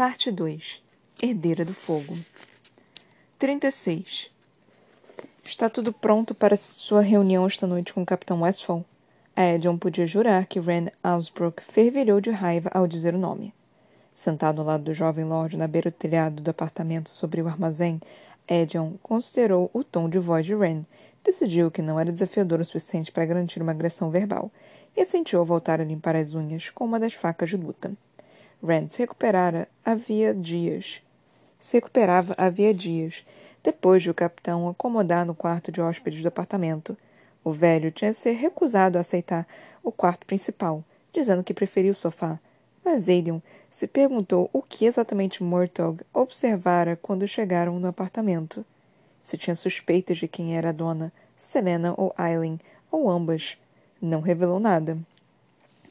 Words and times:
Parte 0.00 0.30
2 0.30 0.82
Herdeira 1.22 1.62
do 1.62 1.74
Fogo 1.74 2.16
36 3.38 4.30
Está 5.44 5.68
tudo 5.68 5.92
pronto 5.92 6.34
para 6.34 6.56
sua 6.56 7.02
reunião 7.02 7.46
esta 7.46 7.66
noite 7.66 7.92
com 7.92 8.00
o 8.00 8.06
Capitão 8.06 8.40
Westphal? 8.40 8.82
A 9.36 9.44
Edion 9.44 9.76
podia 9.76 10.06
jurar 10.06 10.46
que 10.46 10.58
Rand 10.58 10.86
Alsbrook 11.02 11.62
fervilhou 11.62 12.18
de 12.18 12.30
raiva 12.30 12.70
ao 12.72 12.86
dizer 12.86 13.14
o 13.14 13.18
nome. 13.18 13.52
Sentado 14.14 14.62
ao 14.62 14.66
lado 14.66 14.84
do 14.84 14.94
jovem 14.94 15.26
Lord 15.26 15.58
na 15.58 15.68
beira 15.68 15.90
do 15.90 15.96
telhado 15.98 16.42
do 16.42 16.50
apartamento 16.50 17.10
sobre 17.10 17.42
o 17.42 17.46
armazém, 17.46 18.00
Edion 18.48 18.92
considerou 19.02 19.68
o 19.74 19.84
tom 19.84 20.08
de 20.08 20.18
voz 20.18 20.46
de 20.46 20.54
Ren, 20.54 20.82
decidiu 21.22 21.70
que 21.70 21.82
não 21.82 22.00
era 22.00 22.10
desafiador 22.10 22.58
o 22.60 22.64
suficiente 22.64 23.12
para 23.12 23.26
garantir 23.26 23.60
uma 23.60 23.72
agressão 23.72 24.10
verbal 24.10 24.50
e 24.96 25.02
assentiu 25.02 25.44
voltar 25.44 25.78
a 25.78 25.84
limpar 25.84 26.16
as 26.16 26.34
unhas 26.34 26.70
com 26.70 26.86
uma 26.86 26.98
das 26.98 27.12
facas 27.12 27.50
de 27.50 27.58
luta. 27.58 27.92
Rand 28.62 28.88
se 28.90 28.98
recuperara 28.98 29.66
havia 29.84 30.34
dias. 30.34 31.02
Se 31.58 31.78
recuperava 31.78 32.34
havia 32.36 32.74
dias, 32.74 33.24
depois 33.62 34.02
de 34.02 34.10
o 34.10 34.14
capitão 34.14 34.68
acomodar 34.68 35.24
no 35.24 35.34
quarto 35.34 35.72
de 35.72 35.80
hóspedes 35.80 36.22
do 36.22 36.28
apartamento. 36.28 36.96
O 37.42 37.52
velho 37.52 37.90
tinha 37.90 38.12
se 38.12 38.30
recusado 38.32 38.98
a 38.98 39.00
aceitar 39.00 39.46
o 39.82 39.90
quarto 39.90 40.26
principal, 40.26 40.84
dizendo 41.12 41.42
que 41.42 41.54
preferia 41.54 41.90
o 41.90 41.94
sofá. 41.94 42.38
Mas 42.84 43.08
Aiden 43.08 43.42
se 43.68 43.86
perguntou 43.86 44.50
o 44.52 44.62
que 44.62 44.84
exatamente 44.84 45.42
Murtog 45.42 46.02
observara 46.12 46.96
quando 46.96 47.26
chegaram 47.26 47.78
no 47.78 47.88
apartamento. 47.88 48.64
Se 49.20 49.36
tinha 49.36 49.54
suspeitas 49.54 50.18
de 50.18 50.28
quem 50.28 50.56
era 50.56 50.70
a 50.70 50.72
dona, 50.72 51.12
Selena 51.36 51.94
ou 51.96 52.14
Eileen, 52.18 52.58
ou 52.90 53.10
ambas. 53.10 53.56
Não 54.00 54.20
revelou 54.20 54.58
nada. 54.58 54.98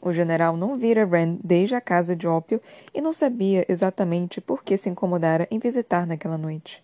O 0.01 0.13
general 0.13 0.55
não 0.55 0.77
vira 0.77 1.05
Ren 1.05 1.37
desde 1.43 1.75
a 1.75 1.81
casa 1.81 2.15
de 2.15 2.25
ópio 2.25 2.61
e 2.93 3.01
não 3.01 3.11
sabia 3.11 3.65
exatamente 3.67 4.39
por 4.39 4.63
que 4.63 4.77
se 4.77 4.89
incomodara 4.89 5.47
em 5.51 5.59
visitar 5.59 6.07
naquela 6.07 6.37
noite. 6.37 6.81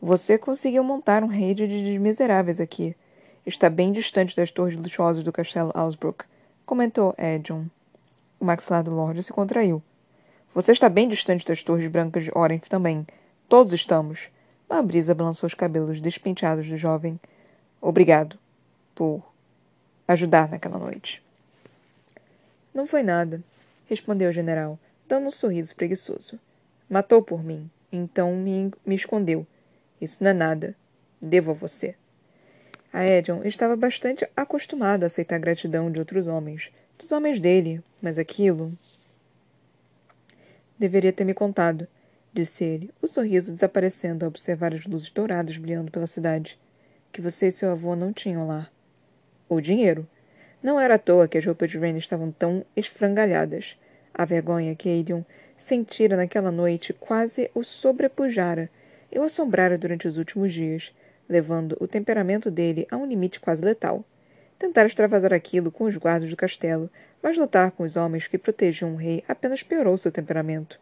Você 0.00 0.38
conseguiu 0.38 0.84
montar 0.84 1.24
um 1.24 1.26
rede 1.26 1.66
de 1.66 1.98
miseráveis 1.98 2.60
aqui. 2.60 2.94
Está 3.44 3.68
bem 3.68 3.90
distante 3.90 4.36
das 4.36 4.50
torres 4.50 4.76
luxuosas 4.76 5.24
do 5.24 5.32
castelo 5.32 5.72
Alsbrook, 5.74 6.24
comentou 6.64 7.14
Edjon. 7.18 7.64
O 8.38 8.44
maxilar 8.44 8.84
do 8.84 8.90
Lorde 8.90 9.22
se 9.22 9.32
contraiu. 9.32 9.82
Você 10.54 10.72
está 10.72 10.88
bem 10.88 11.08
distante 11.08 11.44
das 11.44 11.62
torres 11.62 11.88
brancas 11.88 12.24
de 12.24 12.32
Orenf 12.34 12.68
também. 12.68 13.06
Todos 13.48 13.72
estamos. 13.72 14.28
Uma 14.68 14.82
brisa 14.82 15.14
balançou 15.14 15.46
os 15.46 15.54
cabelos 15.54 16.00
despenteados 16.00 16.68
do 16.68 16.76
jovem. 16.76 17.18
Obrigado 17.80 18.38
por 18.94 19.22
ajudar 20.08 20.48
naquela 20.48 20.78
noite. 20.78 21.25
Não 22.76 22.86
foi 22.86 23.02
nada, 23.02 23.42
respondeu 23.86 24.28
o 24.28 24.32
general, 24.34 24.78
dando 25.08 25.28
um 25.28 25.30
sorriso 25.30 25.74
preguiçoso. 25.74 26.38
Matou 26.90 27.22
por 27.22 27.42
mim, 27.42 27.70
então 27.90 28.36
me, 28.36 28.70
me 28.84 28.94
escondeu. 28.94 29.46
Isso 29.98 30.22
não 30.22 30.32
é 30.32 30.34
nada. 30.34 30.76
Devo 31.18 31.52
a 31.52 31.54
você. 31.54 31.94
A 32.92 33.02
Edion 33.02 33.42
estava 33.44 33.74
bastante 33.76 34.28
acostumado 34.36 35.04
a 35.04 35.06
aceitar 35.06 35.36
a 35.36 35.38
gratidão 35.38 35.90
de 35.90 35.98
outros 35.98 36.26
homens, 36.26 36.70
dos 36.98 37.10
homens 37.12 37.40
dele, 37.40 37.82
mas 38.02 38.18
aquilo. 38.18 38.70
Deveria 40.78 41.14
ter 41.14 41.24
me 41.24 41.32
contado, 41.32 41.88
disse 42.30 42.62
ele, 42.62 42.92
o 43.00 43.06
sorriso 43.06 43.52
desaparecendo 43.52 44.26
ao 44.26 44.28
observar 44.28 44.74
as 44.74 44.84
luzes 44.84 45.10
douradas 45.10 45.56
brilhando 45.56 45.90
pela 45.90 46.06
cidade. 46.06 46.60
Que 47.10 47.22
você 47.22 47.46
e 47.46 47.52
seu 47.52 47.70
avô 47.70 47.96
não 47.96 48.12
tinham 48.12 48.46
lá. 48.46 48.68
O 49.48 49.62
dinheiro. 49.62 50.06
Não 50.62 50.80
era 50.80 50.94
à 50.94 50.98
toa 50.98 51.28
que 51.28 51.38
as 51.38 51.44
roupas 51.44 51.70
de 51.70 51.78
Rain 51.78 51.96
estavam 51.96 52.30
tão 52.30 52.64
esfrangalhadas. 52.74 53.78
A 54.12 54.24
vergonha 54.24 54.74
que 54.74 54.88
Aiden 54.88 55.24
sentira 55.56 56.16
naquela 56.16 56.50
noite 56.50 56.92
quase 56.92 57.50
o 57.54 57.62
sobrepujara 57.62 58.70
e 59.12 59.18
o 59.18 59.22
assombrara 59.22 59.78
durante 59.78 60.08
os 60.08 60.16
últimos 60.16 60.52
dias, 60.52 60.94
levando 61.28 61.76
o 61.80 61.86
temperamento 61.86 62.50
dele 62.50 62.86
a 62.90 62.96
um 62.96 63.06
limite 63.06 63.40
quase 63.40 63.64
letal. 63.64 64.04
Tentar 64.58 64.86
extravasar 64.86 65.32
aquilo 65.34 65.70
com 65.70 65.84
os 65.84 65.96
guardas 65.96 66.30
do 66.30 66.36
castelo, 66.36 66.90
mas 67.22 67.36
lutar 67.36 67.70
com 67.70 67.82
os 67.82 67.96
homens 67.96 68.26
que 68.26 68.38
protegiam 68.38 68.94
o 68.94 68.96
rei 68.96 69.22
apenas 69.28 69.62
piorou 69.62 69.98
seu 69.98 70.10
temperamento. 70.10 70.80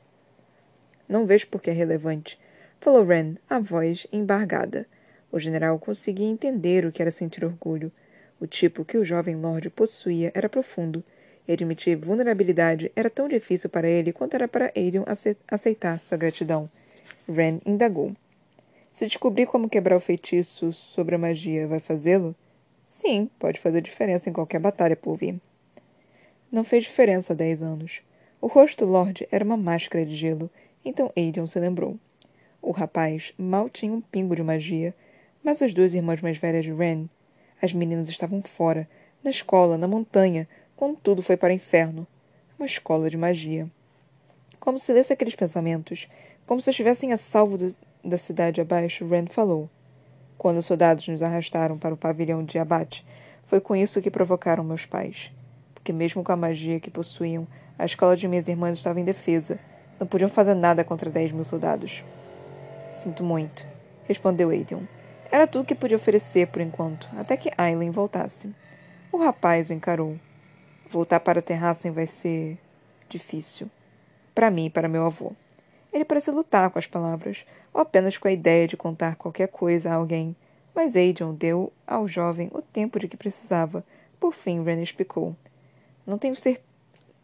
Não 1.08 1.26
vejo 1.26 1.48
por 1.48 1.60
que 1.60 1.70
é 1.70 1.72
relevante, 1.72 2.38
falou 2.80 3.04
Ren, 3.04 3.34
a 3.48 3.58
voz 3.58 4.06
embargada. 4.12 4.86
O 5.30 5.38
general 5.38 5.78
conseguia 5.78 6.28
entender 6.28 6.84
o 6.84 6.92
que 6.92 7.02
era 7.02 7.10
sentir 7.10 7.44
orgulho. 7.44 7.90
O 8.40 8.46
tipo 8.46 8.84
que 8.84 8.98
o 8.98 9.04
jovem 9.04 9.36
lord 9.36 9.70
possuía 9.70 10.32
era 10.34 10.48
profundo, 10.48 11.02
e 11.46 11.52
admitir 11.52 11.96
vulnerabilidade 11.96 12.90
era 12.96 13.10
tão 13.10 13.28
difícil 13.28 13.68
para 13.68 13.88
ele 13.88 14.12
quanto 14.12 14.34
era 14.34 14.48
para 14.48 14.72
Aiden 14.74 15.04
aceitar 15.46 16.00
sua 16.00 16.16
gratidão. 16.16 16.70
Ren 17.28 17.60
indagou. 17.64 18.14
Se 18.90 19.06
descobrir 19.06 19.46
como 19.46 19.68
quebrar 19.68 19.96
o 19.96 20.00
feitiço 20.00 20.72
sobre 20.72 21.14
a 21.14 21.18
magia, 21.18 21.66
vai 21.66 21.80
fazê-lo? 21.80 22.34
Sim, 22.86 23.28
pode 23.38 23.58
fazer 23.58 23.80
diferença 23.80 24.30
em 24.30 24.32
qualquer 24.32 24.60
batalha 24.60 24.96
por 24.96 25.16
vir. 25.16 25.40
Não 26.50 26.62
fez 26.62 26.84
diferença 26.84 27.32
há 27.32 27.36
dez 27.36 27.62
anos. 27.62 28.00
O 28.40 28.46
rosto 28.46 28.84
do 28.84 28.92
Lorde 28.92 29.26
era 29.30 29.44
uma 29.44 29.56
máscara 29.56 30.04
de 30.04 30.14
gelo, 30.14 30.50
então 30.84 31.12
Aiden 31.16 31.46
se 31.46 31.58
lembrou. 31.58 31.98
O 32.62 32.70
rapaz 32.70 33.32
mal 33.36 33.68
tinha 33.68 33.92
um 33.92 34.00
pingo 34.00 34.36
de 34.36 34.42
magia, 34.42 34.94
mas 35.42 35.60
as 35.60 35.74
duas 35.74 35.92
irmãs 35.92 36.20
mais 36.20 36.38
velhas 36.38 36.64
de 36.64 36.72
Ren, 36.72 37.08
as 37.64 37.72
meninas 37.72 38.10
estavam 38.10 38.42
fora, 38.42 38.86
na 39.22 39.30
escola, 39.30 39.78
na 39.78 39.88
montanha, 39.88 40.46
quando 40.76 40.98
tudo 40.98 41.22
foi 41.22 41.34
para 41.34 41.50
o 41.50 41.56
inferno. 41.56 42.06
Uma 42.58 42.66
escola 42.66 43.08
de 43.08 43.16
magia. 43.16 43.66
Como 44.60 44.78
se 44.78 44.92
lesse 44.92 45.14
aqueles 45.14 45.34
pensamentos, 45.34 46.06
como 46.46 46.60
se 46.60 46.68
estivessem 46.68 47.12
a 47.12 47.16
salvo 47.16 47.56
do, 47.56 47.74
da 48.04 48.18
cidade 48.18 48.60
abaixo, 48.60 49.06
Ren 49.06 49.26
falou. 49.26 49.70
Quando 50.36 50.58
os 50.58 50.66
soldados 50.66 51.08
nos 51.08 51.22
arrastaram 51.22 51.78
para 51.78 51.94
o 51.94 51.96
pavilhão 51.96 52.44
de 52.44 52.58
abate, 52.58 53.04
foi 53.46 53.60
com 53.60 53.74
isso 53.74 54.02
que 54.02 54.10
provocaram 54.10 54.62
meus 54.62 54.84
pais. 54.84 55.32
Porque, 55.74 55.92
mesmo 55.92 56.22
com 56.22 56.32
a 56.32 56.36
magia 56.36 56.78
que 56.78 56.90
possuíam, 56.90 57.46
a 57.78 57.86
escola 57.86 58.14
de 58.14 58.28
minhas 58.28 58.46
irmãs 58.46 58.76
estava 58.76 59.00
indefesa. 59.00 59.58
Não 59.98 60.06
podiam 60.06 60.28
fazer 60.28 60.54
nada 60.54 60.84
contra 60.84 61.10
dez 61.10 61.32
mil 61.32 61.44
soldados. 61.44 62.04
Sinto 62.92 63.24
muito, 63.24 63.66
respondeu 64.06 64.50
Aiden. 64.50 64.86
Era 65.30 65.46
tudo 65.46 65.64
que 65.64 65.74
podia 65.74 65.96
oferecer 65.96 66.46
por 66.48 66.60
enquanto, 66.60 67.08
até 67.16 67.36
que 67.36 67.50
Aileen 67.56 67.90
voltasse. 67.90 68.54
O 69.10 69.18
rapaz 69.18 69.68
o 69.68 69.72
encarou. 69.72 70.18
Voltar 70.90 71.20
para 71.20 71.42
Terrassen 71.42 71.92
vai 71.92 72.06
ser 72.06 72.58
difícil. 73.08 73.70
Para 74.34 74.50
mim 74.50 74.66
e 74.66 74.70
para 74.70 74.88
meu 74.88 75.06
avô. 75.06 75.32
Ele 75.92 76.04
parecia 76.04 76.32
lutar 76.32 76.68
com 76.70 76.78
as 76.78 76.86
palavras, 76.86 77.44
ou 77.72 77.80
apenas 77.80 78.18
com 78.18 78.26
a 78.26 78.32
ideia 78.32 78.66
de 78.66 78.76
contar 78.76 79.14
qualquer 79.14 79.46
coisa 79.48 79.90
a 79.90 79.94
alguém, 79.94 80.34
mas 80.74 80.96
Adrian 80.96 81.32
deu 81.32 81.72
ao 81.86 82.08
jovem 82.08 82.50
o 82.52 82.60
tempo 82.60 82.98
de 82.98 83.06
que 83.06 83.16
precisava. 83.16 83.84
Por 84.18 84.32
fim, 84.34 84.62
Ren 84.64 84.82
explicou. 84.82 85.36
Não 86.04 86.18
tenho, 86.18 86.34
cer 86.34 86.60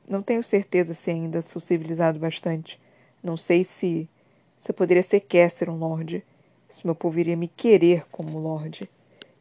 não 0.08 0.22
tenho 0.22 0.42
certeza 0.42 0.94
se 0.94 1.10
ainda 1.10 1.42
sou 1.42 1.60
civilizado 1.60 2.18
bastante. 2.18 2.80
Não 3.22 3.36
sei 3.36 3.64
se... 3.64 4.08
se 4.56 4.70
eu 4.70 4.74
poderia 4.74 5.02
sequer 5.02 5.50
ser 5.50 5.68
um 5.68 5.76
lorde. 5.76 6.24
Se 6.70 6.86
meu 6.86 6.94
povo 6.94 7.19
iria 7.19 7.36
me 7.36 7.48
querer 7.48 8.06
como 8.10 8.38
lorde. 8.38 8.88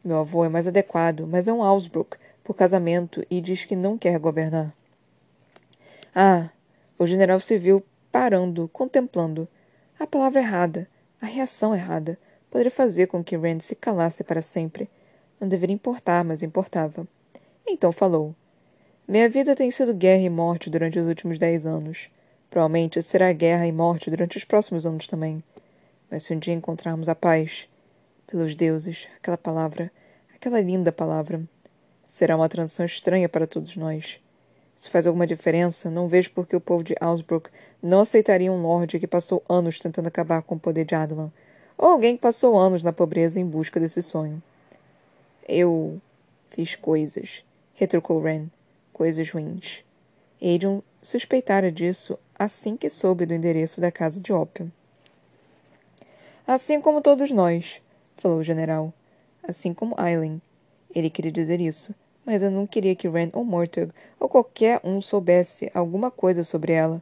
Meu 0.04 0.18
avô 0.18 0.44
é 0.44 0.48
mais 0.48 0.66
adequado, 0.66 1.26
mas 1.26 1.46
é 1.46 1.52
um 1.52 1.62
Ausbrook, 1.62 2.16
por 2.42 2.54
casamento, 2.54 3.24
e 3.30 3.40
diz 3.40 3.64
que 3.64 3.76
não 3.76 3.96
quer 3.96 4.18
governar. 4.18 4.74
Ah, 6.14 6.50
o 6.98 7.06
general 7.06 7.38
se 7.38 7.56
viu 7.56 7.82
parando, 8.10 8.68
contemplando. 8.68 9.48
A 9.98 10.06
palavra 10.06 10.40
errada. 10.40 10.88
A 11.20 11.26
reação 11.26 11.74
errada 11.74 12.18
poderia 12.50 12.70
fazer 12.70 13.06
com 13.06 13.22
que 13.22 13.36
Rand 13.36 13.60
se 13.60 13.76
calasse 13.76 14.24
para 14.24 14.42
sempre. 14.42 14.90
Não 15.38 15.48
deveria 15.48 15.74
importar, 15.74 16.24
mas 16.24 16.42
importava. 16.42 17.06
Então 17.66 17.92
falou. 17.92 18.34
Minha 19.06 19.28
vida 19.28 19.54
tem 19.54 19.70
sido 19.70 19.94
guerra 19.94 20.22
e 20.22 20.30
morte 20.30 20.68
durante 20.68 20.98
os 20.98 21.06
últimos 21.06 21.38
dez 21.38 21.64
anos. 21.64 22.10
Provavelmente 22.50 23.00
será 23.02 23.32
guerra 23.32 23.66
e 23.66 23.72
morte 23.72 24.10
durante 24.10 24.36
os 24.36 24.44
próximos 24.44 24.84
anos 24.84 25.06
também. 25.06 25.42
Mas 26.10 26.24
se 26.24 26.34
um 26.34 26.38
dia 26.38 26.54
encontrarmos 26.54 27.08
a 27.08 27.14
paz, 27.14 27.68
pelos 28.26 28.54
deuses, 28.54 29.08
aquela 29.16 29.38
palavra, 29.38 29.92
aquela 30.34 30.60
linda 30.60 30.90
palavra, 30.90 31.42
será 32.04 32.36
uma 32.36 32.48
transição 32.48 32.84
estranha 32.84 33.28
para 33.28 33.46
todos 33.46 33.76
nós. 33.76 34.20
Se 34.76 34.88
faz 34.90 35.06
alguma 35.06 35.26
diferença, 35.26 35.90
não 35.90 36.08
vejo 36.08 36.32
por 36.32 36.46
que 36.46 36.56
o 36.56 36.60
povo 36.60 36.82
de 36.82 36.94
Ausbrook 37.00 37.50
não 37.82 38.00
aceitaria 38.00 38.50
um 38.50 38.62
lorde 38.62 38.98
que 38.98 39.06
passou 39.06 39.44
anos 39.48 39.78
tentando 39.78 40.08
acabar 40.08 40.42
com 40.42 40.54
o 40.54 40.60
poder 40.60 40.84
de 40.84 40.94
Adlan, 40.94 41.30
ou 41.76 41.88
alguém 41.88 42.16
que 42.16 42.22
passou 42.22 42.58
anos 42.58 42.82
na 42.82 42.92
pobreza 42.92 43.38
em 43.38 43.46
busca 43.46 43.78
desse 43.78 44.02
sonho. 44.02 44.42
Eu 45.46 46.00
fiz 46.50 46.76
coisas, 46.76 47.44
retrucou 47.74 48.22
Ren, 48.22 48.46
coisas 48.92 49.30
ruins. 49.30 49.84
Adrian 50.40 50.82
suspeitara 51.02 51.70
disso 51.70 52.18
assim 52.38 52.76
que 52.76 52.88
soube 52.88 53.26
do 53.26 53.34
endereço 53.34 53.80
da 53.80 53.92
casa 53.92 54.20
de 54.20 54.32
ópio. 54.32 54.72
Assim 56.52 56.80
como 56.80 57.00
todos 57.00 57.30
nós, 57.30 57.80
falou 58.16 58.38
o 58.38 58.42
general. 58.42 58.92
Assim 59.40 59.72
como 59.72 59.94
Aileen. 59.96 60.42
Ele 60.92 61.08
queria 61.08 61.30
dizer 61.30 61.60
isso, 61.60 61.94
mas 62.26 62.42
eu 62.42 62.50
não 62.50 62.66
queria 62.66 62.96
que 62.96 63.08
Ren 63.08 63.30
ou 63.32 63.44
Mortug 63.44 63.92
ou 64.18 64.28
qualquer 64.28 64.80
um 64.82 65.00
soubesse 65.00 65.70
alguma 65.72 66.10
coisa 66.10 66.42
sobre 66.42 66.72
ela. 66.72 67.00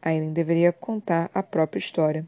Aileen 0.00 0.32
deveria 0.32 0.72
contar 0.72 1.28
a 1.34 1.42
própria 1.42 1.80
história. 1.80 2.24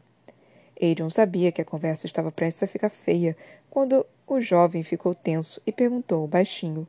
Adrian 0.75 1.09
sabia 1.09 1.53
que 1.53 1.61
a 1.61 1.65
conversa 1.65 2.05
estava 2.05 2.33
prestes 2.33 2.63
a 2.63 2.67
ficar 2.67 2.89
feia 2.89 3.37
quando 3.69 4.05
o 4.27 4.41
jovem 4.41 4.83
ficou 4.83 5.15
tenso 5.15 5.61
e 5.65 5.71
perguntou 5.71 6.27
baixinho: 6.27 6.85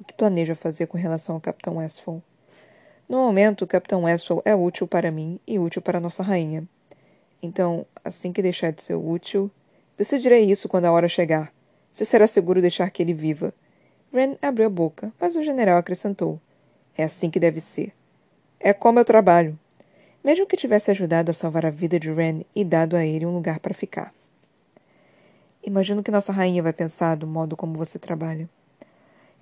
O 0.00 0.04
que 0.04 0.14
planeja 0.14 0.54
fazer 0.54 0.86
com 0.86 0.96
relação 0.96 1.34
ao 1.34 1.42
Capitão 1.42 1.76
Westphal? 1.76 2.22
No 3.06 3.18
momento, 3.18 3.66
o 3.66 3.68
Capitão 3.68 4.04
Westphal 4.04 4.40
é 4.46 4.54
útil 4.54 4.88
para 4.88 5.10
mim 5.10 5.38
e 5.46 5.58
útil 5.58 5.82
para 5.82 6.00
nossa 6.00 6.22
rainha. 6.22 6.66
Então, 7.44 7.84
assim 8.02 8.32
que 8.32 8.40
deixar 8.40 8.72
de 8.72 8.82
ser 8.82 8.94
útil, 8.94 9.50
decidirei 9.98 10.50
isso 10.50 10.66
quando 10.66 10.86
a 10.86 10.92
hora 10.92 11.10
chegar. 11.10 11.52
Se 11.92 12.02
será 12.02 12.26
seguro 12.26 12.62
deixar 12.62 12.88
que 12.88 13.02
ele 13.02 13.12
viva. 13.12 13.52
Ren 14.10 14.38
abriu 14.40 14.66
a 14.66 14.70
boca, 14.70 15.12
mas 15.20 15.36
o 15.36 15.42
general 15.42 15.76
acrescentou: 15.76 16.40
É 16.96 17.04
assim 17.04 17.28
que 17.28 17.38
deve 17.38 17.60
ser. 17.60 17.92
É 18.58 18.72
como 18.72 18.98
eu 18.98 19.04
trabalho. 19.04 19.58
Mesmo 20.24 20.46
que 20.46 20.56
tivesse 20.56 20.90
ajudado 20.90 21.30
a 21.30 21.34
salvar 21.34 21.66
a 21.66 21.70
vida 21.70 22.00
de 22.00 22.10
Ren 22.10 22.40
e 22.56 22.64
dado 22.64 22.96
a 22.96 23.04
ele 23.04 23.26
um 23.26 23.34
lugar 23.34 23.60
para 23.60 23.74
ficar. 23.74 24.14
Imagino 25.62 26.02
que 26.02 26.10
nossa 26.10 26.32
rainha 26.32 26.62
vai 26.62 26.72
pensar 26.72 27.14
do 27.14 27.26
modo 27.26 27.58
como 27.58 27.74
você 27.74 27.98
trabalha. 27.98 28.48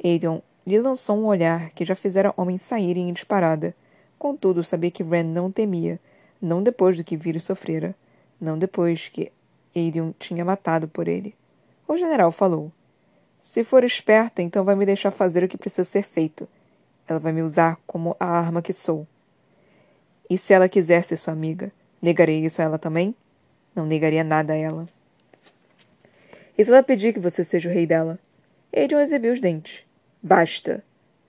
Aiden 0.02 0.42
lhe 0.66 0.80
lançou 0.80 1.16
um 1.16 1.26
olhar 1.26 1.70
que 1.70 1.84
já 1.84 1.94
fizera 1.94 2.34
homens 2.36 2.62
saírem 2.62 3.08
em 3.08 3.12
disparada. 3.12 3.76
Contudo, 4.18 4.64
sabia 4.64 4.90
que 4.90 5.04
Ren 5.04 5.22
não 5.22 5.52
temia, 5.52 6.00
não 6.42 6.60
depois 6.60 6.96
do 6.96 7.04
que 7.04 7.14
e 7.14 7.40
sofrera, 7.40 7.94
não 8.40 8.58
depois 8.58 9.06
que 9.06 9.30
Aiden 9.74 10.12
tinha 10.18 10.44
matado 10.44 10.88
por 10.88 11.06
ele. 11.06 11.36
O 11.86 11.96
general 11.96 12.32
falou: 12.32 12.72
Se 13.40 13.62
for 13.62 13.84
esperta, 13.84 14.42
então 14.42 14.64
vai 14.64 14.74
me 14.74 14.84
deixar 14.84 15.12
fazer 15.12 15.44
o 15.44 15.48
que 15.48 15.56
precisa 15.56 15.84
ser 15.84 16.02
feito. 16.02 16.48
Ela 17.06 17.20
vai 17.20 17.32
me 17.32 17.42
usar 17.42 17.78
como 17.86 18.16
a 18.18 18.26
arma 18.26 18.60
que 18.60 18.72
sou. 18.72 19.06
E 20.28 20.36
se 20.36 20.52
ela 20.52 20.68
quiser 20.68 21.04
ser 21.04 21.16
sua 21.16 21.32
amiga, 21.32 21.70
negarei 22.00 22.44
isso 22.44 22.60
a 22.60 22.64
ela 22.64 22.78
também? 22.78 23.14
Não 23.74 23.86
negaria 23.86 24.24
nada 24.24 24.52
a 24.52 24.56
ela. 24.56 24.88
E 26.58 26.64
se 26.64 26.70
ela 26.70 26.82
pedir 26.82 27.12
que 27.12 27.20
você 27.20 27.44
seja 27.44 27.68
o 27.68 27.72
rei 27.72 27.86
dela? 27.86 28.18
Aiden 28.74 28.98
exibiu 28.98 29.32
os 29.32 29.40
dentes. 29.40 29.84
Basta. 30.22 30.82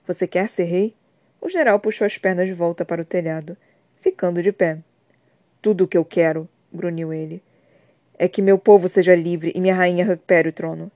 Você 0.06 0.26
quer 0.26 0.48
ser 0.48 0.64
rei? 0.64 0.94
O 1.40 1.48
general 1.48 1.78
puxou 1.78 2.06
as 2.06 2.18
pernas 2.18 2.46
de 2.46 2.54
volta 2.54 2.84
para 2.84 3.02
o 3.02 3.04
telhado, 3.04 3.56
ficando 4.00 4.42
de 4.42 4.52
pé. 4.52 4.78
Tudo 5.64 5.84
o 5.84 5.88
que 5.88 5.96
eu 5.96 6.04
quero, 6.04 6.46
grunhiu 6.70 7.10
ele, 7.10 7.42
é 8.18 8.28
que 8.28 8.42
meu 8.42 8.58
povo 8.58 8.86
seja 8.86 9.14
livre 9.14 9.50
e 9.54 9.60
minha 9.62 9.74
rainha 9.74 10.04
recupere 10.04 10.50
o 10.50 10.52
trono. 10.52 10.92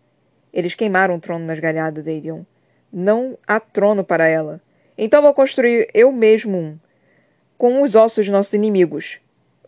Eles 0.53 0.75
queimaram 0.75 1.17
o 1.17 1.19
trono 1.19 1.47
nas 1.47 1.59
galhadas, 1.59 2.07
Aedion. 2.07 2.43
Não 2.93 3.39
há 3.47 3.59
trono 3.59 4.05
para 4.05 4.29
ela. 4.29 4.61
Então 4.99 5.23
vou 5.23 5.33
construir 5.33 5.89
eu 5.95 6.13
mesmo 6.13 6.59
um, 6.59 6.79
com 7.57 7.81
os 7.81 7.95
ossos 7.95 8.27
de 8.27 8.31
nossos 8.31 8.53
inimigos. 8.53 9.21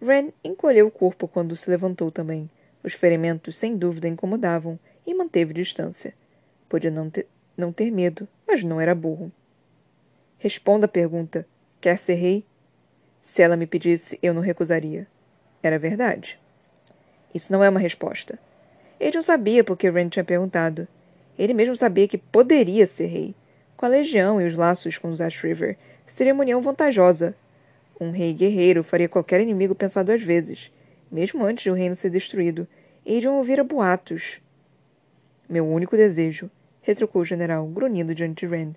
Ren 0.02 0.34
encolheu 0.44 0.88
o 0.88 0.90
corpo 0.90 1.26
quando 1.26 1.56
se 1.56 1.70
levantou 1.70 2.10
também. 2.10 2.50
Os 2.84 2.92
ferimentos, 2.92 3.56
sem 3.56 3.78
dúvida, 3.78 4.06
incomodavam 4.06 4.78
e 5.06 5.14
manteve 5.14 5.54
distância. 5.54 6.12
Podia 6.68 6.90
não 6.90 7.08
ter, 7.08 7.26
não 7.56 7.72
ter 7.72 7.90
medo, 7.90 8.28
mas 8.46 8.62
não 8.62 8.78
era 8.78 8.94
burro. 8.94 9.32
Responda 10.36 10.84
a 10.84 10.90
pergunta: 10.90 11.46
quer 11.80 11.96
ser 11.96 12.16
rei? 12.16 12.44
Se 13.20 13.42
ela 13.42 13.56
me 13.56 13.66
pedisse, 13.66 14.18
eu 14.22 14.32
não 14.32 14.40
recusaria. 14.40 15.06
Era 15.62 15.78
verdade. 15.78 16.38
Isso 17.34 17.52
não 17.52 17.62
é 17.62 17.68
uma 17.68 17.80
resposta. 17.80 18.38
Ele 18.98 19.20
sabia 19.22 19.62
porque 19.62 19.90
Ren 19.90 20.08
tinha 20.08 20.24
perguntado. 20.24 20.88
Ele 21.38 21.54
mesmo 21.54 21.76
sabia 21.76 22.08
que 22.08 22.18
poderia 22.18 22.86
ser 22.86 23.06
rei. 23.06 23.34
Com 23.76 23.86
a 23.86 23.88
legião 23.88 24.40
e 24.40 24.46
os 24.46 24.56
laços 24.56 24.98
com 24.98 25.10
os 25.10 25.20
Ash 25.20 25.40
River, 25.40 25.76
seria 26.06 26.34
uma 26.34 26.42
união 26.42 26.60
vantajosa. 26.60 27.34
Um 28.00 28.10
rei 28.10 28.32
guerreiro 28.32 28.82
faria 28.82 29.08
qualquer 29.08 29.40
inimigo 29.40 29.74
pensar 29.74 30.02
duas 30.02 30.22
vezes, 30.22 30.72
mesmo 31.10 31.44
antes 31.44 31.64
de 31.64 31.70
o 31.70 31.74
reino 31.74 31.94
ser 31.94 32.10
destruído, 32.10 32.66
iriam 33.04 33.36
ouvir 33.36 33.62
boatos. 33.62 34.40
Meu 35.48 35.66
único 35.66 35.96
desejo, 35.96 36.50
retrucou 36.82 37.22
o 37.22 37.24
general, 37.24 37.66
grunhindo 37.66 38.14
diante 38.14 38.46
de 38.46 38.54
Rand, 38.54 38.72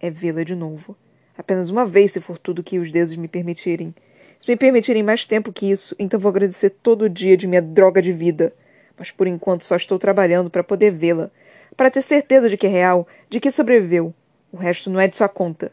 é 0.00 0.10
vê-la 0.10 0.44
de 0.44 0.54
novo. 0.54 0.96
Apenas 1.36 1.70
uma 1.70 1.84
vez, 1.84 2.12
se 2.12 2.20
for 2.20 2.38
tudo 2.38 2.62
que 2.62 2.78
os 2.78 2.90
deuses 2.90 3.16
me 3.16 3.28
permitirem. 3.28 3.94
Se 4.38 4.48
me 4.48 4.56
permitirem 4.56 5.02
mais 5.02 5.24
tempo 5.24 5.52
que 5.52 5.70
isso, 5.70 5.94
então 5.98 6.20
vou 6.20 6.30
agradecer 6.30 6.70
todo 6.70 7.08
dia 7.08 7.36
de 7.36 7.46
minha 7.46 7.62
droga 7.62 8.00
de 8.00 8.12
vida. 8.12 8.52
Mas 8.96 9.10
por 9.10 9.26
enquanto 9.26 9.64
só 9.64 9.76
estou 9.76 9.98
trabalhando 9.98 10.48
para 10.48 10.62
poder 10.62 10.90
vê-la, 10.90 11.30
para 11.76 11.90
ter 11.90 12.02
certeza 12.02 12.48
de 12.48 12.56
que 12.56 12.66
é 12.66 12.70
real, 12.70 13.08
de 13.28 13.40
que 13.40 13.50
sobreviveu. 13.50 14.14
O 14.52 14.56
resto 14.56 14.88
não 14.88 15.00
é 15.00 15.08
de 15.08 15.16
sua 15.16 15.28
conta. 15.28 15.72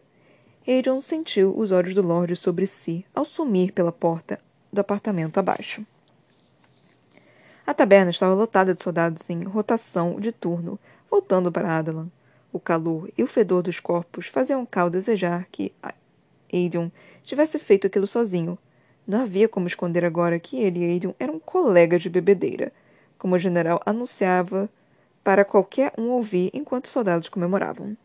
Aegon 0.67 0.99
sentiu 0.99 1.57
os 1.57 1.71
olhos 1.71 1.93
do 1.93 2.01
Lorde 2.01 2.35
sobre 2.35 2.65
si 2.65 3.05
ao 3.13 3.25
sumir 3.25 3.71
pela 3.71 3.91
porta 3.91 4.39
do 4.71 4.79
apartamento 4.79 5.39
abaixo. 5.39 5.85
A 7.65 7.73
taberna 7.73 8.11
estava 8.11 8.33
lotada 8.33 8.73
de 8.73 8.81
soldados 8.81 9.29
em 9.29 9.43
rotação 9.43 10.19
de 10.19 10.31
turno, 10.31 10.79
voltando 11.09 11.51
para 11.51 11.77
Adalan. 11.77 12.07
O 12.53 12.59
calor 12.59 13.09
e 13.17 13.23
o 13.23 13.27
fedor 13.27 13.63
dos 13.63 13.79
corpos 13.79 14.27
faziam 14.27 14.65
Cal 14.65 14.89
desejar 14.89 15.47
que 15.51 15.73
Aedion 16.51 16.89
tivesse 17.23 17.57
feito 17.59 17.87
aquilo 17.87 18.07
sozinho. 18.07 18.57
Não 19.07 19.21
havia 19.21 19.47
como 19.47 19.67
esconder 19.67 20.03
agora 20.03 20.39
que 20.39 20.57
ele 20.57 20.79
e 20.79 20.85
Aedion 20.85 21.13
eram 21.19 21.39
colegas 21.39 22.01
de 22.01 22.09
bebedeira, 22.09 22.71
como 23.17 23.35
o 23.35 23.39
general 23.39 23.79
anunciava 23.85 24.69
para 25.23 25.45
qualquer 25.45 25.93
um 25.97 26.09
ouvir 26.09 26.49
enquanto 26.53 26.85
os 26.85 26.91
soldados 26.91 27.29
comemoravam. 27.29 27.95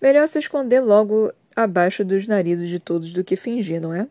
Melhor 0.00 0.26
se 0.28 0.38
esconder 0.38 0.80
logo 0.80 1.32
abaixo 1.54 2.04
dos 2.04 2.26
narizes 2.26 2.68
de 2.68 2.78
todos 2.78 3.12
do 3.12 3.24
que 3.24 3.36
fingir, 3.36 3.80
não 3.80 3.92
é? 3.92 4.06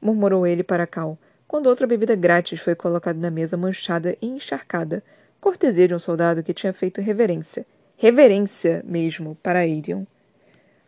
murmurou 0.00 0.46
ele 0.46 0.62
para 0.62 0.86
Cal, 0.86 1.18
quando 1.48 1.68
outra 1.68 1.86
bebida 1.86 2.14
grátis 2.14 2.60
foi 2.60 2.74
colocada 2.74 3.18
na 3.18 3.30
mesa 3.30 3.56
manchada 3.56 4.16
e 4.20 4.26
encharcada, 4.26 5.02
cortesia 5.40 5.86
de 5.86 5.94
um 5.94 5.98
soldado 5.98 6.42
que 6.42 6.52
tinha 6.52 6.72
feito 6.72 7.00
reverência. 7.00 7.66
Reverência 7.98 8.82
mesmo, 8.86 9.38
para 9.42 9.60
Aedion. 9.60 10.04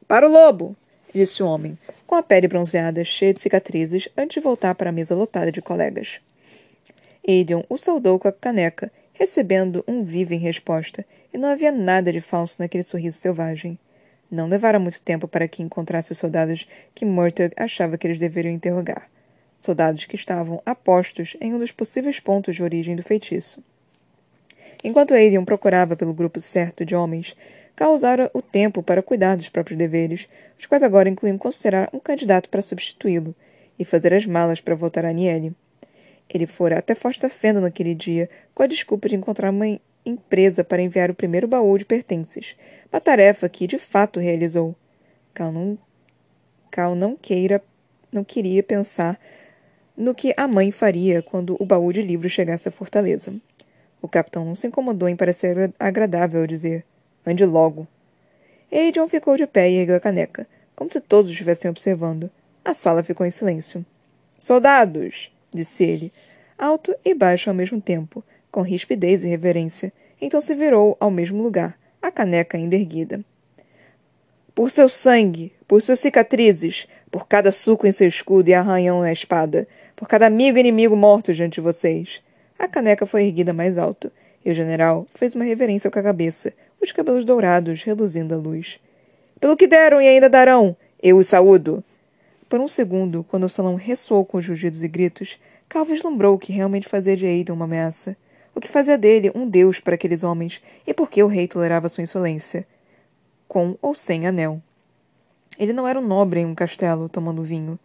Para 0.06 0.28
o 0.28 0.30
lobo! 0.30 0.76
disse 1.14 1.42
o 1.42 1.46
homem, 1.46 1.78
com 2.06 2.14
a 2.14 2.22
pele 2.22 2.46
bronzeada, 2.46 3.02
cheia 3.02 3.32
de 3.32 3.40
cicatrizes, 3.40 4.10
antes 4.14 4.34
de 4.34 4.40
voltar 4.40 4.74
para 4.74 4.90
a 4.90 4.92
mesa 4.92 5.14
lotada 5.14 5.50
de 5.50 5.62
colegas. 5.62 6.20
Aedion 7.26 7.62
o 7.66 7.78
saudou 7.78 8.18
com 8.18 8.28
a 8.28 8.32
caneca, 8.32 8.92
recebendo 9.14 9.82
um 9.88 10.04
vivo 10.04 10.34
em 10.34 10.38
resposta, 10.38 11.02
e 11.32 11.38
não 11.38 11.48
havia 11.48 11.72
nada 11.72 12.12
de 12.12 12.20
falso 12.20 12.60
naquele 12.60 12.82
sorriso 12.82 13.16
selvagem. 13.16 13.78
Não 14.30 14.46
levara 14.46 14.78
muito 14.78 15.00
tempo 15.00 15.26
para 15.26 15.48
que 15.48 15.62
encontrasse 15.62 16.12
os 16.12 16.18
soldados 16.18 16.68
que 16.94 17.06
Murtagh 17.06 17.54
achava 17.56 17.96
que 17.96 18.06
eles 18.06 18.18
deveriam 18.18 18.52
interrogar. 18.52 19.08
Soldados 19.56 20.04
que 20.04 20.14
estavam 20.14 20.60
apostos 20.66 21.38
em 21.40 21.54
um 21.54 21.58
dos 21.58 21.72
possíveis 21.72 22.20
pontos 22.20 22.54
de 22.54 22.62
origem 22.62 22.94
do 22.94 23.02
feitiço. 23.02 23.64
Enquanto 24.82 25.12
Aedion 25.12 25.44
procurava 25.44 25.96
pelo 25.96 26.14
grupo 26.14 26.40
certo 26.40 26.84
de 26.84 26.94
homens, 26.94 27.34
causara 27.74 28.30
o 28.32 28.40
tempo 28.40 28.82
para 28.82 29.02
cuidar 29.02 29.36
dos 29.36 29.48
próprios 29.48 29.76
deveres, 29.76 30.28
os 30.58 30.66
quais 30.66 30.82
agora 30.82 31.08
incluíam 31.08 31.36
considerar 31.36 31.88
um 31.92 31.98
candidato 31.98 32.48
para 32.48 32.62
substituí-lo 32.62 33.34
e 33.78 33.84
fazer 33.84 34.14
as 34.14 34.26
malas 34.26 34.60
para 34.60 34.74
voltar 34.74 35.04
a 35.04 35.12
Niele. 35.12 35.54
Ele 36.28 36.46
fora 36.46 36.78
até 36.78 36.94
Fosta 36.94 37.28
Fenda 37.28 37.60
naquele 37.60 37.94
dia, 37.94 38.28
com 38.54 38.62
a 38.62 38.66
desculpa 38.66 39.08
de 39.08 39.16
encontrar 39.16 39.50
uma 39.50 39.80
empresa 40.04 40.62
para 40.62 40.82
enviar 40.82 41.10
o 41.10 41.14
primeiro 41.14 41.48
baú 41.48 41.76
de 41.76 41.84
pertences, 41.84 42.56
uma 42.92 43.00
tarefa 43.00 43.48
que 43.48 43.66
de 43.66 43.78
fato 43.78 44.20
realizou. 44.20 44.74
Cal 45.34 45.52
não, 45.52 45.78
Cal 46.70 46.94
não 46.94 47.16
queira, 47.16 47.62
não 48.12 48.24
queria 48.24 48.62
pensar 48.62 49.18
no 49.96 50.14
que 50.14 50.32
a 50.36 50.46
mãe 50.46 50.70
faria 50.70 51.22
quando 51.22 51.56
o 51.58 51.66
baú 51.66 51.92
de 51.92 52.02
livros 52.02 52.32
chegasse 52.32 52.68
à 52.68 52.72
fortaleza. 52.72 53.34
O 54.00 54.08
capitão 54.08 54.44
não 54.44 54.54
se 54.54 54.66
incomodou 54.66 55.08
em 55.08 55.16
parecer 55.16 55.72
agradável 55.78 56.40
ao 56.40 56.46
dizer: 56.46 56.84
Ande 57.26 57.44
logo. 57.44 57.86
Adrian 58.70 59.08
ficou 59.08 59.36
de 59.36 59.46
pé 59.46 59.70
e 59.70 59.76
ergueu 59.76 59.96
a 59.96 60.00
caneca, 60.00 60.46
como 60.76 60.92
se 60.92 61.00
todos 61.00 61.30
estivessem 61.30 61.70
observando. 61.70 62.30
A 62.64 62.74
sala 62.74 63.02
ficou 63.02 63.26
em 63.26 63.30
silêncio. 63.30 63.84
Soldados! 64.36 65.32
disse 65.52 65.84
ele, 65.84 66.12
alto 66.58 66.94
e 67.04 67.14
baixo 67.14 67.48
ao 67.48 67.56
mesmo 67.56 67.80
tempo, 67.80 68.22
com 68.50 68.62
rispidez 68.62 69.24
e 69.24 69.28
reverência. 69.28 69.92
Então 70.20 70.40
se 70.40 70.54
virou 70.54 70.96
ao 71.00 71.10
mesmo 71.10 71.42
lugar, 71.42 71.78
a 72.00 72.10
caneca 72.10 72.56
ainda 72.56 72.76
erguida. 72.76 73.24
Por 74.54 74.70
seu 74.70 74.88
sangue, 74.88 75.52
por 75.66 75.80
suas 75.82 76.00
cicatrizes, 76.00 76.86
por 77.10 77.26
cada 77.26 77.50
suco 77.52 77.86
em 77.86 77.92
seu 77.92 78.06
escudo 78.06 78.50
e 78.50 78.54
arranhão 78.54 79.00
na 79.00 79.12
espada, 79.12 79.66
por 79.96 80.06
cada 80.06 80.26
amigo 80.26 80.58
e 80.58 80.60
inimigo 80.60 80.96
morto 80.96 81.32
diante 81.32 81.54
de 81.54 81.60
vocês. 81.60 82.22
A 82.58 82.66
caneca 82.66 83.06
foi 83.06 83.24
erguida 83.24 83.52
mais 83.52 83.78
alto, 83.78 84.10
e 84.44 84.50
o 84.50 84.54
general 84.54 85.06
fez 85.14 85.34
uma 85.34 85.44
reverência 85.44 85.90
com 85.90 85.98
a 85.98 86.02
cabeça, 86.02 86.52
os 86.80 86.92
cabelos 86.92 87.24
dourados 87.24 87.82
reluzindo 87.82 88.34
à 88.34 88.36
luz. 88.36 88.80
Pelo 89.40 89.56
que 89.56 89.66
deram 89.66 90.00
e 90.00 90.08
ainda 90.08 90.28
darão, 90.28 90.76
eu 91.02 91.16
os 91.16 91.26
saúdo. 91.26 91.82
Por 92.48 92.60
um 92.60 92.68
segundo, 92.68 93.24
quando 93.28 93.44
o 93.44 93.48
salão 93.48 93.74
ressoou 93.74 94.24
com 94.24 94.38
rugidos 94.38 94.82
e 94.82 94.88
gritos, 94.88 95.38
Calvo 95.68 95.92
vislumbrou 95.92 96.34
o 96.34 96.38
que 96.38 96.52
realmente 96.52 96.88
fazia 96.88 97.14
de 97.14 97.26
Aidan 97.26 97.52
uma 97.52 97.66
ameaça 97.66 98.16
o 98.58 98.60
que 98.60 98.68
fazia 98.68 98.98
dele 98.98 99.30
um 99.36 99.48
deus 99.48 99.78
para 99.78 99.94
aqueles 99.94 100.24
homens 100.24 100.60
e 100.84 100.92
por 100.92 101.08
que 101.08 101.22
o 101.22 101.28
rei 101.28 101.46
tolerava 101.46 101.88
sua 101.88 102.02
insolência, 102.02 102.66
com 103.46 103.78
ou 103.80 103.94
sem 103.94 104.26
anel. 104.26 104.60
Ele 105.56 105.72
não 105.72 105.86
era 105.86 106.00
um 106.00 106.04
nobre 106.04 106.40
em 106.40 106.44
um 106.44 106.56
castelo 106.56 107.08
tomando 107.08 107.40
vinho. 107.40 107.78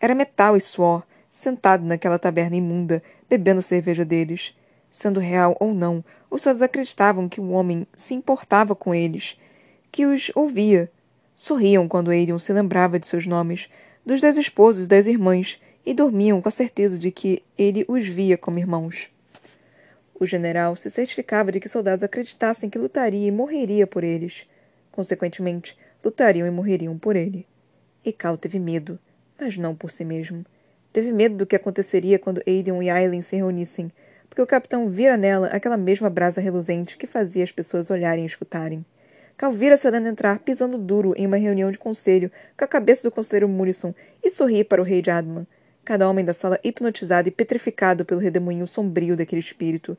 Era 0.00 0.14
metal 0.14 0.56
e 0.56 0.60
suor, 0.60 1.02
sentado 1.32 1.82
naquela 1.82 2.18
taberna 2.18 2.54
imunda, 2.54 3.02
bebendo 3.28 3.62
cerveja 3.62 4.04
deles. 4.04 4.54
Sendo 4.90 5.18
real 5.18 5.56
ou 5.58 5.72
não, 5.72 6.04
os 6.30 6.42
soldados 6.42 6.60
acreditavam 6.60 7.26
que 7.26 7.40
o 7.40 7.50
homem 7.52 7.86
se 7.96 8.12
importava 8.12 8.74
com 8.74 8.94
eles, 8.94 9.38
que 9.90 10.04
os 10.04 10.30
ouvia. 10.34 10.92
Sorriam 11.34 11.88
quando 11.88 12.10
Aiden 12.10 12.38
se 12.38 12.52
lembrava 12.52 12.98
de 12.98 13.06
seus 13.06 13.26
nomes, 13.26 13.70
dos 14.04 14.20
das 14.20 14.36
esposas 14.36 14.84
e 14.84 14.88
das 14.88 15.06
irmãs, 15.06 15.58
e 15.86 15.94
dormiam 15.94 16.42
com 16.42 16.50
a 16.50 16.52
certeza 16.52 16.98
de 16.98 17.10
que 17.10 17.42
ele 17.56 17.86
os 17.88 18.06
via 18.06 18.36
como 18.36 18.58
irmãos. 18.58 19.08
O 20.14 20.26
general 20.26 20.76
se 20.76 20.90
certificava 20.90 21.50
de 21.50 21.58
que 21.58 21.68
soldados 21.68 22.04
acreditassem 22.04 22.68
que 22.68 22.78
lutaria 22.78 23.26
e 23.26 23.32
morreria 23.32 23.86
por 23.86 24.04
eles. 24.04 24.46
Consequentemente, 24.92 25.76
lutariam 26.04 26.46
e 26.46 26.50
morreriam 26.50 26.98
por 26.98 27.16
ele. 27.16 27.46
E 28.04 28.12
Cal 28.12 28.36
teve 28.36 28.58
medo, 28.58 28.98
mas 29.40 29.56
não 29.56 29.74
por 29.74 29.90
si 29.90 30.04
mesmo. 30.04 30.44
Teve 30.92 31.10
medo 31.10 31.36
do 31.36 31.46
que 31.46 31.56
aconteceria 31.56 32.18
quando 32.18 32.42
Aiden 32.46 32.82
e 32.82 32.90
Aileen 32.90 33.22
se 33.22 33.34
reunissem, 33.34 33.90
porque 34.28 34.42
o 34.42 34.46
capitão 34.46 34.90
vira 34.90 35.16
nela 35.16 35.46
aquela 35.46 35.76
mesma 35.78 36.10
brasa 36.10 36.38
reluzente 36.38 36.98
que 36.98 37.06
fazia 37.06 37.42
as 37.42 37.50
pessoas 37.50 37.88
olharem 37.88 38.24
e 38.24 38.26
escutarem. 38.26 38.84
Cal 39.34 39.52
vira 39.54 39.78
Selena 39.78 40.10
entrar 40.10 40.40
pisando 40.40 40.76
duro 40.76 41.14
em 41.16 41.26
uma 41.26 41.38
reunião 41.38 41.70
de 41.70 41.78
conselho 41.78 42.30
com 42.58 42.64
a 42.64 42.68
cabeça 42.68 43.02
do 43.04 43.10
conselheiro 43.10 43.48
Murison 43.48 43.94
e 44.22 44.30
sorri 44.30 44.62
para 44.62 44.82
o 44.82 44.84
rei 44.84 45.00
de 45.00 45.10
Adman, 45.10 45.46
cada 45.82 46.06
homem 46.06 46.26
da 46.26 46.34
sala 46.34 46.60
hipnotizado 46.62 47.26
e 47.26 47.32
petrificado 47.32 48.04
pelo 48.04 48.20
redemoinho 48.20 48.66
sombrio 48.66 49.16
daquele 49.16 49.40
espírito. 49.40 49.96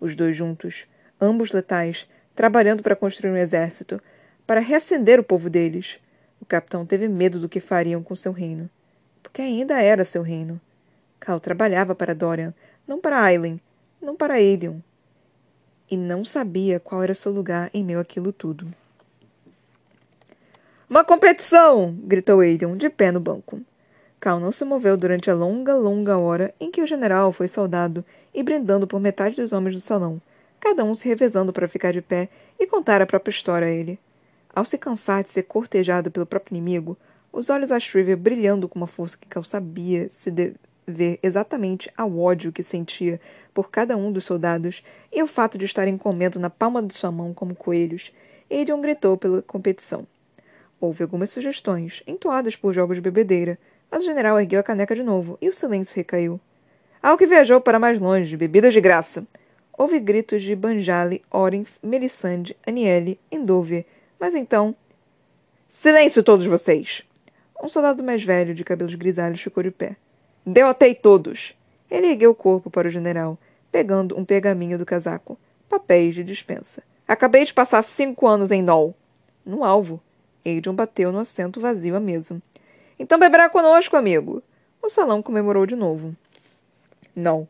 Os 0.00 0.14
dois 0.14 0.36
juntos, 0.36 0.86
ambos 1.20 1.50
letais, 1.50 2.08
trabalhando 2.36 2.80
para 2.80 2.94
construir 2.94 3.32
um 3.32 3.36
exército, 3.36 4.00
para 4.46 4.60
reacender 4.60 5.18
o 5.18 5.24
povo 5.24 5.50
deles. 5.50 5.98
O 6.40 6.46
capitão 6.46 6.86
teve 6.86 7.08
medo 7.08 7.40
do 7.40 7.48
que 7.48 7.58
fariam 7.58 8.04
com 8.04 8.14
seu 8.14 8.30
reino 8.30 8.70
porque 9.28 9.42
ainda 9.42 9.82
era 9.82 10.06
seu 10.06 10.22
reino. 10.22 10.58
Cal 11.20 11.38
trabalhava 11.38 11.94
para 11.94 12.14
Dorian, 12.14 12.54
não 12.86 12.98
para 12.98 13.22
Aileen, 13.22 13.60
não 14.00 14.16
para 14.16 14.34
Aedion. 14.34 14.78
E 15.90 15.98
não 15.98 16.24
sabia 16.24 16.80
qual 16.80 17.02
era 17.02 17.14
seu 17.14 17.30
lugar 17.30 17.70
em 17.74 17.84
meio 17.84 18.00
àquilo 18.00 18.32
tudo. 18.32 18.66
Uma 20.88 21.04
competição! 21.04 21.94
gritou 22.04 22.40
Aedion, 22.40 22.74
de 22.74 22.88
pé 22.88 23.12
no 23.12 23.20
banco. 23.20 23.60
Cal 24.18 24.40
não 24.40 24.50
se 24.50 24.64
moveu 24.64 24.96
durante 24.96 25.30
a 25.30 25.34
longa, 25.34 25.74
longa 25.74 26.16
hora 26.16 26.54
em 26.58 26.70
que 26.70 26.80
o 26.80 26.86
general 26.86 27.30
foi 27.30 27.48
saudado 27.48 28.02
e 28.32 28.42
brindando 28.42 28.86
por 28.86 28.98
metade 28.98 29.36
dos 29.36 29.52
homens 29.52 29.74
do 29.74 29.80
salão, 29.80 30.20
cada 30.58 30.82
um 30.82 30.94
se 30.94 31.06
revezando 31.06 31.52
para 31.52 31.68
ficar 31.68 31.92
de 31.92 32.00
pé 32.00 32.30
e 32.58 32.66
contar 32.66 33.02
a 33.02 33.06
própria 33.06 33.30
história 33.30 33.68
a 33.68 33.70
ele. 33.70 33.98
Ao 34.54 34.64
se 34.64 34.78
cansar 34.78 35.22
de 35.22 35.30
ser 35.30 35.42
cortejado 35.42 36.10
pelo 36.10 36.26
próprio 36.26 36.56
inimigo, 36.56 36.96
os 37.32 37.50
olhos 37.50 37.68
da 37.68 37.78
Shriver 37.78 38.16
brilhando 38.16 38.68
com 38.68 38.78
uma 38.78 38.86
força 38.86 39.16
que 39.16 39.28
Cal 39.28 39.44
sabia 39.44 40.08
se 40.08 40.30
dever 40.30 41.18
exatamente 41.22 41.90
ao 41.96 42.18
ódio 42.18 42.52
que 42.52 42.62
sentia 42.62 43.20
por 43.52 43.70
cada 43.70 43.96
um 43.96 44.10
dos 44.10 44.24
soldados 44.24 44.82
e 45.12 45.20
ao 45.20 45.26
fato 45.26 45.58
de 45.58 45.64
estarem 45.64 45.98
comendo 45.98 46.38
na 46.38 46.48
palma 46.48 46.82
de 46.82 46.94
sua 46.94 47.12
mão 47.12 47.34
como 47.34 47.54
coelhos, 47.54 48.12
Aedion 48.50 48.80
gritou 48.80 49.16
pela 49.16 49.42
competição. 49.42 50.06
Houve 50.80 51.02
algumas 51.02 51.30
sugestões, 51.30 52.02
entoadas 52.06 52.56
por 52.56 52.72
jogos 52.72 52.96
de 52.96 53.00
bebedeira, 53.00 53.58
mas 53.90 54.04
o 54.04 54.06
general 54.06 54.38
ergueu 54.38 54.60
a 54.60 54.62
caneca 54.62 54.94
de 54.94 55.02
novo 55.02 55.36
e 55.40 55.48
o 55.48 55.52
silêncio 55.52 55.94
recaiu. 55.94 56.40
Ao 57.02 57.16
que 57.16 57.26
viajou 57.26 57.60
para 57.60 57.78
mais 57.78 58.00
longe, 58.00 58.36
bebidas 58.36 58.72
de 58.72 58.80
graça. 58.80 59.26
Houve 59.76 60.00
gritos 60.00 60.42
de 60.42 60.56
Banjali, 60.56 61.22
Oren, 61.30 61.64
Melisande, 61.82 62.56
Aniele, 62.66 63.18
Endover, 63.30 63.86
mas 64.18 64.34
então. 64.34 64.74
Silêncio 65.68 66.22
todos 66.22 66.46
vocês! 66.46 67.07
Um 67.62 67.68
soldado 67.68 68.02
mais 68.04 68.22
velho, 68.22 68.54
de 68.54 68.64
cabelos 68.64 68.94
grisalhos, 68.94 69.40
ficou 69.40 69.62
de 69.62 69.70
pé. 69.70 69.96
Derrotei 70.46 70.94
todos! 70.94 71.54
Ele 71.90 72.08
ergueu 72.08 72.30
o 72.30 72.34
corpo 72.34 72.70
para 72.70 72.88
o 72.88 72.90
general, 72.90 73.38
pegando 73.72 74.16
um 74.16 74.24
pergaminho 74.24 74.78
do 74.78 74.86
casaco. 74.86 75.38
Papéis 75.68 76.14
de 76.14 76.22
dispensa. 76.22 76.82
Acabei 77.06 77.44
de 77.44 77.52
passar 77.52 77.82
cinco 77.82 78.26
anos 78.26 78.50
em 78.50 78.62
Nol. 78.62 78.94
No 79.44 79.64
alvo. 79.64 80.00
Adrian 80.44 80.74
bateu 80.74 81.10
no 81.10 81.18
assento 81.18 81.60
vazio 81.60 81.96
à 81.96 82.00
mesa. 82.00 82.40
Então 82.98 83.18
beberá 83.18 83.48
conosco, 83.48 83.96
amigo. 83.96 84.42
O 84.82 84.88
salão 84.88 85.22
comemorou 85.22 85.66
de 85.66 85.74
novo. 85.74 86.14
Não. 87.14 87.48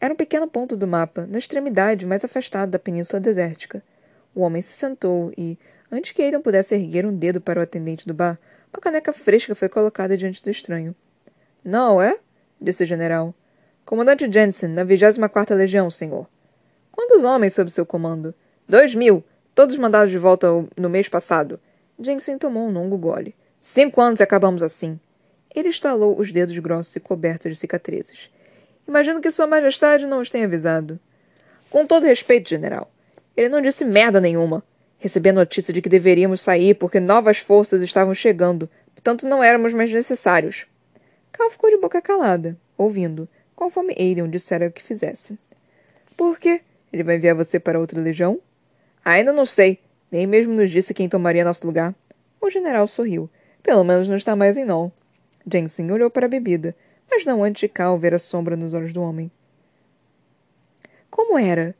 Era 0.00 0.14
um 0.14 0.16
pequeno 0.16 0.46
ponto 0.46 0.76
do 0.76 0.86
mapa, 0.86 1.26
na 1.26 1.38
extremidade 1.38 2.06
mais 2.06 2.24
afastada 2.24 2.72
da 2.72 2.78
península 2.78 3.20
desértica. 3.20 3.82
O 4.34 4.42
homem 4.42 4.62
se 4.62 4.72
sentou 4.72 5.32
e, 5.36 5.58
antes 5.90 6.12
que 6.12 6.22
Aidan 6.22 6.40
pudesse 6.40 6.74
erguer 6.74 7.04
um 7.04 7.14
dedo 7.14 7.40
para 7.40 7.58
o 7.58 7.62
atendente 7.62 8.06
do 8.06 8.14
bar, 8.14 8.38
uma 8.72 8.80
caneca 8.80 9.12
fresca 9.12 9.54
foi 9.54 9.68
colocada 9.68 10.16
diante 10.16 10.42
do 10.42 10.50
estranho. 10.50 10.94
Não, 11.64 12.00
é? 12.00 12.16
disse 12.60 12.84
o 12.84 12.86
general. 12.86 13.34
Comandante 13.84 14.30
Jensen, 14.30 14.68
na 14.70 14.84
24 14.84 15.56
Legião, 15.56 15.90
senhor. 15.90 16.28
Quantos 16.92 17.24
homens 17.24 17.54
sob 17.54 17.70
seu 17.70 17.84
comando? 17.84 18.34
Dois 18.68 18.94
mil, 18.94 19.24
todos 19.54 19.76
mandados 19.76 20.10
de 20.10 20.18
volta 20.18 20.46
no 20.76 20.88
mês 20.88 21.08
passado. 21.08 21.58
Jensen 21.98 22.38
tomou 22.38 22.68
um 22.68 22.72
longo 22.72 22.96
gole. 22.96 23.34
Cinco 23.58 24.00
anos 24.00 24.20
e 24.20 24.22
acabamos 24.22 24.62
assim. 24.62 24.98
Ele 25.54 25.68
estalou 25.68 26.18
os 26.18 26.32
dedos 26.32 26.56
grossos 26.58 26.94
e 26.94 27.00
cobertos 27.00 27.52
de 27.52 27.58
cicatrizes. 27.58 28.30
Imagino 28.86 29.20
que 29.20 29.30
Sua 29.30 29.46
Majestade 29.46 30.06
não 30.06 30.20
os 30.20 30.30
tenha 30.30 30.46
avisado. 30.46 30.98
Com 31.68 31.84
todo 31.86 32.06
respeito, 32.06 32.48
general. 32.48 32.90
Ele 33.40 33.48
não 33.48 33.62
disse 33.62 33.86
merda 33.86 34.20
nenhuma. 34.20 34.62
Recebi 34.98 35.30
a 35.30 35.32
notícia 35.32 35.72
de 35.72 35.80
que 35.80 35.88
deveríamos 35.88 36.42
sair 36.42 36.74
porque 36.74 37.00
novas 37.00 37.38
forças 37.38 37.80
estavam 37.80 38.12
chegando, 38.12 38.68
portanto 38.92 39.26
não 39.26 39.42
éramos 39.42 39.72
mais 39.72 39.90
necessários. 39.90 40.66
Cal 41.32 41.48
ficou 41.48 41.70
de 41.70 41.78
boca 41.78 42.02
calada, 42.02 42.54
ouvindo, 42.76 43.26
conforme 43.56 43.94
Aiden 43.98 44.28
dissera 44.28 44.66
o 44.66 44.70
que 44.70 44.82
fizesse. 44.82 45.38
Por 46.18 46.38
quê? 46.38 46.60
Ele 46.92 47.02
vai 47.02 47.16
enviar 47.16 47.34
você 47.34 47.58
para 47.58 47.80
outra 47.80 47.98
legião? 47.98 48.38
Ainda 49.02 49.32
não 49.32 49.46
sei. 49.46 49.78
Nem 50.12 50.26
mesmo 50.26 50.52
nos 50.52 50.70
disse 50.70 50.92
quem 50.92 51.08
tomaria 51.08 51.42
nosso 51.42 51.66
lugar. 51.66 51.94
O 52.42 52.50
general 52.50 52.86
sorriu. 52.86 53.30
Pelo 53.62 53.84
menos 53.84 54.06
não 54.06 54.16
está 54.16 54.36
mais 54.36 54.58
em 54.58 54.66
Nol. 54.66 54.92
Jensen 55.50 55.90
olhou 55.90 56.10
para 56.10 56.26
a 56.26 56.28
bebida, 56.28 56.76
mas 57.10 57.24
não 57.24 57.42
antes 57.42 57.60
de 57.60 57.68
Cal 57.68 57.98
ver 57.98 58.12
a 58.12 58.18
sombra 58.18 58.54
nos 58.54 58.74
olhos 58.74 58.92
do 58.92 59.00
homem. 59.00 59.30
Como 61.10 61.38
era? 61.38 61.74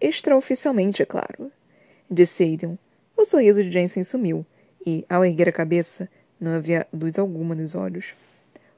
Extraoficialmente, 0.00 1.02
é 1.02 1.06
claro 1.06 1.50
disse 2.10 2.44
Aiden. 2.44 2.78
O 3.16 3.24
sorriso 3.24 3.62
de 3.62 3.70
Jensen 3.70 4.04
sumiu, 4.04 4.44
e, 4.86 5.04
ao 5.08 5.24
erguer 5.24 5.48
a 5.48 5.52
cabeça, 5.52 6.08
não 6.40 6.52
havia 6.52 6.86
luz 6.92 7.18
alguma 7.18 7.54
nos 7.54 7.74
olhos. 7.74 8.14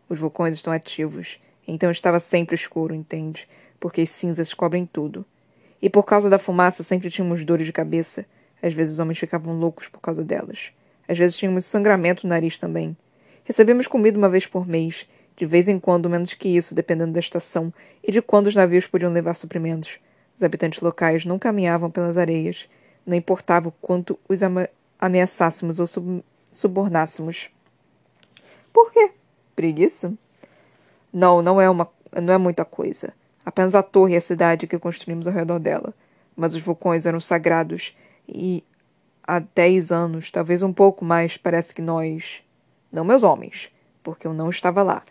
Os 0.08 0.18
vulcões 0.18 0.54
estão 0.54 0.72
ativos, 0.72 1.40
então 1.66 1.90
estava 1.90 2.18
sempre 2.18 2.54
escuro, 2.54 2.94
entende? 2.94 3.48
Porque 3.78 4.00
as 4.00 4.10
cinzas 4.10 4.54
cobrem 4.54 4.86
tudo. 4.86 5.24
E 5.82 5.90
por 5.90 6.04
causa 6.04 6.30
da 6.30 6.38
fumaça 6.38 6.82
sempre 6.82 7.10
tínhamos 7.10 7.44
dores 7.44 7.66
de 7.66 7.72
cabeça. 7.72 8.24
Às 8.62 8.72
vezes 8.72 8.94
os 8.94 9.00
homens 9.00 9.18
ficavam 9.18 9.58
loucos 9.58 9.86
por 9.86 10.00
causa 10.00 10.24
delas. 10.24 10.72
Às 11.06 11.18
vezes 11.18 11.36
tínhamos 11.36 11.66
sangramento 11.66 12.26
no 12.26 12.30
nariz 12.30 12.58
também. 12.58 12.96
Recebemos 13.44 13.86
comida 13.86 14.18
uma 14.18 14.28
vez 14.28 14.46
por 14.46 14.66
mês, 14.66 15.06
de 15.36 15.46
vez 15.46 15.68
em 15.68 15.78
quando 15.78 16.10
menos 16.10 16.34
que 16.34 16.48
isso, 16.48 16.74
dependendo 16.74 17.12
da 17.12 17.20
estação 17.20 17.72
e 18.02 18.10
de 18.10 18.20
quando 18.20 18.46
os 18.46 18.54
navios 18.54 18.86
podiam 18.86 19.12
levar 19.12 19.34
suprimentos. 19.34 20.00
Os 20.38 20.44
habitantes 20.44 20.80
locais 20.80 21.24
não 21.24 21.36
caminhavam 21.36 21.90
pelas 21.90 22.16
areias, 22.16 22.68
não 23.04 23.16
importava 23.16 23.70
o 23.70 23.72
quanto 23.72 24.16
os 24.28 24.38
ameaçássemos 24.96 25.80
ou 25.80 25.86
sub 25.88 26.22
subornássemos. 26.52 27.50
Por 28.72 28.92
quê? 28.92 29.10
Preguiça? 29.56 30.14
Não, 31.12 31.42
não 31.42 31.60
é, 31.60 31.68
uma, 31.68 31.90
não 32.22 32.32
é 32.32 32.38
muita 32.38 32.64
coisa. 32.64 33.12
Apenas 33.44 33.74
a 33.74 33.82
torre 33.82 34.14
e 34.14 34.16
a 34.16 34.20
cidade 34.20 34.68
que 34.68 34.78
construímos 34.78 35.26
ao 35.26 35.34
redor 35.34 35.58
dela. 35.58 35.92
Mas 36.36 36.54
os 36.54 36.60
vulcões 36.60 37.04
eram 37.04 37.18
sagrados 37.18 37.96
e 38.28 38.62
há 39.26 39.40
dez 39.40 39.90
anos, 39.90 40.30
talvez 40.30 40.62
um 40.62 40.72
pouco 40.72 41.04
mais, 41.04 41.36
parece 41.36 41.74
que 41.74 41.82
nós. 41.82 42.44
Não 42.92 43.04
meus 43.04 43.24
homens, 43.24 43.72
porque 44.04 44.24
eu 44.24 44.32
não 44.32 44.50
estava 44.50 44.84
lá. 44.84 45.02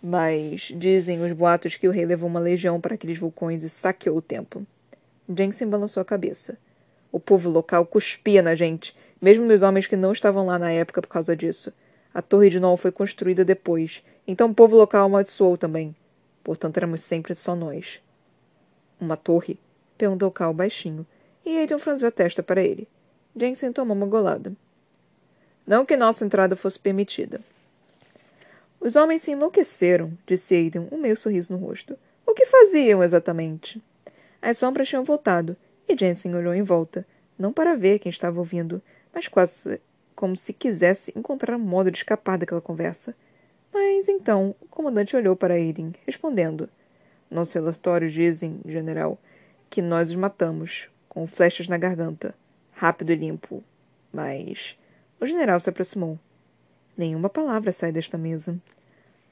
Mas 0.00 0.72
dizem 0.76 1.20
os 1.20 1.32
boatos 1.32 1.74
que 1.74 1.88
o 1.88 1.90
rei 1.90 2.06
levou 2.06 2.30
uma 2.30 2.38
legião 2.38 2.80
para 2.80 2.94
aqueles 2.94 3.18
vulcões 3.18 3.64
e 3.64 3.68
saqueou 3.68 4.18
o 4.18 4.22
templo. 4.22 4.64
Jensen 5.28 5.68
balançou 5.68 6.00
a 6.00 6.04
cabeça. 6.04 6.58
O 7.10 7.18
povo 7.18 7.48
local 7.48 7.86
cuspia 7.86 8.42
na 8.42 8.54
gente, 8.54 8.96
mesmo 9.20 9.46
nos 9.46 9.62
homens 9.62 9.86
que 9.86 9.96
não 9.96 10.12
estavam 10.12 10.46
lá 10.46 10.58
na 10.58 10.70
época 10.70 11.00
por 11.00 11.08
causa 11.08 11.34
disso. 11.34 11.72
A 12.12 12.22
torre 12.22 12.50
de 12.50 12.60
Nol 12.60 12.76
foi 12.76 12.92
construída 12.92 13.44
depois, 13.44 14.02
então 14.26 14.50
o 14.50 14.54
povo 14.54 14.76
local 14.76 15.06
amaldiçoou 15.06 15.56
também. 15.56 15.94
Portanto, 16.42 16.76
éramos 16.76 17.00
sempre 17.00 17.34
só 17.34 17.54
nós. 17.54 18.00
Uma 19.00 19.16
torre? 19.16 19.58
perguntou 19.98 20.30
Cal 20.30 20.54
baixinho, 20.54 21.06
e 21.44 21.58
Aiden 21.58 21.78
franziu 21.78 22.08
a 22.08 22.10
testa 22.10 22.42
para 22.42 22.62
ele. 22.62 22.88
Jensen 23.34 23.72
tomou 23.72 23.96
uma 23.96 24.06
golada. 24.06 24.52
Não 25.66 25.84
que 25.84 25.96
nossa 25.96 26.24
entrada 26.24 26.56
fosse 26.56 26.78
permitida. 26.78 27.40
Os 28.80 28.94
homens 28.94 29.22
se 29.22 29.32
enlouqueceram, 29.32 30.16
disse 30.26 30.54
Aiden, 30.54 30.88
um 30.92 30.98
meio 30.98 31.16
sorriso 31.16 31.52
no 31.52 31.58
rosto. 31.58 31.98
O 32.26 32.34
que 32.34 32.46
faziam 32.46 33.02
exatamente? 33.02 33.82
As 34.46 34.58
sombras 34.58 34.88
tinham 34.88 35.02
voltado, 35.02 35.56
e 35.88 35.98
Jensen 35.98 36.32
olhou 36.32 36.54
em 36.54 36.62
volta, 36.62 37.04
não 37.36 37.52
para 37.52 37.74
ver 37.74 37.98
quem 37.98 38.10
estava 38.10 38.38
ouvindo, 38.38 38.80
mas 39.12 39.26
quase 39.26 39.80
como 40.14 40.36
se 40.36 40.52
quisesse 40.52 41.12
encontrar 41.16 41.56
um 41.56 41.58
modo 41.58 41.90
de 41.90 41.98
escapar 41.98 42.38
daquela 42.38 42.60
conversa. 42.60 43.12
Mas 43.74 44.08
então 44.08 44.54
o 44.60 44.68
comandante 44.68 45.16
olhou 45.16 45.34
para 45.34 45.54
Aiden, 45.54 45.92
respondendo: 46.06 46.68
Nossos 47.28 47.54
relatórios 47.54 48.12
dizem, 48.12 48.60
general, 48.66 49.18
que 49.68 49.82
nós 49.82 50.10
os 50.10 50.16
matamos, 50.16 50.88
com 51.08 51.26
flechas 51.26 51.66
na 51.66 51.76
garganta, 51.76 52.32
rápido 52.70 53.10
e 53.10 53.16
limpo. 53.16 53.64
Mas. 54.12 54.78
O 55.18 55.26
general 55.26 55.58
se 55.58 55.70
aproximou. 55.70 56.20
Nenhuma 56.96 57.28
palavra 57.28 57.72
sai 57.72 57.90
desta 57.90 58.16
mesa. 58.16 58.56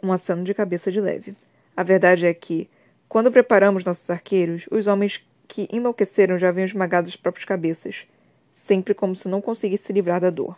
Um 0.02 0.10
aceno 0.10 0.42
de 0.42 0.52
cabeça 0.52 0.90
de 0.90 1.00
leve. 1.00 1.36
A 1.76 1.84
verdade 1.84 2.26
é 2.26 2.34
que, 2.34 2.68
quando 3.14 3.30
preparamos 3.30 3.84
nossos 3.84 4.10
arqueiros, 4.10 4.66
os 4.72 4.88
homens 4.88 5.24
que 5.46 5.68
enlouqueceram 5.70 6.36
já 6.36 6.48
haviam 6.48 6.64
esmagado 6.64 7.08
as 7.08 7.14
próprias 7.14 7.44
cabeças, 7.44 8.08
sempre 8.50 8.92
como 8.92 9.14
se 9.14 9.28
não 9.28 9.40
conseguisse 9.40 9.84
se 9.84 9.92
livrar 9.92 10.20
da 10.20 10.30
dor. 10.30 10.56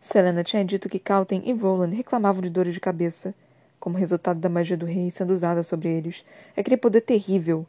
Selena 0.00 0.44
tinha 0.44 0.64
dito 0.64 0.88
que 0.88 1.00
Calten 1.00 1.42
e 1.44 1.52
Roland 1.52 1.92
reclamavam 1.92 2.40
de 2.40 2.48
dores 2.48 2.72
de 2.72 2.78
cabeça, 2.78 3.34
como 3.80 3.98
resultado 3.98 4.38
da 4.38 4.48
magia 4.48 4.76
do 4.76 4.86
rei 4.86 5.10
sendo 5.10 5.32
usada 5.32 5.64
sobre 5.64 5.88
eles, 5.88 6.24
aquele 6.56 6.76
poder 6.76 7.00
terrível. 7.00 7.66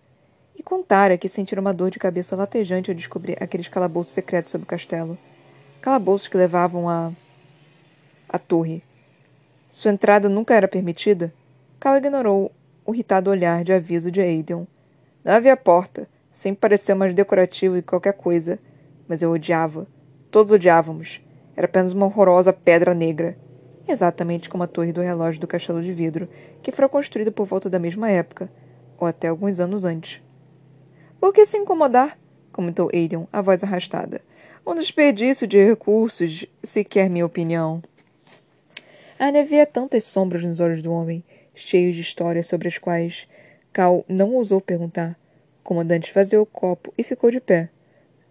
E 0.56 0.62
contara 0.62 1.18
que 1.18 1.28
sentiram 1.28 1.62
uma 1.62 1.74
dor 1.74 1.90
de 1.90 1.98
cabeça 1.98 2.36
latejante 2.36 2.92
ao 2.92 2.96
descobrir 2.96 3.36
aqueles 3.42 3.68
calabouços 3.68 4.14
secretos 4.14 4.52
sobre 4.52 4.66
o 4.66 4.68
castelo. 4.68 5.18
Calabouços 5.82 6.28
que 6.28 6.38
levavam 6.38 6.88
a. 6.88 7.12
a 8.30 8.38
torre. 8.38 8.84
Sua 9.72 9.92
entrada 9.92 10.30
nunca 10.30 10.54
era 10.54 10.68
permitida. 10.68 11.34
Cal 11.80 11.98
ignorou 11.98 12.52
o 12.90 12.94
irritado 12.94 13.30
olhar 13.30 13.64
de 13.64 13.72
aviso 13.72 14.12
de 14.12 14.20
Aiden. 14.22 14.68
Não 15.24 15.34
havia 15.34 15.56
porta. 15.56 16.08
Sempre 16.32 16.62
pareceu 16.62 16.96
mais 16.96 17.14
decorativo 17.14 17.76
que 17.76 17.82
qualquer 17.84 18.14
coisa. 18.14 18.60
Mas 19.08 19.22
eu 19.22 19.32
odiava. 19.32 19.88
Todos 20.32 20.52
odiávamos. 20.52 21.22
Era 21.56 21.66
apenas 21.66 21.92
uma 21.92 22.06
horrorosa 22.06 22.54
pedra 22.54 22.94
negra. 22.94 23.38
Exatamente 23.88 24.50
como 24.50 24.64
a 24.64 24.68
torre 24.68 24.92
do 24.92 25.02
relógio 25.02 25.42
do 25.42 25.48
castelo 25.48 25.82
de 25.82 25.92
vidro, 25.92 26.30
que 26.62 26.72
foi 26.72 26.88
construída 26.88 27.32
por 27.32 27.46
volta 27.46 27.70
da 27.70 27.80
mesma 27.80 28.10
época, 28.10 28.50
ou 29.00 29.08
até 29.08 29.28
alguns 29.28 29.60
anos 29.60 29.84
antes. 29.84 30.22
Por 31.20 31.34
que 31.34 31.46
se 31.46 31.58
incomodar? 31.58 32.18
comentou 32.52 32.90
Aiden, 32.94 33.28
a 33.34 33.42
voz 33.42 33.64
arrastada. 33.64 34.22
Um 34.66 34.76
desperdício 34.76 35.48
de 35.48 35.64
recursos, 35.64 36.46
se 36.62 36.84
quer 36.84 37.10
minha 37.10 37.26
opinião. 37.26 37.82
Havia 39.18 39.66
tantas 39.66 40.04
sombras 40.04 40.44
nos 40.44 40.60
olhos 40.60 40.82
do 40.82 40.92
homem, 40.92 41.24
cheios 41.60 41.96
de 41.96 42.02
histórias 42.02 42.48
sobre 42.48 42.68
as 42.68 42.78
quais 42.78 43.28
Cal 43.72 44.04
não 44.08 44.34
ousou 44.34 44.60
perguntar. 44.60 45.18
O 45.60 45.64
comandante 45.64 46.10
esvaziou 46.10 46.44
o 46.44 46.46
copo 46.46 46.94
e 46.98 47.04
ficou 47.04 47.30
de 47.30 47.40
pé. 47.40 47.70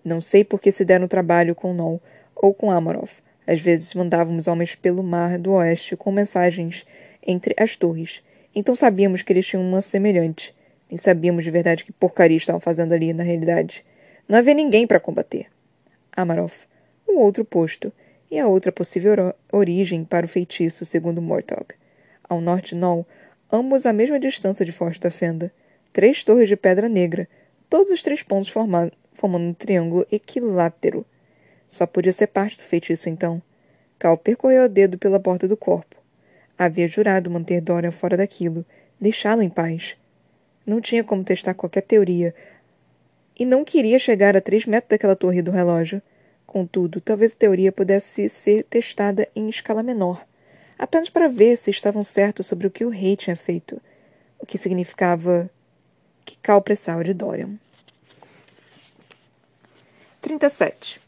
Não 0.04 0.20
sei 0.20 0.44
por 0.44 0.60
que 0.60 0.72
se 0.72 0.84
deram 0.84 1.06
trabalho 1.06 1.54
com 1.54 1.72
Nol 1.72 2.00
ou 2.34 2.52
com 2.52 2.70
Amarov. 2.70 3.10
Às 3.46 3.60
vezes 3.60 3.94
mandávamos 3.94 4.46
homens 4.46 4.74
pelo 4.74 5.02
mar 5.02 5.38
do 5.38 5.52
oeste 5.52 5.96
com 5.96 6.10
mensagens 6.10 6.84
entre 7.26 7.54
as 7.58 7.76
torres. 7.76 8.22
Então 8.54 8.74
sabíamos 8.74 9.22
que 9.22 9.32
eles 9.32 9.46
tinham 9.46 9.62
uma 9.62 9.80
semelhante. 9.82 10.54
Nem 10.90 10.98
sabíamos 10.98 11.44
de 11.44 11.50
verdade 11.50 11.84
que 11.84 11.92
porcaria 11.92 12.36
estavam 12.36 12.60
fazendo 12.60 12.92
ali 12.92 13.12
na 13.12 13.22
realidade. 13.22 13.84
Não 14.28 14.38
havia 14.38 14.54
ninguém 14.54 14.86
para 14.86 15.00
combater. 15.00 15.46
Amarov, 16.12 16.52
o 17.06 17.20
outro 17.20 17.44
posto, 17.44 17.92
e 18.30 18.38
a 18.38 18.46
outra 18.46 18.70
possível 18.70 19.34
origem 19.52 20.04
para 20.04 20.26
o 20.26 20.28
feitiço, 20.28 20.84
segundo 20.84 21.22
Mortog. 21.22 21.66
Ao 22.28 22.40
norte 22.40 22.74
Nol, 22.74 23.06
ambos 23.50 23.86
à 23.86 23.92
mesma 23.92 24.20
distância 24.20 24.64
de 24.64 24.72
Forte 24.72 25.00
da 25.00 25.10
Fenda. 25.10 25.52
Três 25.92 26.22
torres 26.22 26.48
de 26.48 26.56
pedra 26.56 26.88
negra, 26.88 27.28
todos 27.68 27.90
os 27.90 28.02
três 28.02 28.22
pontos 28.22 28.50
formando, 28.50 28.92
formando 29.12 29.46
um 29.46 29.54
triângulo 29.54 30.06
equilátero. 30.12 31.04
Só 31.66 31.86
podia 31.86 32.12
ser 32.12 32.28
parte 32.28 32.56
do 32.56 32.62
feitiço, 32.62 33.08
então. 33.08 33.42
Cal 33.98 34.16
percorreu 34.16 34.64
o 34.64 34.68
dedo 34.68 34.98
pela 34.98 35.18
porta 35.18 35.48
do 35.48 35.56
corpo. 35.56 35.96
Havia 36.56 36.86
jurado 36.86 37.30
manter 37.30 37.60
Dorian 37.60 37.90
fora 37.90 38.16
daquilo, 38.16 38.64
deixá-lo 39.00 39.42
em 39.42 39.48
paz. 39.48 39.96
Não 40.66 40.80
tinha 40.80 41.02
como 41.02 41.24
testar 41.24 41.54
qualquer 41.54 41.82
teoria, 41.82 42.34
e 43.38 43.44
não 43.44 43.64
queria 43.64 43.98
chegar 43.98 44.36
a 44.36 44.40
três 44.40 44.66
metros 44.66 44.90
daquela 44.90 45.14
torre 45.14 45.40
do 45.40 45.50
relógio. 45.50 46.02
Contudo, 46.46 47.00
talvez 47.00 47.32
a 47.32 47.36
teoria 47.36 47.70
pudesse 47.70 48.28
ser 48.28 48.64
testada 48.64 49.28
em 49.34 49.48
escala 49.48 49.82
menor 49.82 50.26
apenas 50.78 51.10
para 51.10 51.28
ver 51.28 51.56
se 51.56 51.70
estavam 51.70 52.04
certos 52.04 52.46
sobre 52.46 52.66
o 52.66 52.70
que 52.70 52.84
o 52.84 52.88
rei 52.88 53.16
tinha 53.16 53.36
feito, 53.36 53.80
o 54.38 54.46
que 54.46 54.56
significava 54.56 55.50
que 56.24 56.36
Cal 56.38 56.62
precisava 56.62 57.02
de 57.02 57.12
Dorian. 57.12 57.58
37. 60.20 61.00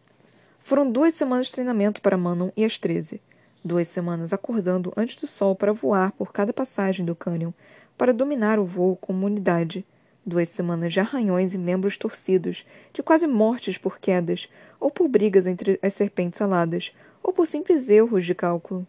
Foram 0.62 0.90
duas 0.90 1.14
semanas 1.14 1.46
de 1.46 1.52
treinamento 1.52 2.00
para 2.00 2.16
Manon 2.16 2.50
e 2.56 2.64
as 2.64 2.78
13. 2.78 3.20
Duas 3.62 3.88
semanas 3.88 4.32
acordando 4.32 4.92
antes 4.96 5.16
do 5.20 5.26
sol 5.26 5.54
para 5.54 5.72
voar 5.72 6.12
por 6.12 6.32
cada 6.32 6.52
passagem 6.52 7.04
do 7.04 7.14
cânion, 7.14 7.52
para 7.98 8.14
dominar 8.14 8.58
o 8.58 8.64
voo 8.64 8.96
como 8.96 9.26
unidade. 9.26 9.84
Duas 10.24 10.48
semanas 10.48 10.92
de 10.92 11.00
arranhões 11.00 11.54
e 11.54 11.58
membros 11.58 11.96
torcidos, 11.96 12.64
de 12.92 13.02
quase 13.02 13.26
mortes 13.26 13.76
por 13.76 13.98
quedas, 13.98 14.48
ou 14.78 14.90
por 14.90 15.08
brigas 15.08 15.46
entre 15.46 15.78
as 15.82 15.94
serpentes 15.94 16.40
aladas, 16.40 16.92
ou 17.22 17.32
por 17.32 17.46
simples 17.46 17.90
erros 17.90 18.24
de 18.24 18.34
cálculo. 18.34 18.86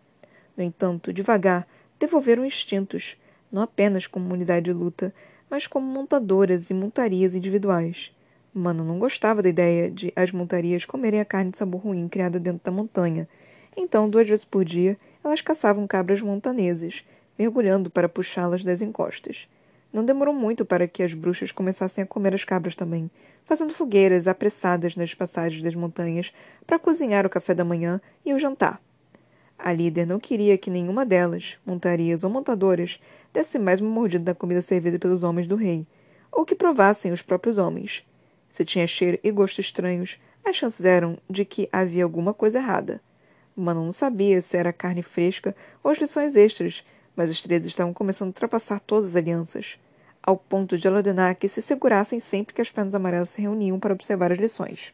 No 0.55 0.63
entanto, 0.63 1.13
devagar, 1.13 1.67
devolveram 1.99 2.45
instintos, 2.45 3.15
não 3.51 3.61
apenas 3.61 4.07
como 4.07 4.33
unidade 4.33 4.65
de 4.65 4.73
luta, 4.73 5.13
mas 5.49 5.67
como 5.67 5.85
montadoras 5.85 6.69
e 6.69 6.73
montarias 6.73 7.35
individuais. 7.35 8.15
Mano 8.53 8.83
não 8.83 8.99
gostava 8.99 9.41
da 9.41 9.49
ideia 9.49 9.89
de 9.89 10.11
as 10.15 10.31
montarias 10.31 10.85
comerem 10.85 11.21
a 11.21 11.25
carne 11.25 11.51
de 11.51 11.57
sabor 11.57 11.81
ruim 11.81 12.07
criada 12.07 12.39
dentro 12.39 12.61
da 12.63 12.71
montanha. 12.71 13.27
Então, 13.75 14.09
duas 14.09 14.27
vezes 14.27 14.45
por 14.45 14.65
dia, 14.65 14.97
elas 15.23 15.41
caçavam 15.41 15.87
cabras 15.87 16.21
montanesas, 16.21 17.03
mergulhando 17.39 17.89
para 17.89 18.09
puxá-las 18.09 18.63
das 18.63 18.81
encostas. 18.81 19.47
Não 19.93 20.05
demorou 20.05 20.33
muito 20.33 20.65
para 20.65 20.87
que 20.87 21.03
as 21.03 21.13
bruxas 21.13 21.51
começassem 21.51 22.03
a 22.03 22.07
comer 22.07 22.33
as 22.33 22.45
cabras 22.45 22.75
também, 22.75 23.09
fazendo 23.45 23.73
fogueiras 23.73 24.27
apressadas 24.27 24.95
nas 24.95 25.13
passagens 25.13 25.63
das 25.63 25.75
montanhas 25.75 26.33
para 26.65 26.79
cozinhar 26.79 27.25
o 27.25 27.29
café 27.29 27.53
da 27.53 27.65
manhã 27.65 27.99
e 28.25 28.33
o 28.33 28.39
jantar. 28.39 28.81
A 29.63 29.71
líder 29.71 30.07
não 30.07 30.19
queria 30.19 30.57
que 30.57 30.71
nenhuma 30.71 31.05
delas, 31.05 31.55
montarias 31.63 32.23
ou 32.23 32.31
montadoras, 32.31 32.99
desse 33.31 33.59
mais 33.59 33.79
uma 33.79 33.91
mordida 33.91 34.23
da 34.23 34.33
comida 34.33 34.59
servida 34.59 34.97
pelos 34.97 35.21
homens 35.21 35.47
do 35.47 35.55
rei, 35.55 35.85
ou 36.31 36.43
que 36.43 36.55
provassem 36.55 37.11
os 37.11 37.21
próprios 37.21 37.59
homens. 37.59 38.03
Se 38.49 38.65
tinha 38.65 38.87
cheiro 38.87 39.19
e 39.23 39.29
gosto 39.29 39.61
estranhos, 39.61 40.19
as 40.43 40.55
chances 40.55 40.83
eram 40.83 41.15
de 41.29 41.45
que 41.45 41.69
havia 41.71 42.03
alguma 42.03 42.33
coisa 42.33 42.57
errada. 42.57 42.99
Manon 43.55 43.85
não 43.85 43.91
sabia 43.91 44.41
se 44.41 44.57
era 44.57 44.73
carne 44.73 45.03
fresca 45.03 45.55
ou 45.83 45.91
as 45.91 45.99
lições 45.99 46.35
extras, 46.35 46.83
mas 47.15 47.29
os 47.29 47.39
três 47.39 47.63
estavam 47.63 47.93
começando 47.93 48.29
a 48.29 48.31
ultrapassar 48.31 48.79
todas 48.79 49.11
as 49.11 49.15
alianças, 49.15 49.77
ao 50.23 50.37
ponto 50.37 50.75
de 50.75 50.87
ela 50.87 50.97
ordenar 50.97 51.35
que 51.35 51.47
se 51.47 51.61
segurassem 51.61 52.19
sempre 52.19 52.55
que 52.55 52.61
as 52.61 52.71
pernas 52.71 52.95
amarelas 52.95 53.29
se 53.29 53.39
reuniam 53.39 53.79
para 53.79 53.93
observar 53.93 54.31
as 54.31 54.39
lições. 54.39 54.91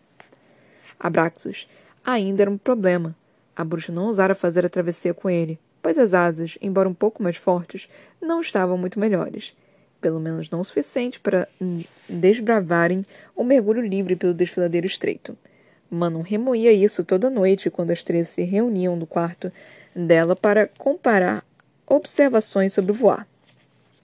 Abraxos 0.99 1.69
ainda 2.03 2.41
era 2.41 2.51
um 2.51 2.58
problema 2.58 3.15
a 3.58 3.63
bruxa 3.63 3.91
não 3.91 4.06
ousara 4.06 4.36
fazer 4.36 4.63
a 4.63 4.70
travessia 4.70 5.15
com 5.15 5.28
ele, 5.28 5.60
pois 5.82 5.98
as 5.98 6.13
asas, 6.13 6.60
embora 6.62 6.88
um 6.88 6.93
pouco 6.93 7.24
mais 7.24 7.38
fortes, 7.38 7.89
não 8.22 8.39
estavam 8.39 8.78
muito 8.78 9.00
melhores. 9.00 9.58
Pelo 10.00 10.20
menos 10.20 10.52
não 10.52 10.60
o 10.60 10.63
suficiente 10.63 11.20
para 11.20 11.48
desbravarem 12.08 13.04
o 13.36 13.43
mergulho 13.43 13.82
livre 13.82 14.15
pelo 14.15 14.32
desfiladeiro 14.32 14.86
estreito. 14.86 15.36
Manon 15.89 16.22
remoía 16.22 16.72
isso 16.72 17.04
toda 17.04 17.32
noite 17.32 17.72
quando 17.72 17.89
as 17.89 18.04
três 18.04 18.28
se 18.28 18.43
reuniam 18.43 18.96
no 18.96 19.08
quarto 19.08 19.52
dela 19.96 20.36
para 20.36 20.70
comparar 20.78 21.43
observações 21.88 22.74
sobre 22.74 22.91
o 22.91 22.96
voar. 22.96 23.28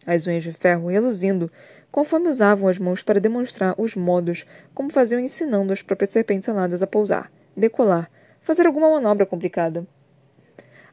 As 0.03 0.25
unhas 0.25 0.43
de 0.43 0.51
ferro 0.51 0.87
reluzindo 0.87 1.51
conforme 1.91 2.27
usavam 2.27 2.67
as 2.67 2.79
mãos 2.79 3.03
para 3.03 3.19
demonstrar 3.19 3.75
os 3.77 3.93
modos 3.93 4.47
como 4.73 4.89
faziam 4.89 5.19
ensinando 5.19 5.71
as 5.71 5.83
próprias 5.83 6.09
serpentes 6.09 6.49
aladas 6.49 6.81
a 6.81 6.87
pousar, 6.87 7.31
decolar, 7.55 8.09
fazer 8.43 8.67
alguma 8.67 8.89
manobra 8.89 9.25
complicada. 9.25 9.87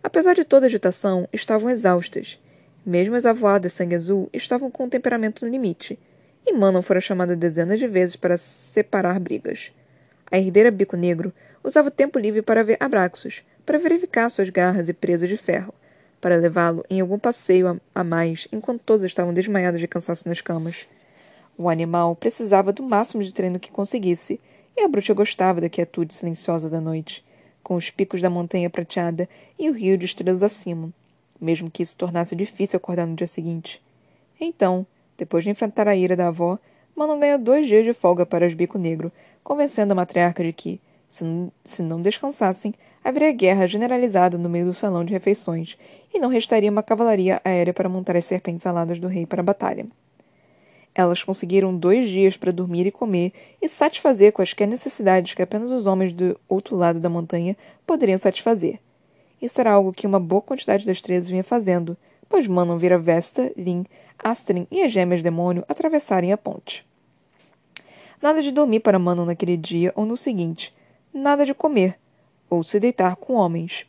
Apesar 0.02 0.34
de 0.34 0.44
toda 0.44 0.64
a 0.64 0.68
agitação, 0.68 1.28
estavam 1.32 1.68
exaustas. 1.68 2.40
Mesmo 2.86 3.16
as 3.16 3.26
avoadas 3.26 3.74
sangue 3.74 3.96
azul 3.96 4.30
estavam 4.32 4.70
com 4.70 4.84
o 4.84 4.88
temperamento 4.88 5.44
no 5.44 5.50
limite, 5.50 5.98
e 6.46 6.54
Manon 6.54 6.80
fora 6.80 7.00
chamada 7.00 7.36
dezenas 7.36 7.78
de 7.78 7.86
vezes 7.86 8.16
para 8.16 8.38
separar 8.38 9.20
brigas. 9.20 9.72
A 10.30 10.38
herdeira 10.38 10.70
Bico 10.70 10.96
Negro 10.96 11.32
usava 11.62 11.90
tempo 11.90 12.18
livre 12.18 12.40
para 12.40 12.64
ver 12.64 12.78
Abraxos, 12.80 13.42
para 13.66 13.78
verificar 13.78 14.30
suas 14.30 14.48
garras 14.48 14.88
e 14.88 14.94
presas 14.94 15.28
de 15.28 15.36
ferro, 15.36 15.74
para 16.20 16.36
levá-lo 16.36 16.82
em 16.88 17.00
algum 17.00 17.18
passeio 17.18 17.80
a 17.94 18.04
mais 18.04 18.48
enquanto 18.50 18.80
todos 18.82 19.04
estavam 19.04 19.34
desmaiados 19.34 19.80
de 19.80 19.88
cansaço 19.88 20.26
nas 20.26 20.40
camas. 20.40 20.88
O 21.58 21.68
animal 21.68 22.16
precisava 22.16 22.72
do 22.72 22.82
máximo 22.82 23.22
de 23.22 23.34
treino 23.34 23.60
que 23.60 23.70
conseguisse, 23.70 24.40
e 24.76 24.82
a 24.82 24.88
bruxa 24.88 25.12
gostava 25.12 25.60
da 25.60 25.68
quietude 25.68 26.14
silenciosa 26.14 26.70
da 26.70 26.80
noite 26.80 27.22
com 27.62 27.75
os 27.75 27.90
picos 27.90 28.20
da 28.20 28.31
montanha 28.31 28.70
prateada 28.70 29.29
e 29.59 29.68
o 29.68 29.73
rio 29.73 29.96
de 29.96 30.07
estrelas 30.07 30.42
acima, 30.42 30.90
mesmo 31.40 31.70
que 31.70 31.83
isso 31.83 31.96
tornasse 31.96 32.35
difícil 32.37 32.77
acordar 32.77 33.07
no 33.07 33.16
dia 33.16 33.27
seguinte. 33.27 33.83
Então, 34.40 34.87
depois 35.16 35.44
de 35.44 35.51
enfrentar 35.51 35.87
a 35.87 35.94
ira 35.94 36.16
da 36.16 36.29
avó, 36.29 36.59
Manon 36.96 37.18
ganhou 37.18 37.38
dois 37.38 37.66
dias 37.66 37.85
de 37.85 37.92
folga 37.92 38.27
para 38.27 38.46
as 38.46 38.55
bico 38.55 38.79
negro, 38.79 39.12
convencendo 39.42 39.92
a 39.92 39.96
matriarca 39.96 40.42
de 40.42 40.53
que, 40.53 40.81
Se, 41.09 41.25
se 41.64 41.83
não 41.83 42.01
descansassem, 42.01 42.73
haveria 43.03 43.33
guerra 43.33 43.66
generalizada 43.66 44.38
no 44.38 44.49
meio 44.49 44.66
do 44.66 44.75
salão 44.75 45.05
de 45.05 45.12
refeições, 45.12 45.77
e 46.14 46.20
não 46.20 46.29
restaria 46.29 46.70
uma 46.70 46.83
cavalaria 46.83 47.40
aérea 47.44 47.75
para 47.75 47.88
montar 47.88 48.16
as 48.16 48.25
serpentes 48.25 48.66
aladas 48.66 49.01
do 49.01 49.09
rei 49.09 49.27
para 49.27 49.40
a 49.40 49.44
batalha. 49.44 49.87
Elas 50.94 51.22
conseguiram 51.22 51.76
dois 51.76 52.09
dias 52.09 52.37
para 52.37 52.53
dormir 52.53 52.87
e 52.87 52.90
comer 52.90 53.33
e 53.62 53.68
satisfazer 53.68 54.33
quaisquer 54.33 54.66
necessidades 54.66 55.35
que 55.35 55.42
apenas 55.42 55.70
os 55.70 55.87
homens 55.87 56.12
do 56.12 56.38
outro 56.48 56.76
lado 56.76 56.98
da 56.98 57.09
montanha 57.09 57.57
poderiam 57.87 58.18
satisfazer. 58.18 58.81
Isso 59.40 59.61
era 59.61 59.72
algo 59.72 59.92
que 59.92 60.07
uma 60.07 60.20
boa 60.20 60.42
quantidade 60.42 60.85
das 60.85 61.00
treze 61.00 61.31
vinha 61.31 61.44
fazendo, 61.44 61.96
pois 62.29 62.46
Manon 62.46 62.76
vira 62.76 62.98
Vesta, 62.98 63.53
Lin, 63.57 63.87
Astrid 64.18 64.66
e 64.70 64.83
as 64.83 64.92
gêmeas 64.92 65.22
demônio 65.22 65.64
atravessarem 65.68 66.33
a 66.33 66.37
ponte. 66.37 66.87
Nada 68.20 68.42
de 68.42 68.50
dormir 68.50 68.81
para 68.81 68.98
Manon 68.98 69.24
naquele 69.24 69.57
dia 69.57 69.92
ou 69.96 70.05
no 70.05 70.16
seguinte. 70.16 70.74
Nada 71.12 71.46
de 71.46 71.55
comer, 71.55 71.98
ou 72.50 72.62
se 72.62 72.79
deitar 72.79 73.16
com 73.16 73.33
homens. 73.33 73.87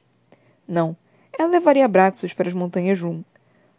Não, 0.65 0.95
ela 1.37 1.49
levaria 1.49 1.87
Braxos 1.87 2.33
para 2.33 2.47
as 2.47 2.53
montanhas 2.53 2.99
Rum. 2.99 3.23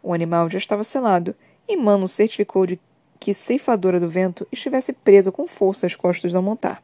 O 0.01 0.13
animal 0.13 0.49
já 0.49 0.59
estava 0.59 0.83
selado, 0.83 1.33
e 1.67 1.75
Manon 1.75 2.07
certificou 2.07 2.67
de 2.67 2.79
que 3.19 3.33
ceifadora 3.33 3.99
do 3.99 4.09
vento 4.09 4.47
estivesse 4.51 4.93
presa 4.93 5.31
com 5.31 5.47
força 5.47 5.87
às 5.87 5.95
costas 5.95 6.31
da 6.31 6.41
montar. 6.41 6.83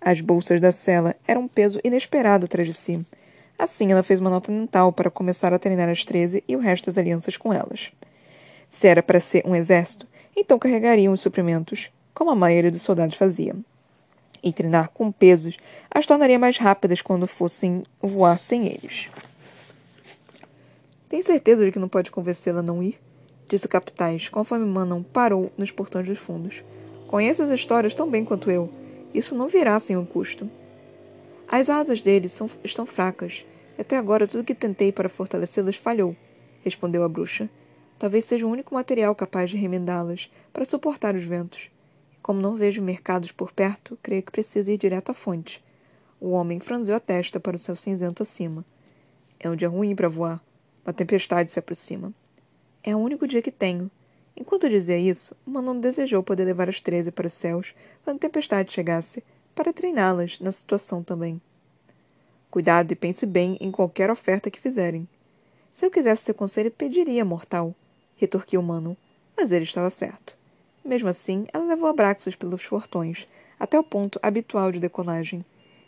As 0.00 0.20
bolsas 0.20 0.60
da 0.60 0.70
cela 0.70 1.16
eram 1.26 1.42
um 1.42 1.48
peso 1.48 1.80
inesperado 1.82 2.44
atrás 2.44 2.68
de 2.68 2.74
si. 2.74 3.04
Assim, 3.58 3.90
ela 3.90 4.02
fez 4.02 4.20
uma 4.20 4.28
nota 4.28 4.52
mental 4.52 4.92
para 4.92 5.10
começar 5.10 5.54
a 5.54 5.58
treinar 5.58 5.88
as 5.88 6.04
treze 6.04 6.44
e 6.46 6.54
o 6.54 6.58
resto 6.58 6.86
das 6.86 6.98
alianças 6.98 7.36
com 7.36 7.52
elas. 7.52 7.92
Se 8.68 8.88
era 8.88 9.02
para 9.02 9.20
ser 9.20 9.46
um 9.46 9.54
exército, 9.54 10.06
então 10.36 10.58
carregariam 10.58 11.12
os 11.12 11.20
suprimentos, 11.20 11.90
como 12.12 12.30
a 12.30 12.34
maioria 12.34 12.70
dos 12.70 12.82
soldados 12.82 13.16
fazia. 13.16 13.54
E 14.42 14.52
treinar 14.52 14.90
com 14.90 15.10
pesos 15.10 15.56
as 15.90 16.04
tornaria 16.04 16.38
mais 16.38 16.58
rápidas 16.58 17.00
quando 17.00 17.26
fossem 17.26 17.84
voar 18.02 18.38
sem 18.38 18.66
eles. 18.66 19.08
Tem 21.08 21.22
certeza 21.22 21.64
de 21.64 21.70
que 21.72 21.78
não 21.78 21.88
pode 21.88 22.10
convencê-la 22.10 22.58
a 22.58 22.62
não 22.62 22.82
ir? 22.82 22.98
Disse 23.48 23.66
o 23.66 23.68
capataz, 23.68 24.28
conforme 24.28 24.64
Manon 24.64 25.02
parou 25.02 25.52
nos 25.56 25.70
portões 25.70 26.06
dos 26.06 26.18
fundos. 26.18 26.62
Conhece 27.06 27.42
as 27.42 27.50
histórias 27.50 27.94
tão 27.94 28.10
bem 28.10 28.24
quanto 28.24 28.50
eu. 28.50 28.70
Isso 29.12 29.34
não 29.34 29.48
virá 29.48 29.78
sem 29.78 29.96
um 29.96 30.04
custo. 30.04 30.50
As 31.46 31.68
asas 31.68 32.02
dele 32.02 32.28
são, 32.28 32.50
estão 32.64 32.86
fracas. 32.86 33.44
Até 33.78 33.96
agora 33.96 34.26
tudo 34.26 34.44
que 34.44 34.54
tentei 34.54 34.90
para 34.90 35.08
fortalecê-las 35.08 35.76
falhou, 35.76 36.16
respondeu 36.62 37.04
a 37.04 37.08
bruxa. 37.08 37.48
Talvez 37.98 38.24
seja 38.24 38.46
o 38.46 38.50
único 38.50 38.74
material 38.74 39.14
capaz 39.14 39.50
de 39.50 39.56
remendá-las 39.56 40.30
para 40.52 40.64
suportar 40.64 41.14
os 41.14 41.24
ventos. 41.24 41.70
Como 42.22 42.40
não 42.40 42.56
vejo 42.56 42.82
mercados 42.82 43.30
por 43.30 43.52
perto, 43.52 43.98
creio 44.02 44.22
que 44.22 44.32
preciso 44.32 44.70
ir 44.70 44.78
direto 44.78 45.10
à 45.10 45.14
fonte. 45.14 45.62
O 46.20 46.30
homem 46.30 46.58
franziu 46.58 46.96
a 46.96 47.00
testa 47.00 47.38
para 47.38 47.56
o 47.56 47.58
céu 47.58 47.76
cinzento 47.76 48.22
acima. 48.22 48.64
É 49.38 49.50
um 49.50 49.54
dia 49.54 49.68
ruim 49.68 49.94
para 49.94 50.08
voar. 50.08 50.42
Uma 50.84 50.92
tempestade 50.92 51.52
se 51.52 51.58
aproxima. 51.58 52.12
É 52.86 52.94
o 52.94 52.98
único 52.98 53.26
dia 53.26 53.40
que 53.40 53.50
tenho. 53.50 53.90
Enquanto 54.36 54.68
dizia 54.68 54.98
isso, 54.98 55.34
Manon 55.46 55.80
desejou 55.80 56.22
poder 56.22 56.44
levar 56.44 56.68
as 56.68 56.82
treze 56.82 57.10
para 57.10 57.26
os 57.26 57.32
céus 57.32 57.74
quando 58.04 58.18
a 58.18 58.20
tempestade 58.20 58.70
chegasse, 58.70 59.24
para 59.54 59.72
treiná-las 59.72 60.38
na 60.38 60.52
situação 60.52 61.02
também. 61.02 61.40
Cuidado 62.50 62.92
e 62.92 62.94
pense 62.94 63.24
bem 63.24 63.56
em 63.58 63.70
qualquer 63.70 64.10
oferta 64.10 64.50
que 64.50 64.60
fizerem. 64.60 65.08
Se 65.72 65.86
eu 65.86 65.90
quisesse 65.90 66.24
seu 66.24 66.34
conselho, 66.34 66.70
pediria, 66.70 67.24
mortal, 67.24 67.74
retorquiu 68.16 68.60
Manon, 68.60 68.96
mas 69.34 69.50
ele 69.50 69.64
estava 69.64 69.88
certo. 69.88 70.36
Mesmo 70.84 71.08
assim, 71.08 71.46
ela 71.54 71.64
levou 71.64 71.88
Abraxos 71.88 72.36
pelos 72.36 72.66
portões, 72.66 73.26
até 73.58 73.78
o 73.78 73.82
ponto 73.82 74.20
habitual 74.22 74.70
de 74.70 74.78
decolagem. 74.78 75.42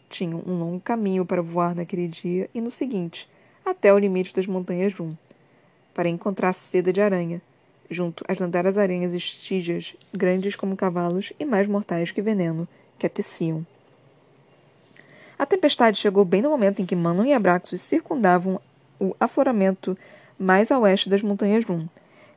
Tinham 0.09 0.43
um 0.47 0.59
longo 0.59 0.81
caminho 0.81 1.27
para 1.27 1.43
voar 1.43 1.75
naquele 1.75 2.09
dia 2.09 2.49
e 2.55 2.61
no 2.61 2.71
seguinte, 2.71 3.29
até 3.67 3.93
o 3.93 3.99
limite 3.99 4.35
das 4.35 4.47
montanhas 4.47 4.95
Rum 4.95 5.15
para 5.97 6.11
encontrar 6.11 6.53
seda 6.53 6.93
de 6.93 7.01
aranha, 7.01 7.41
junto 7.91 8.23
às 8.29 8.39
lendárias 8.39 8.77
aranhas 8.77 9.15
estígias, 9.15 9.97
grandes 10.13 10.55
como 10.55 10.77
cavalos 10.77 11.33
e 11.41 11.45
mais 11.47 11.67
mortais 11.67 12.11
que 12.11 12.21
veneno, 12.21 12.69
que 12.99 13.07
a 13.07 13.09
teciam. 13.09 13.67
A 15.39 15.47
tempestade 15.47 15.97
chegou 15.97 16.23
bem 16.23 16.43
no 16.43 16.51
momento 16.51 16.83
em 16.83 16.85
que 16.85 16.95
Manon 16.95 17.25
e 17.25 17.33
Abraxos 17.33 17.81
circundavam 17.81 18.61
o 19.01 19.17
afloramento 19.19 19.97
mais 20.39 20.71
a 20.71 20.79
oeste 20.79 21.09
das 21.09 21.23
montanhas 21.23 21.65
Rum, 21.65 21.89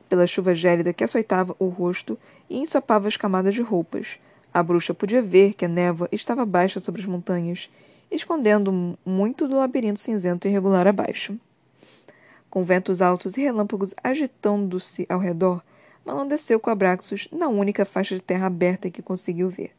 pela 0.08 0.26
chuva 0.26 0.54
gélida 0.54 0.94
que 0.94 1.04
açoitava 1.04 1.54
o 1.58 1.66
rosto 1.68 2.18
e 2.48 2.56
ensopava 2.56 3.08
as 3.08 3.18
camadas 3.18 3.52
de 3.52 3.60
roupas. 3.60 4.18
A 4.54 4.62
bruxa 4.62 4.94
podia 4.94 5.20
ver 5.20 5.52
que 5.52 5.66
a 5.66 5.68
névoa 5.68 6.08
estava 6.10 6.46
baixa 6.46 6.80
sobre 6.80 7.02
as 7.02 7.06
montanhas, 7.06 7.68
escondendo 8.10 8.96
muito 9.04 9.46
do 9.46 9.58
labirinto 9.58 10.00
cinzento 10.00 10.48
irregular 10.48 10.86
abaixo. 10.86 11.38
Com 12.50 12.64
ventos 12.64 13.00
altos 13.00 13.36
e 13.36 13.42
relâmpagos 13.42 13.94
agitando-se 14.02 15.06
ao 15.08 15.20
redor, 15.20 15.62
Manon 16.04 16.26
desceu 16.26 16.58
com 16.58 16.68
Abraxos 16.68 17.28
na 17.30 17.46
única 17.46 17.84
faixa 17.84 18.16
de 18.16 18.22
terra 18.22 18.48
aberta 18.48 18.90
que 18.90 19.00
conseguiu 19.00 19.48
ver. 19.48 19.70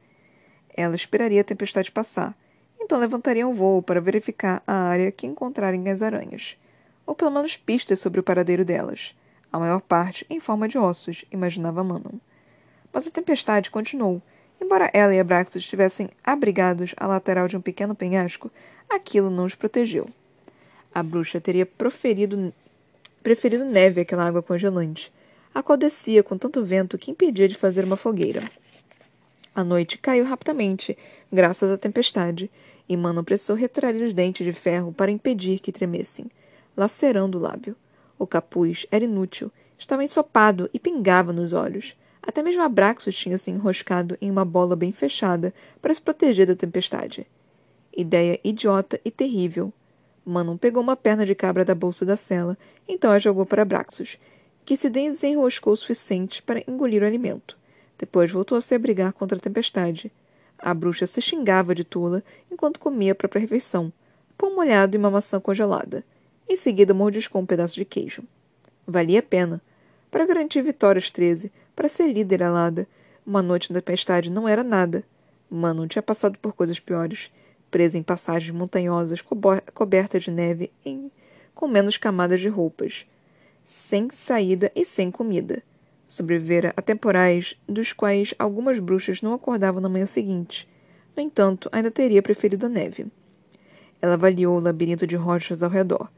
Ela 0.76 0.96
esperaria 0.96 1.42
a 1.42 1.44
tempestade 1.44 1.92
passar, 1.92 2.34
então 2.80 2.98
levantaria 2.98 3.46
um 3.46 3.54
voo 3.54 3.82
para 3.82 4.00
verificar 4.00 4.64
a 4.66 4.74
área 4.74 5.12
que 5.12 5.28
encontrarem 5.28 5.90
as 5.90 6.02
aranhas, 6.02 6.58
ou 7.06 7.14
pelo 7.14 7.32
menos 7.32 7.58
pistas 7.58 8.00
sobre 8.00 8.22
o 8.22 8.24
paradeiro 8.24 8.64
delas, 8.64 9.14
a 9.52 9.60
maior 9.60 9.82
parte 9.82 10.26
em 10.30 10.40
forma 10.40 10.66
de 10.66 10.78
ossos, 10.78 11.26
imaginava 11.30 11.84
Manon. 11.84 12.20
Mas 12.94 13.06
a 13.06 13.12
tempestade 13.12 13.70
continuou. 13.70 14.22
Embora 14.62 14.90
ela 14.94 15.14
e 15.14 15.20
Abraxos 15.20 15.58
estivessem 15.58 16.10
abrigados 16.24 16.94
à 16.96 17.06
lateral 17.08 17.48
de 17.48 17.58
um 17.58 17.62
pequeno 17.62 17.96
penhasco, 17.96 18.50
aquilo 18.90 19.30
não 19.30 19.46
os 19.46 19.56
protegeu. 19.56 20.08
A 20.94 21.02
bruxa 21.02 21.42
teria 21.42 21.66
proferido 21.66 22.54
preferido 23.24 23.66
neve 23.66 24.02
àquela 24.02 24.26
água 24.26 24.42
congelante, 24.42 25.12
a 25.54 25.62
qual 25.62 25.78
descia 25.78 26.24
com 26.24 26.38
tanto 26.38 26.64
vento 26.64 26.98
que 26.98 27.12
impedia 27.12 27.48
de 27.48 27.56
fazer 27.56 27.84
uma 27.84 27.98
fogueira. 27.98 28.50
A 29.54 29.64
noite 29.64 29.98
caiu 29.98 30.24
rapidamente, 30.26 30.98
graças 31.32 31.70
à 31.70 31.78
tempestade, 31.78 32.50
e 32.88 32.96
Mano 32.96 33.24
precisou 33.24 33.56
retrair 33.56 34.02
os 34.02 34.14
dentes 34.14 34.46
de 34.46 34.54
ferro 34.54 34.94
para 34.94 35.12
impedir 35.12 35.60
que 35.60 35.72
tremessem, 35.72 36.30
lacerando 36.76 37.38
o 37.38 37.42
lábio. 37.42 37.76
O 38.18 38.26
capuz 38.26 38.86
era 38.92 39.04
inútil, 39.04 39.52
estava 39.78 40.04
ensopado 40.04 40.70
e 40.74 40.80
pingava 40.80 41.34
nos 41.34 41.54
olhos. 41.54 41.96
Até 42.22 42.42
mesmo 42.44 42.62
Abraxos 42.62 43.18
tinha 43.18 43.38
se 43.38 43.50
enroscado 43.50 44.18
em 44.22 44.30
uma 44.30 44.46
bola 44.46 44.76
bem 44.76 44.92
fechada 44.92 45.54
para 45.82 45.94
se 45.94 46.02
proteger 46.02 46.46
da 46.46 46.56
tempestade. 46.56 47.26
Ideia 47.96 48.40
idiota 48.44 49.02
e 49.04 49.12
terrível, 49.12 49.74
Manon 50.32 50.58
pegou 50.58 50.82
uma 50.82 50.96
perna 50.96 51.26
de 51.26 51.36
cabra 51.36 51.66
da 51.66 51.76
bolsa 51.76 52.06
da 52.06 52.16
cela, 52.16 52.58
então 52.88 53.12
a 53.12 53.20
jogou 53.20 53.46
para 53.46 53.66
Braxos, 53.66 54.18
que 54.64 54.78
se 54.78 54.90
desenroscou 54.90 55.74
o 55.74 55.78
suficiente 55.78 56.42
para 56.42 56.64
engolir 56.68 57.04
o 57.04 57.06
alimento. 57.06 57.58
Depois 57.98 58.32
voltou 58.32 58.58
a 58.58 58.62
se 58.62 58.74
abrigar 58.74 59.12
contra 59.14 59.38
a 59.38 59.42
tempestade. 59.42 60.12
A 60.58 60.74
bruxa 60.74 61.06
se 61.06 61.22
xingava 61.22 61.76
de 61.76 61.84
tula 61.84 62.24
enquanto 62.50 62.80
comia 62.80 63.12
a 63.12 63.16
própria 63.16 63.42
refeição, 63.42 63.92
pão 64.38 64.56
molhado 64.56 64.96
e 64.96 64.98
uma 64.98 65.12
maçã 65.12 65.40
congelada. 65.40 66.04
Em 66.48 66.56
seguida 66.56 66.94
mordiscou 66.94 67.42
um 67.42 67.46
pedaço 67.46 67.76
de 67.76 67.86
queijo. 67.86 68.24
Valia 68.88 69.20
a 69.20 69.24
pena. 69.24 69.62
Para 70.10 70.26
garantir 70.26 70.62
vitórias 70.62 71.12
treze, 71.12 71.52
para 71.76 71.90
ser 71.90 72.08
líder 72.08 72.44
alada, 72.44 72.88
uma 73.26 73.42
noite 73.42 73.68
de 73.68 73.74
tempestade 73.74 74.30
não 74.30 74.48
era 74.48 74.64
nada. 74.64 75.04
Manon 75.50 75.88
tinha 75.88 76.02
passado 76.02 76.38
por 76.40 76.54
coisas 76.54 76.80
piores 76.80 77.32
presa 77.72 77.98
em 77.98 78.04
passagens 78.04 78.54
montanhosas 78.54 79.24
cobertas 79.74 80.24
de 80.24 80.32
neve 80.32 80.70
em, 80.86 81.10
com 81.56 81.68
menos 81.68 81.98
camadas 81.98 82.42
de 82.42 82.50
roupas, 82.50 83.06
sem 83.64 84.10
saída 84.12 84.70
e 84.76 84.84
sem 84.86 85.10
comida. 85.10 85.64
Sobrevivera 86.08 86.74
a 86.76 86.82
temporais 86.82 87.56
dos 87.68 87.94
quais 87.94 88.36
algumas 88.38 88.78
bruxas 88.78 89.22
não 89.22 89.34
acordavam 89.34 89.82
na 89.82 89.88
manhã 89.88 90.06
seguinte. 90.06 90.68
No 91.16 91.24
entanto, 91.24 91.70
ainda 91.72 91.90
teria 91.90 92.22
preferido 92.22 92.66
a 92.66 92.70
neve. 92.70 93.08
Ela 94.02 94.16
avaliou 94.16 94.58
o 94.58 94.60
labirinto 94.60 95.08
de 95.08 95.16
rochas 95.16 95.64
ao 95.64 95.70
redor. 95.70 96.12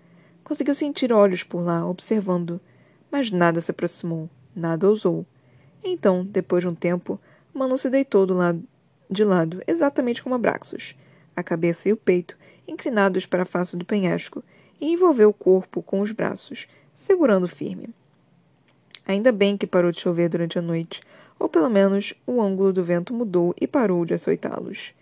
Conseguiu 0.44 0.74
sentir 0.74 1.14
olhos 1.14 1.44
por 1.44 1.62
lá, 1.62 1.88
observando, 1.88 2.60
mas 3.12 3.32
nada 3.32 3.62
se 3.62 3.70
aproximou, 3.70 4.30
nada 4.56 4.90
ousou. 4.90 5.26
Então, 5.84 6.26
depois 6.26 6.64
de 6.64 6.68
um 6.68 6.76
tempo, 6.76 7.20
Manu 7.54 7.78
se 7.78 7.90
deitou 7.90 8.26
do 8.26 8.34
lado, 8.34 8.64
de 9.10 9.24
lado, 9.24 9.62
exatamente 9.68 10.24
como 10.24 10.36
Abraxos 10.36 10.96
a 11.36 11.44
cabeça 11.44 11.90
e 11.90 11.94
o 11.94 11.98
peito 11.98 12.38
inclinados 12.68 13.26
para 13.26 13.44
a 13.44 13.46
face 13.46 13.76
do 13.76 13.86
penhasco, 13.86 14.44
e 14.80 14.92
envolveu 14.92 15.30
o 15.30 15.34
corpo 15.34 15.82
com 15.82 16.02
os 16.02 16.12
braços, 16.12 16.68
segurando 16.94 17.48
firme. 17.48 17.90
Ainda 19.06 19.32
bem 19.32 19.58
que 19.58 19.68
parou 19.68 19.92
de 19.92 20.00
chover 20.00 20.30
durante 20.30 20.58
a 20.58 20.62
noite, 20.62 21.02
ou 21.40 21.50
pelo 21.50 21.70
menos 21.70 22.14
o 22.26 22.42
ângulo 22.42 22.72
do 22.72 22.84
vento 22.84 23.14
mudou 23.14 23.54
e 23.60 23.68
parou 23.68 24.06
de 24.06 24.14
açoitá-los. 24.14 24.94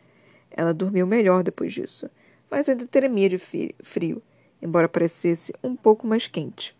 Ela 0.49 0.73
dormiu 0.73 1.05
melhor 1.05 1.43
depois 1.43 1.73
disso, 1.73 2.09
mas 2.49 2.67
ainda 2.67 2.87
tremia 2.87 3.29
de 3.29 3.37
frio, 3.37 4.21
embora 4.61 4.89
parecesse 4.89 5.53
um 5.63 5.75
pouco 5.75 6.07
mais 6.07 6.27
quente. 6.27 6.75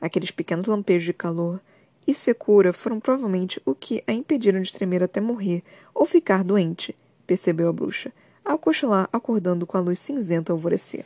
Aqueles 0.00 0.30
pequenos 0.30 0.66
lampejos 0.66 1.06
de 1.06 1.12
calor 1.12 1.60
e 2.06 2.14
secura 2.14 2.72
foram 2.72 3.00
provavelmente 3.00 3.60
o 3.64 3.74
que 3.74 4.02
a 4.06 4.12
impediram 4.12 4.60
de 4.60 4.72
tremer 4.72 5.02
até 5.02 5.20
morrer 5.20 5.62
ou 5.94 6.04
ficar 6.04 6.44
doente, 6.44 6.94
percebeu 7.26 7.68
a 7.68 7.72
bruxa, 7.72 8.12
ao 8.44 8.58
cochilar, 8.58 9.08
acordando 9.12 9.66
com 9.66 9.76
a 9.76 9.80
luz 9.80 9.98
cinzenta 9.98 10.52
alvorecer. 10.52 11.04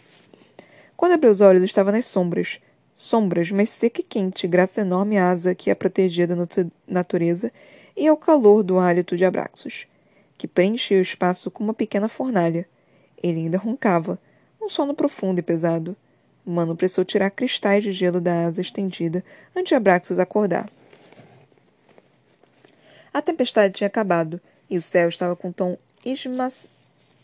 Quando 0.96 1.12
abriu 1.12 1.30
os 1.30 1.40
olhos, 1.40 1.62
estava 1.62 1.92
nas 1.92 2.06
sombras. 2.06 2.60
Sombras, 2.96 3.50
mas 3.52 3.70
seca 3.70 4.00
e 4.00 4.04
quente, 4.04 4.48
graças 4.48 4.78
à 4.78 4.80
enorme 4.80 5.16
asa 5.16 5.54
que 5.54 5.70
a 5.70 5.76
protegia 5.76 6.26
da 6.26 6.34
natureza 6.86 7.52
e 7.96 8.08
ao 8.08 8.16
calor 8.16 8.64
do 8.64 8.78
hálito 8.78 9.16
de 9.16 9.24
Abraxos, 9.24 9.86
que 10.36 10.48
preenchia 10.48 10.98
o 10.98 11.02
espaço 11.02 11.50
com 11.50 11.62
uma 11.62 11.74
pequena 11.74 12.08
fornalha. 12.08 12.66
Ele 13.22 13.40
ainda 13.40 13.58
roncava, 13.58 14.18
um 14.60 14.68
sono 14.68 14.94
profundo 14.94 15.38
e 15.38 15.42
pesado. 15.42 15.96
Mano 16.44 16.74
precisou 16.74 17.04
tirar 17.04 17.30
cristais 17.30 17.84
de 17.84 17.92
gelo 17.92 18.20
da 18.20 18.46
asa 18.46 18.60
estendida 18.60 19.24
antes 19.54 19.68
de 19.68 19.74
Abraxos 19.74 20.18
acordar. 20.18 20.68
A 23.12 23.22
tempestade 23.22 23.74
tinha 23.74 23.86
acabado 23.86 24.40
e 24.68 24.76
o 24.76 24.82
céu 24.82 25.08
estava 25.08 25.36
com 25.36 25.48
um 25.48 25.52
tom 25.52 25.76
esma 26.04 26.48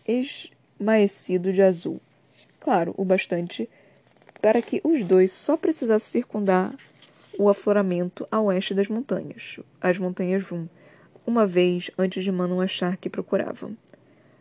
esmaecido 0.06 1.52
de 1.52 1.62
azul. 1.62 2.00
Claro, 2.60 2.94
o 2.96 3.04
bastante 3.04 3.68
para 4.40 4.60
que 4.60 4.80
os 4.84 5.02
dois 5.04 5.32
só 5.32 5.56
precisassem 5.56 6.20
circundar 6.20 6.74
o 7.38 7.48
afloramento 7.48 8.28
a 8.30 8.40
oeste 8.40 8.74
das 8.74 8.88
montanhas, 8.88 9.58
as 9.80 9.98
montanhas 9.98 10.42
Vum, 10.42 10.68
uma 11.26 11.46
vez 11.46 11.90
antes 11.98 12.22
de 12.22 12.30
Manon 12.30 12.60
achar 12.60 12.96
que 12.96 13.08
procuravam. 13.08 13.76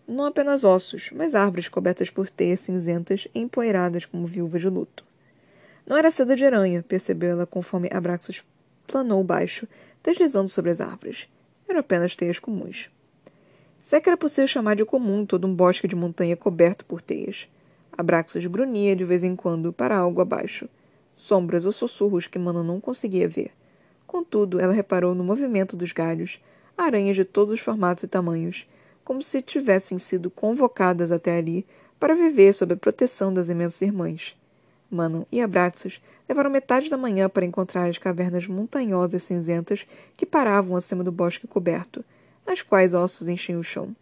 Não 0.06 0.26
apenas 0.26 0.66
ossos, 0.66 1.10
mas 1.14 1.34
árvores 1.34 1.70
cobertas 1.70 2.10
por 2.10 2.30
teias 2.30 2.60
cinzentas 2.60 3.28
e 3.34 3.40
empoeiradas 3.40 4.06
como 4.06 4.28
viúvas 4.28 4.62
de 4.62 4.68
luto. 4.68 5.06
Não 5.88 5.98
era 5.98 6.12
seda 6.12 6.36
de 6.36 6.46
aranha, 6.46 6.84
percebeu 6.84 7.32
ela 7.32 7.46
conforme 7.46 7.90
Abraxos 7.92 8.44
planou 8.86 9.24
baixo, 9.24 9.68
deslizando 10.04 10.50
sobre 10.50 10.72
as 10.72 10.82
árvores. 10.82 11.28
Eram 11.68 11.80
apenas 11.80 12.16
teias 12.16 12.40
comuns. 12.40 12.90
Se 13.84 13.98
é 13.98 14.00
que 14.00 14.08
era 14.08 14.16
possível 14.16 14.48
chamar 14.48 14.78
de 14.78 14.86
comum 14.86 15.26
todo 15.26 15.46
um 15.46 15.54
bosque 15.54 15.90
de 15.90 15.96
montanha 15.96 16.38
coberto 16.38 16.86
por 16.86 17.02
teias. 17.02 17.50
Abraxos 17.92 18.46
grunhia 18.46 18.96
de 18.96 19.04
vez 19.04 19.26
em 19.26 19.36
quando 19.36 19.74
para 19.74 19.98
algo 19.98 20.22
abaixo. 20.22 20.70
Sombras 21.14 21.66
ou 21.66 21.74
sussurros 21.74 22.26
que 22.26 22.40
Mana 22.40 22.64
não 22.64 22.80
conseguia 22.80 23.28
ver. 23.28 23.52
Contudo, 24.08 24.58
ela 24.58 24.72
reparou 24.72 25.14
no 25.14 25.22
movimento 25.22 25.76
dos 25.76 25.92
galhos, 25.92 26.42
aranhas 26.78 27.18
de 27.18 27.26
todos 27.26 27.56
os 27.56 27.60
formatos 27.60 28.06
e 28.06 28.08
tamanhos, 28.08 28.66
como 29.04 29.22
se 29.22 29.42
tivessem 29.42 30.00
sido 30.00 30.32
convocadas 30.32 31.12
até 31.12 31.38
ali 31.38 31.66
para 32.00 32.16
viver 32.16 32.54
sob 32.54 32.74
a 32.74 32.78
proteção 32.78 33.34
das 33.34 33.50
imensas 33.50 33.82
irmãs. 33.82 34.34
Manon 34.90 35.26
e 35.30 35.42
Abraxos 35.42 36.02
levaram 36.30 36.50
metade 36.50 36.90
da 36.90 36.96
manhã 36.96 37.28
para 37.28 37.46
encontrar 37.46 37.90
as 37.90 37.98
cavernas 37.98 38.48
montanhosas 38.48 39.24
cinzentas 39.24 39.86
que 40.16 40.26
paravam 40.26 40.78
acima 40.78 41.04
do 41.04 41.12
bosque 41.12 41.48
coberto, 41.48 42.04
nas 42.46 42.62
quais 42.62 42.94
ossos 42.94 43.28
enchiam 43.28 43.60
o 43.60 43.64
chão. 43.64 43.96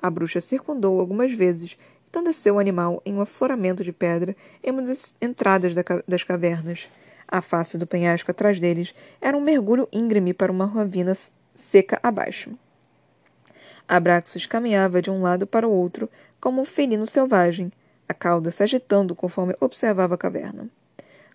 A 0.00 0.08
bruxa 0.10 0.40
circundou 0.40 0.98
algumas 0.98 1.32
vezes, 1.32 1.76
então 2.08 2.24
desceu 2.24 2.56
o 2.56 2.58
animal 2.58 3.02
em 3.04 3.14
um 3.14 3.20
afloramento 3.20 3.84
de 3.84 3.92
pedra 3.92 4.36
em 4.62 4.70
uma 4.70 4.82
das 4.82 5.14
entradas 5.20 5.74
das 6.06 6.24
cavernas. 6.24 6.90
A 7.28 7.40
face 7.40 7.78
do 7.78 7.86
penhasco 7.86 8.30
atrás 8.30 8.58
deles 8.58 8.94
era 9.20 9.36
um 9.36 9.40
mergulho 9.40 9.88
íngreme 9.92 10.34
para 10.34 10.50
uma 10.50 10.66
ravina 10.66 11.12
seca 11.54 12.00
abaixo. 12.02 12.50
Abraxos 13.86 14.46
caminhava 14.46 15.02
de 15.02 15.10
um 15.10 15.20
lado 15.20 15.46
para 15.46 15.68
o 15.68 15.72
outro, 15.72 16.08
como 16.40 16.62
um 16.62 16.64
felino 16.64 17.06
selvagem, 17.06 17.72
a 18.08 18.14
cauda 18.14 18.50
se 18.50 18.62
agitando 18.62 19.14
conforme 19.14 19.54
observava 19.60 20.16
a 20.16 20.18
caverna. 20.18 20.68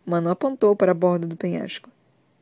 Mano 0.05 0.29
apontou 0.29 0.75
para 0.75 0.91
a 0.91 0.95
borda 0.95 1.25
do 1.25 1.37
penhasco. 1.37 1.89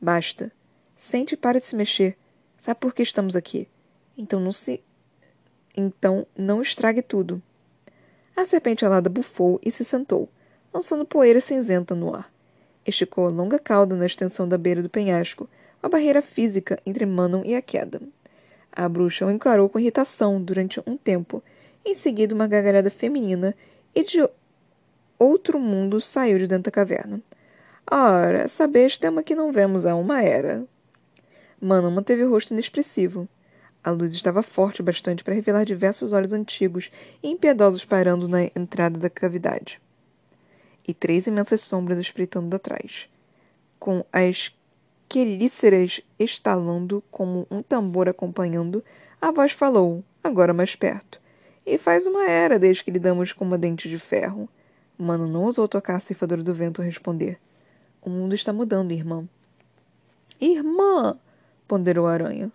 Basta. 0.02 0.52
Sente 0.98 1.36
e 1.36 1.38
pare 1.38 1.60
de 1.60 1.66
se 1.66 1.76
mexer. 1.76 2.18
Sabe 2.58 2.80
por 2.80 2.96
que 2.96 3.04
estamos 3.04 3.36
aqui? 3.36 3.68
Então 4.18 4.40
não 4.40 4.52
se. 4.52 4.84
Então 5.76 6.26
não 6.38 6.62
estrague 6.62 7.02
tudo. 7.02 7.42
A 8.36 8.46
serpente 8.46 8.86
alada 8.86 9.10
bufou 9.10 9.60
e 9.64 9.70
se 9.70 9.84
sentou, 9.84 10.30
lançando 10.74 11.06
poeira 11.06 11.40
cinzenta 11.40 11.94
no 11.94 12.16
ar. 12.16 12.32
Esticou 12.86 13.28
a 13.28 13.30
longa 13.30 13.60
cauda 13.60 13.96
na 13.96 14.06
extensão 14.06 14.48
da 14.48 14.58
beira 14.58 14.82
do 14.82 14.90
penhasco, 14.90 15.50
a 15.82 15.88
barreira 15.88 16.22
física 16.22 16.80
entre 16.86 17.06
Manon 17.06 17.44
e 17.46 17.56
a 17.56 17.62
queda. 17.62 18.02
A 18.72 18.90
bruxa 18.90 19.26
o 19.26 19.32
encarou 19.32 19.70
com 19.70 19.80
irritação 19.80 20.42
durante 20.42 20.82
um 20.88 20.98
tempo. 20.98 21.44
Em 21.86 21.94
seguida, 21.94 22.34
uma 22.34 22.48
gargalhada 22.48 22.90
feminina 22.90 23.56
e 23.94 24.04
de 24.04 24.28
outro 25.20 25.60
mundo 25.60 26.02
saiu 26.02 26.40
de 26.40 26.48
dentro 26.48 26.64
da 26.64 26.72
caverna. 26.72 27.22
Ora, 27.90 28.40
essa 28.40 28.68
besta 28.68 29.08
é 29.08 29.10
uma 29.10 29.24
que 29.24 29.36
não 29.36 29.52
vemos 29.52 29.86
há 29.86 29.96
uma 29.96 30.24
era. 30.24 30.66
Manon 31.62 31.92
manteve 31.92 32.24
o 32.24 32.30
rosto 32.30 32.54
inexpressivo. 32.54 33.28
A 33.84 33.92
luz 33.92 34.14
estava 34.14 34.42
forte 34.42 34.80
o 34.80 34.84
bastante 34.84 35.24
para 35.24 35.34
revelar 35.34 35.66
diversos 35.66 36.14
olhos 36.14 36.32
antigos 36.32 36.90
e 37.22 37.30
impiedosos 37.30 37.84
pairando 37.84 38.30
na 38.30 38.44
entrada 38.44 38.98
da 38.98 39.10
cavidade. 39.10 39.82
E 40.88 40.94
três 40.94 41.28
imensas 41.28 41.62
sombras 41.62 42.00
espreitando 42.00 42.56
atrás, 42.56 43.10
com 43.78 44.06
as 44.12 44.54
quelíceras 45.10 46.02
estalando 46.18 47.04
como 47.12 47.46
um 47.52 47.62
tambor 47.62 48.08
acompanhando, 48.08 48.84
a 49.22 49.32
voz 49.32 49.52
falou, 49.52 50.04
agora 50.24 50.54
mais 50.54 50.76
perto. 50.76 51.22
E 51.66 51.78
faz 51.78 52.06
uma 52.06 52.28
era 52.28 52.58
desde 52.58 52.84
que 52.84 52.92
lidamos 52.92 53.34
com 53.34 53.44
uma 53.44 53.58
dente 53.58 53.90
de 53.90 54.00
ferro. 54.00 54.48
Mano 54.98 55.28
não 55.28 55.44
ousou 55.44 55.68
tocar 55.68 55.96
a 55.96 56.00
ceifadora 56.00 56.44
do 56.44 56.54
vento 56.54 56.82
responder. 56.82 57.38
O 58.02 58.10
mundo 58.10 58.34
está 58.34 58.54
mudando, 58.54 58.92
irmã. 58.92 59.28
Irmã! 60.40 61.18
ponderou 61.68 62.08
a 62.08 62.14
aranha. 62.14 62.52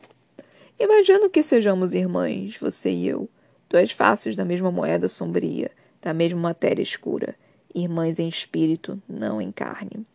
Imagino 0.81 1.29
que 1.29 1.43
sejamos 1.43 1.93
irmãs, 1.93 2.57
você 2.57 2.91
e 2.91 3.09
eu, 3.09 3.29
duas 3.69 3.91
faces 3.91 4.37
da 4.37 4.45
mesma 4.45 4.71
moeda 4.71 5.09
sombria, 5.09 5.73
da 6.01 6.15
mesma 6.15 6.41
matéria 6.41 6.83
escura, 6.83 7.35
irmãs 7.75 8.21
em 8.21 8.29
espírito, 8.29 9.03
não 9.09 9.41
em 9.41 9.51
carne. 9.51 10.07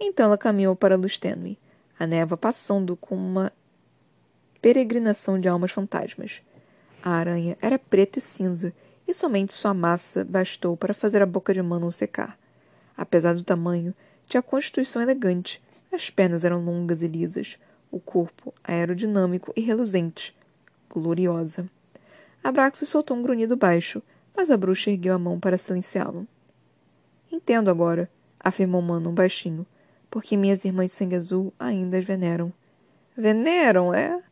Então 0.00 0.24
ela 0.24 0.38
caminhou 0.38 0.74
para 0.74 0.94
a 0.94 0.98
luz 0.98 1.18
tênue, 1.18 1.58
a 1.98 2.06
névoa 2.06 2.38
passando 2.38 2.96
com 2.96 3.14
uma 3.14 3.52
peregrinação 4.62 5.38
de 5.38 5.48
almas 5.48 5.70
fantasmas. 5.70 6.40
A 7.02 7.10
aranha 7.10 7.58
era 7.60 7.78
preta 7.78 8.18
e 8.18 8.22
cinza, 8.22 8.72
e 9.06 9.12
somente 9.12 9.52
sua 9.52 9.74
massa 9.74 10.24
bastou 10.24 10.78
para 10.78 10.94
fazer 10.94 11.20
a 11.20 11.26
boca 11.26 11.52
de 11.52 11.60
Manon 11.60 11.90
secar. 11.90 12.38
Apesar 12.96 13.34
do 13.34 13.44
tamanho, 13.44 13.94
tinha 14.26 14.42
constituição 14.42 15.02
elegante, 15.02 15.62
as 15.92 16.08
pernas 16.08 16.42
eram 16.42 16.64
longas 16.64 17.02
e 17.02 17.06
lisas, 17.06 17.58
o 17.90 18.00
corpo 18.00 18.52
aerodinâmico 18.62 19.52
e 19.56 19.60
reluzente, 19.60 20.36
gloriosa. 20.88 21.68
Abraxos 22.42 22.88
soltou 22.88 23.16
um 23.16 23.22
grunhido 23.22 23.56
baixo, 23.56 24.02
mas 24.36 24.50
a 24.50 24.56
bruxa 24.56 24.90
ergueu 24.90 25.14
a 25.14 25.18
mão 25.18 25.40
para 25.40 25.58
silenciá-lo. 25.58 26.26
Entendo 27.30 27.70
agora, 27.70 28.10
afirmou 28.38 28.80
Manon 28.80 29.12
baixinho, 29.12 29.66
porque 30.10 30.36
minhas 30.36 30.64
irmãs 30.64 30.92
sangue 30.92 31.16
azul 31.16 31.52
ainda 31.58 31.98
as 31.98 32.04
veneram. 32.04 32.52
Veneram, 33.16 33.92
é? 33.92 34.22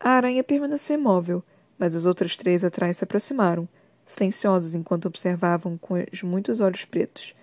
A 0.00 0.10
aranha 0.10 0.42
permaneceu 0.42 0.98
imóvel, 0.98 1.42
mas 1.78 1.94
as 1.94 2.06
outras 2.06 2.36
três 2.36 2.64
atrás 2.64 2.96
se 2.96 3.04
aproximaram, 3.04 3.68
silenciosas 4.04 4.74
enquanto 4.74 5.06
observavam 5.06 5.76
com 5.76 5.94
os 6.12 6.22
muitos 6.22 6.60
olhos 6.60 6.84
pretos, 6.84 7.34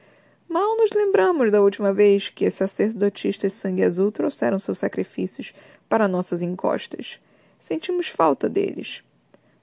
Mal 0.50 0.76
nos 0.78 0.90
lembramos 0.90 1.52
da 1.52 1.62
última 1.62 1.94
vez 1.94 2.30
que 2.30 2.50
sacerdotistas 2.50 3.54
sangue 3.54 3.84
azul 3.84 4.12
trouxeram 4.12 4.58
seus 4.58 4.80
sacrifícios 4.80 5.54
para 5.88 6.08
nossas 6.08 6.42
encostas. 6.42 7.20
Sentimos 7.60 8.08
falta 8.08 8.50
deles. 8.50 9.04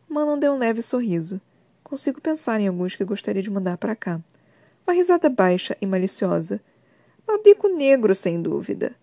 Manon 0.08 0.38
deu 0.38 0.52
um 0.52 0.58
leve 0.58 0.80
sorriso. 0.82 1.40
Consigo 1.82 2.20
pensar 2.20 2.60
em 2.60 2.68
alguns 2.68 2.94
que 2.94 3.04
gostaria 3.04 3.42
de 3.42 3.50
mandar 3.50 3.76
para 3.78 3.96
cá. 3.96 4.20
Uma 4.86 4.94
risada 4.94 5.28
baixa 5.28 5.76
e 5.80 5.86
maliciosa. 5.86 6.60
Bico 7.42 7.66
negro, 7.66 8.14
sem 8.14 8.40
dúvida. 8.40 8.94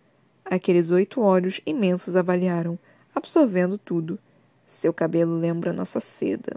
Aqueles 0.45 0.89
oito 0.89 1.19
olhos 1.19 1.59
imensos 1.65 2.15
avaliaram, 2.15 2.79
absorvendo 3.13 3.77
tudo. 3.77 4.17
Seu 4.65 4.93
cabelo 4.93 5.37
lembra 5.37 5.73
nossa 5.73 5.99
seda. 5.99 6.55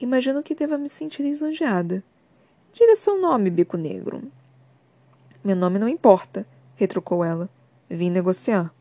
Imagino 0.00 0.42
que 0.42 0.56
deva 0.56 0.76
me 0.76 0.88
sentir 0.88 1.22
lisonjeada. 1.22 2.02
Diga 2.72 2.96
seu 2.96 3.20
nome, 3.20 3.48
bico 3.48 3.76
negro. 3.76 4.20
Meu 5.42 5.56
nome 5.56 5.78
não 5.78 5.88
importa, 5.88 6.46
retrucou 6.76 7.24
ela. 7.24 7.48
Vim 7.88 8.10
negociar. 8.10 8.72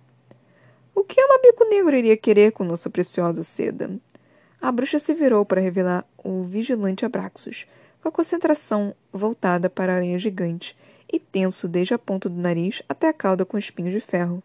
O 0.94 1.04
que 1.04 1.22
uma 1.24 1.40
bico 1.42 1.64
negro 1.64 1.96
iria 1.96 2.18
querer 2.18 2.52
com 2.52 2.66
nossa 2.66 2.90
preciosa 2.90 3.44
seda? 3.44 3.90
A 4.62 4.70
bruxa 4.72 5.00
se 5.00 5.14
virou 5.14 5.46
para 5.46 5.62
revelar 5.62 6.06
o 6.18 6.44
vigilante 6.44 7.06
Abraxos, 7.06 7.66
com 8.02 8.10
a 8.10 8.12
concentração 8.12 8.94
voltada 9.12 9.70
para 9.70 9.94
a 9.94 9.96
aranha 9.96 10.20
gigante 10.20 10.78
e 11.12 11.18
tenso 11.18 11.66
desde 11.66 11.94
a 11.94 11.98
ponta 11.98 12.28
do 12.28 12.40
nariz 12.40 12.84
até 12.90 13.08
a 13.08 13.14
cauda 13.14 13.46
com 13.46 13.58
espinhos 13.58 13.94
de 13.94 14.02
ferro. 14.02 14.44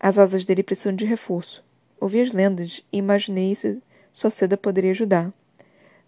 As 0.00 0.18
asas 0.18 0.44
dele 0.44 0.64
precisam 0.64 0.94
de 0.94 1.04
reforço. 1.04 1.64
Ouvi 2.00 2.20
as 2.20 2.32
lendas 2.32 2.84
e 2.92 2.98
imaginei 2.98 3.54
se 3.54 3.80
sua 4.12 4.30
seda 4.30 4.56
poderia 4.56 4.90
ajudar. 4.90 5.32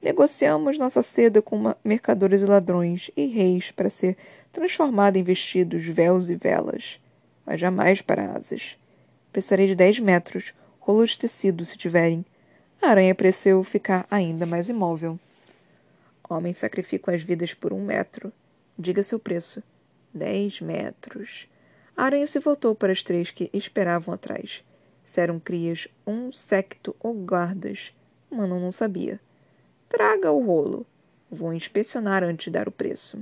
Negociamos 0.01 0.79
nossa 0.79 1.03
seda 1.03 1.43
com 1.43 1.75
mercadores 1.85 2.41
e 2.41 2.45
ladrões 2.45 3.11
e 3.17 3.27
reis 3.27 3.71
para 3.71 3.89
ser 3.89 4.17
transformada 4.53 5.19
em 5.19 5.23
vestidos, 5.23 5.85
véus 5.85 6.31
e 6.31 6.37
velas, 6.37 7.01
mas 7.45 7.61
jamais 7.61 8.01
para 8.01 8.33
asas. 8.33 8.77
Precisarei 9.33 9.67
de 9.67 9.75
dez 9.75 9.99
metros, 9.99 10.53
rolos 10.81 11.11
de 11.11 11.19
tecido, 11.19 11.65
se 11.65 11.77
tiverem. 11.77 12.25
A 12.81 12.89
aranha 12.89 13.15
pareceu 13.15 13.63
ficar 13.63 14.07
ainda 14.11 14.47
mais 14.47 14.69
imóvel. 14.69 15.19
Homens 16.29 16.59
sacrificam 16.59 17.15
as 17.15 17.23
vidas 17.23 17.55
por 17.55 17.73
um 17.73 17.83
metro. 17.83 18.33
Diga 18.79 19.03
seu 19.03 19.19
preço. 19.19 19.63
Dez 20.13 20.61
metros. 20.61 21.49
A 21.97 22.05
aranha 22.05 22.27
se 22.27 22.39
voltou 22.39 22.75
para 22.75 22.93
as 22.93 23.03
três 23.03 23.31
que 23.31 23.51
esperavam 23.53 24.15
atrás. 24.15 24.63
Se 25.05 25.21
eram 25.21 25.41
crias, 25.41 25.89
um 26.07 26.31
secto 26.31 26.95
ou 27.01 27.15
guardas. 27.15 27.95
Mano 28.31 28.61
não 28.61 28.71
sabia. 28.71 29.19
Traga 29.89 30.31
o 30.31 30.45
rolo. 30.45 30.87
Vou 31.31 31.53
inspecionar 31.53 32.23
antes 32.23 32.45
de 32.45 32.51
dar 32.51 32.69
o 32.69 32.73
preço. 32.73 33.19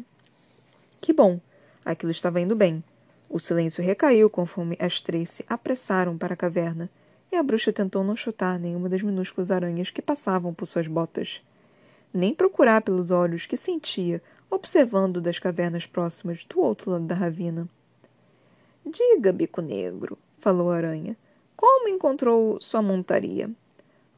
Que 1.07 1.13
bom. 1.13 1.39
Aquilo 1.85 2.11
estava 2.11 2.41
indo 2.41 2.57
bem. 2.57 2.83
O 3.31 3.39
silêncio 3.39 3.81
recaiu 3.81 4.29
conforme 4.29 4.77
as 4.81 5.01
três 5.01 5.31
se 5.31 5.45
apressaram 5.49 6.19
para 6.19 6.35
a 6.35 6.37
caverna, 6.37 6.91
e 7.31 7.37
a 7.37 7.43
bruxa 7.45 7.73
tentou 7.73 8.03
não 8.03 8.17
chutar 8.17 8.59
nenhuma 8.59 8.89
das 8.89 9.03
minúsculas 9.03 9.53
aranhas 9.53 9.89
que 9.89 10.03
passavam 10.03 10.53
por 10.53 10.67
suas 10.67 10.89
botas. 10.89 11.41
Nem 12.13 12.35
procurar 12.35 12.83
pelos 12.83 13.13
olhos 13.13 13.47
que 13.47 13.57
sentia, 13.57 14.21
observando 14.51 15.21
das 15.21 15.39
cavernas 15.39 15.87
próximas 15.87 16.45
do 16.45 16.59
outro 16.59 16.91
lado 16.91 17.05
da 17.05 17.15
ravina. 17.15 17.69
Diga, 18.85 19.33
bico 19.33 19.61
negro, 19.61 20.19
falou 20.41 20.73
a 20.73 20.77
aranha, 20.77 21.17
como 21.55 21.89
encontrou 21.89 22.61
sua 22.61 22.83
montaria? 22.83 23.49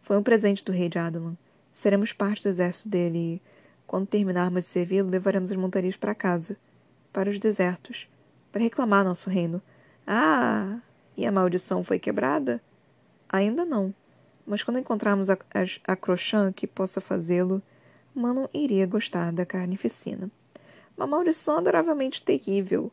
Foi 0.01 0.17
um 0.17 0.23
presente 0.23 0.65
do 0.65 0.73
rei 0.73 0.89
de 0.89 0.99
Adalan. 0.99 1.37
Seremos 1.71 2.15
parte 2.15 2.45
do 2.45 2.49
exército 2.49 2.89
dele 2.89 3.19
e, 3.19 3.43
quando 3.87 4.07
terminarmos 4.07 4.65
de 4.65 4.71
servi-lo, 4.71 5.11
levaremos 5.11 5.53
as 5.53 5.57
montarias 5.59 5.95
para 5.95 6.15
casa, 6.15 6.57
para 7.13 7.31
os 7.31 7.39
desertos, 7.39 8.09
para 8.53 8.63
reclamar 8.63 9.05
nosso 9.05 9.31
reino. 9.31 9.61
Ah! 10.07 10.79
E 11.17 11.27
a 11.27 11.33
maldição 11.33 11.83
foi 11.83 11.99
quebrada? 11.99 12.63
Ainda 13.29 13.65
não. 13.65 13.93
Mas 14.47 14.63
quando 14.63 14.79
encontrarmos 14.79 15.29
a, 15.29 15.35
a, 15.35 15.93
a 15.93 15.97
Crochã 15.97 16.53
que 16.53 16.67
possa 16.67 17.01
fazê-lo, 17.01 17.61
Manon 18.15 18.47
iria 18.55 18.87
gostar 18.87 19.33
da 19.33 19.45
carnificina. 19.45 20.31
Uma 20.97 21.07
maldição 21.07 21.59
adoravelmente 21.59 22.23
terrível. 22.23 22.91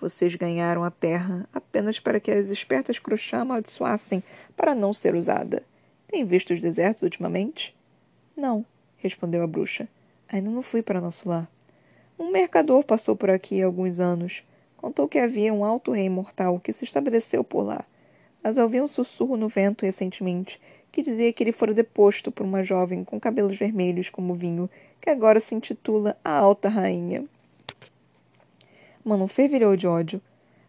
Vocês 0.00 0.34
ganharam 0.34 0.84
a 0.84 0.90
terra 0.90 1.48
apenas 1.52 1.98
para 1.98 2.20
que 2.20 2.30
as 2.30 2.48
espertas 2.50 2.98
Crochã 2.98 3.38
amaldiçoassem 3.38 4.22
para 4.56 4.74
não 4.74 4.92
ser 4.92 5.14
usada. 5.14 5.62
Tem 6.08 6.24
visto 6.24 6.52
os 6.52 6.60
desertos 6.60 7.02
ultimamente? 7.02 7.74
Não, 8.36 8.64
respondeu 8.98 9.42
a 9.42 9.46
bruxa. 9.46 9.88
Ainda 10.28 10.50
não 10.50 10.62
fui 10.62 10.82
para 10.82 11.00
nosso 11.00 11.28
lar. 11.28 11.48
Um 12.18 12.30
mercador 12.30 12.82
passou 12.82 13.14
por 13.14 13.30
aqui 13.30 13.62
há 13.62 13.66
alguns 13.66 14.00
anos. 14.00 14.42
Contou 14.76 15.06
que 15.06 15.18
havia 15.18 15.52
um 15.52 15.64
alto 15.64 15.92
rei 15.92 16.08
mortal 16.08 16.58
que 16.58 16.72
se 16.72 16.84
estabeleceu 16.84 17.44
por 17.44 17.62
lá. 17.62 17.84
Mas 18.42 18.56
ouvi 18.56 18.80
um 18.80 18.88
sussurro 18.88 19.36
no 19.36 19.48
vento 19.48 19.84
recentemente 19.84 20.60
que 20.96 21.02
dizia 21.02 21.30
que 21.30 21.42
ele 21.42 21.52
fora 21.52 21.74
deposto 21.74 22.32
por 22.32 22.46
uma 22.46 22.62
jovem 22.62 23.04
com 23.04 23.20
cabelos 23.20 23.58
vermelhos 23.58 24.08
como 24.08 24.34
vinho, 24.34 24.70
que 24.98 25.10
agora 25.10 25.38
se 25.38 25.54
intitula 25.54 26.16
a 26.24 26.30
Alta 26.30 26.70
Rainha. 26.70 27.26
Manon 29.04 29.28
fervilhou 29.28 29.76
de 29.76 29.86
ódio. 29.86 30.22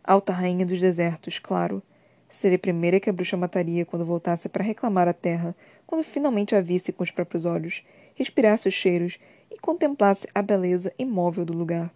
Alta 0.03 0.33
Rainha 0.33 0.65
dos 0.65 0.81
Desertos, 0.81 1.39
claro. 1.39 1.81
Seria 2.29 2.57
a 2.57 2.59
primeira 2.59 2.99
que 2.99 3.09
a 3.09 3.13
bruxa 3.13 3.37
mataria 3.37 3.85
quando 3.85 4.05
voltasse 4.05 4.49
para 4.49 4.65
reclamar 4.65 5.07
a 5.07 5.13
terra, 5.13 5.55
quando 5.85 6.03
finalmente 6.03 6.53
a 6.53 6.59
visse 6.59 6.91
com 6.91 7.03
os 7.03 7.11
próprios 7.11 7.45
olhos, 7.45 7.81
respirasse 8.13 8.67
os 8.67 8.73
cheiros 8.73 9.17
e 9.51 9.57
contemplasse 9.57 10.27
a 10.33 10.41
beleza 10.41 10.93
imóvel 10.97 11.45
do 11.45 11.53
lugar. 11.53 11.91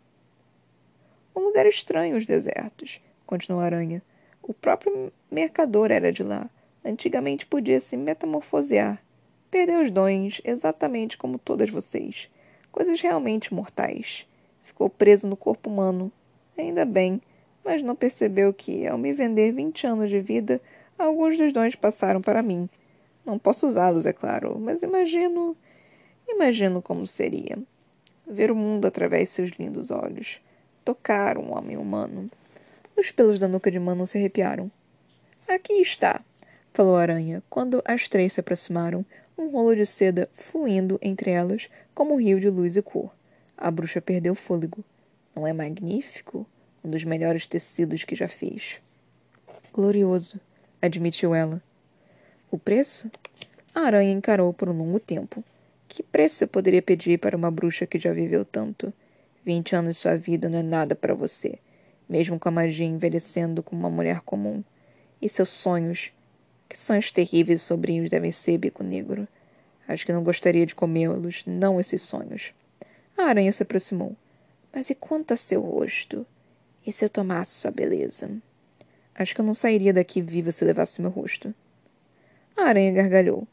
Um 1.35 1.41
lugar 1.41 1.65
estranho 1.65 2.17
os 2.17 2.25
desertos, 2.25 3.01
continuou 3.25 3.61
a 3.61 3.65
aranha. 3.65 4.01
O 4.41 4.53
próprio 4.53 5.11
mercador 5.29 5.91
era 5.91 6.11
de 6.11 6.23
lá. 6.23 6.49
Antigamente 6.83 7.45
podia 7.45 7.79
se 7.79 7.95
metamorfosear. 7.95 9.01
Perdeu 9.49 9.81
os 9.81 9.91
dons, 9.91 10.41
exatamente 10.43 11.17
como 11.17 11.37
todas 11.37 11.69
vocês. 11.69 12.29
Coisas 12.71 12.99
realmente 13.01 13.53
mortais. 13.53 14.25
Ficou 14.63 14.89
preso 14.89 15.27
no 15.27 15.35
corpo 15.35 15.69
humano. 15.69 16.11
Ainda 16.57 16.85
bem, 16.85 17.21
mas 17.63 17.83
não 17.83 17.95
percebeu 17.95 18.53
que, 18.53 18.87
ao 18.87 18.97
me 18.97 19.13
vender 19.13 19.51
vinte 19.51 19.85
anos 19.85 20.09
de 20.09 20.19
vida, 20.19 20.61
alguns 20.97 21.37
dos 21.37 21.53
dons 21.53 21.75
passaram 21.75 22.21
para 22.21 22.41
mim. 22.41 22.69
Não 23.25 23.37
posso 23.37 23.67
usá-los, 23.67 24.05
é 24.05 24.13
claro, 24.13 24.57
mas 24.59 24.81
imagino. 24.81 25.55
Imagino 26.27 26.81
como 26.81 27.05
seria. 27.05 27.57
Ver 28.27 28.51
o 28.51 28.55
mundo 28.55 28.87
através 28.87 29.29
de 29.29 29.35
seus 29.35 29.51
lindos 29.51 29.91
olhos. 29.91 30.39
Tocar 30.83 31.37
um 31.37 31.55
homem 31.55 31.77
humano. 31.77 32.29
Os 32.97 33.11
pelos 33.11 33.39
da 33.39 33.47
nuca 33.47 33.69
de 33.71 33.79
Manon 33.79 34.05
se 34.05 34.17
arrepiaram. 34.17 34.71
Aqui 35.47 35.73
está, 35.73 36.21
falou 36.73 36.95
a 36.95 37.01
aranha, 37.01 37.43
quando 37.49 37.81
as 37.83 38.07
três 38.07 38.33
se 38.33 38.39
aproximaram, 38.39 39.05
um 39.37 39.49
rolo 39.49 39.75
de 39.75 39.85
seda 39.85 40.29
fluindo 40.33 40.99
entre 41.01 41.31
elas 41.31 41.69
como 41.93 42.13
um 42.13 42.19
rio 42.19 42.39
de 42.39 42.49
luz 42.49 42.77
e 42.77 42.81
cor. 42.81 43.11
A 43.57 43.69
bruxa 43.69 44.01
perdeu 44.01 44.33
o 44.33 44.35
fôlego. 44.35 44.83
Não 45.35 45.45
é 45.45 45.53
magnífico? 45.53 46.45
Um 46.83 46.89
dos 46.89 47.03
melhores 47.03 47.45
tecidos 47.47 48.03
que 48.03 48.15
já 48.15 48.27
fiz. 48.27 48.81
Glorioso, 49.73 50.39
admitiu 50.81 51.35
ela. 51.35 51.61
O 52.49 52.57
preço? 52.57 53.09
A 53.73 53.81
aranha 53.81 54.11
encarou 54.11 54.53
por 54.53 54.67
um 54.67 54.77
longo 54.77 54.99
tempo. 54.99 55.43
Que 55.93 56.01
preço 56.03 56.45
eu 56.45 56.47
poderia 56.47 56.81
pedir 56.81 57.19
para 57.19 57.35
uma 57.35 57.51
bruxa 57.51 57.85
que 57.85 57.99
já 57.99 58.13
viveu 58.13 58.45
tanto? 58.45 58.93
Vinte 59.43 59.75
anos 59.75 59.97
de 59.97 60.01
sua 60.01 60.15
vida 60.15 60.47
não 60.47 60.59
é 60.59 60.63
nada 60.63 60.95
para 60.95 61.13
você, 61.13 61.59
mesmo 62.07 62.39
com 62.39 62.47
a 62.47 62.51
magia 62.51 62.85
envelhecendo 62.85 63.61
como 63.61 63.81
uma 63.81 63.89
mulher 63.89 64.21
comum. 64.21 64.63
E 65.21 65.27
seus 65.27 65.49
sonhos? 65.49 66.13
Que 66.69 66.77
sonhos 66.77 67.11
terríveis 67.11 67.59
e 67.59 67.65
sobrinhos 67.65 68.09
devem 68.09 68.31
ser, 68.31 68.57
bico 68.57 68.85
negro. 68.85 69.27
Acho 69.85 70.05
que 70.05 70.13
não 70.13 70.23
gostaria 70.23 70.65
de 70.65 70.73
comê-los, 70.73 71.43
não 71.45 71.77
esses 71.77 72.01
sonhos. 72.01 72.53
A 73.17 73.23
aranha 73.23 73.51
se 73.51 73.63
aproximou. 73.63 74.15
Mas 74.73 74.89
e 74.89 74.95
quanto 74.95 75.33
a 75.33 75.37
seu 75.37 75.59
rosto? 75.59 76.25
E 76.87 76.93
se 76.93 77.03
eu 77.03 77.09
tomasse 77.09 77.55
sua 77.55 77.69
beleza? 77.69 78.31
Acho 79.13 79.35
que 79.35 79.41
eu 79.41 79.45
não 79.45 79.53
sairia 79.53 79.91
daqui 79.91 80.21
viva 80.21 80.53
se 80.53 80.63
levasse 80.63 81.01
meu 81.01 81.11
rosto. 81.11 81.53
A 82.55 82.63
aranha 82.63 82.93
gargalhou. 82.93 83.45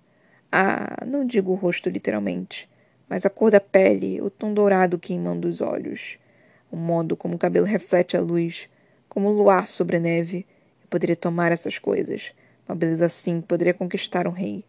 Ah, 0.51 1.05
não 1.07 1.25
digo 1.25 1.53
o 1.53 1.55
rosto 1.55 1.91
literalmente, 1.91 2.69
mas 3.09 3.27
a 3.27 3.31
cor 3.31 3.51
da 3.51 3.61
pele, 3.61 4.21
o 4.21 4.31
tom 4.31 4.53
dourado 4.55 4.99
queimando 4.99 5.49
os 5.49 5.61
olhos, 5.61 6.19
o 6.71 6.77
modo 6.77 7.17
como 7.17 7.35
o 7.35 7.39
cabelo 7.39 7.67
reflete 7.67 8.17
a 8.17 8.21
luz, 8.21 8.69
como 9.09 9.29
o 9.29 9.33
luar 9.33 9.67
sobre 9.67 9.97
a 9.97 10.01
neve. 10.01 10.47
Eu 10.83 10.89
poderia 10.89 11.17
tomar 11.17 11.53
essas 11.53 11.79
coisas. 11.79 12.33
Uma 12.69 12.75
beleza 12.75 13.07
assim 13.07 13.41
poderia 13.41 13.75
conquistar 13.75 14.27
um 14.27 14.33
rei. 14.33 14.65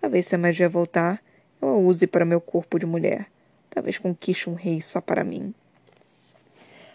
Talvez 0.00 0.26
se 0.26 0.34
a 0.34 0.38
magia 0.38 0.68
voltar, 0.68 1.22
eu 1.60 1.68
a 1.68 1.76
use 1.76 2.06
para 2.06 2.24
meu 2.24 2.40
corpo 2.40 2.78
de 2.78 2.86
mulher. 2.86 3.26
Talvez 3.70 3.98
conquiste 3.98 4.48
um 4.48 4.54
rei 4.54 4.80
só 4.80 5.00
para 5.00 5.24
mim 5.24 5.54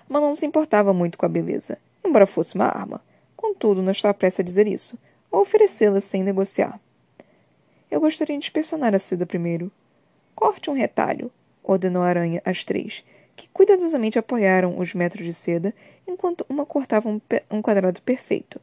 mas 0.08 0.22
não 0.22 0.36
se 0.36 0.46
importava 0.46 0.94
muito 0.94 1.18
com 1.18 1.26
a 1.26 1.30
beleza, 1.30 1.78
embora 2.04 2.28
fosse 2.28 2.56
uma 2.56 2.66
arma. 2.66 3.02
Contudo, 3.36 3.82
não 3.82 3.92
estava 3.92 4.14
prestes 4.14 4.42
a 4.42 4.44
dizer 4.44 4.68
isso, 4.68 4.98
ou 5.32 5.42
oferecê-la 5.42 6.00
sem 6.02 6.24
negociar. 6.24 6.80
Eu 7.94 8.02
gostaria 8.02 8.36
de 8.36 8.44
inspecionar 8.44 8.96
a 8.96 8.98
seda 8.98 9.24
primeiro. 9.24 9.72
Corte 10.34 10.68
um 10.68 10.74
retalho, 10.74 11.32
ordenou 11.62 12.02
a 12.02 12.08
aranha 12.08 12.42
às 12.44 12.64
três, 12.64 13.06
que 13.36 13.48
cuidadosamente 13.50 14.18
apoiaram 14.18 14.80
os 14.80 14.96
metros 14.96 15.24
de 15.24 15.32
seda 15.32 15.72
enquanto 16.08 16.44
uma 16.50 16.66
cortava 16.66 17.08
um, 17.08 17.22
um 17.52 17.62
quadrado 17.62 18.02
perfeito. 18.02 18.60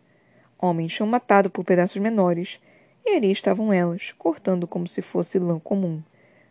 Homens 0.59 0.93
tinham 0.93 1.07
matado 1.07 1.49
por 1.49 1.65
pedaços 1.65 2.03
menores, 2.03 2.59
e 3.07 3.11
ali 3.15 3.31
estavam 3.31 3.73
elas, 3.73 4.13
cortando 4.19 4.67
como 4.67 4.89
se 4.89 5.01
fosse 5.01 5.39
lã 5.39 5.61
comum. 5.61 6.03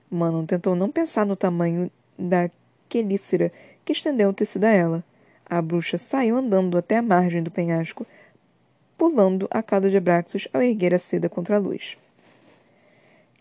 Manon 0.09 0.45
tentou 0.45 0.73
não 0.73 0.89
pensar 0.89 1.25
no 1.25 1.35
tamanho 1.35 1.91
da 2.17 2.49
quelícera 2.87 3.51
que 3.83 3.91
estendeu 3.91 4.29
o 4.29 4.33
tecido 4.33 4.63
a 4.63 4.69
ela. 4.69 5.03
A 5.45 5.61
bruxa 5.61 5.97
saiu 5.97 6.37
andando 6.37 6.77
até 6.77 6.95
a 6.95 7.01
margem 7.01 7.43
do 7.43 7.51
penhasco, 7.51 8.07
pulando 8.97 9.49
a 9.51 9.61
cauda 9.61 9.89
de 9.89 9.97
Abraxos 9.97 10.47
ao 10.53 10.61
erguer 10.61 10.93
a 10.93 10.97
seda 10.97 11.27
contra 11.27 11.57
a 11.57 11.59
luz. 11.59 11.97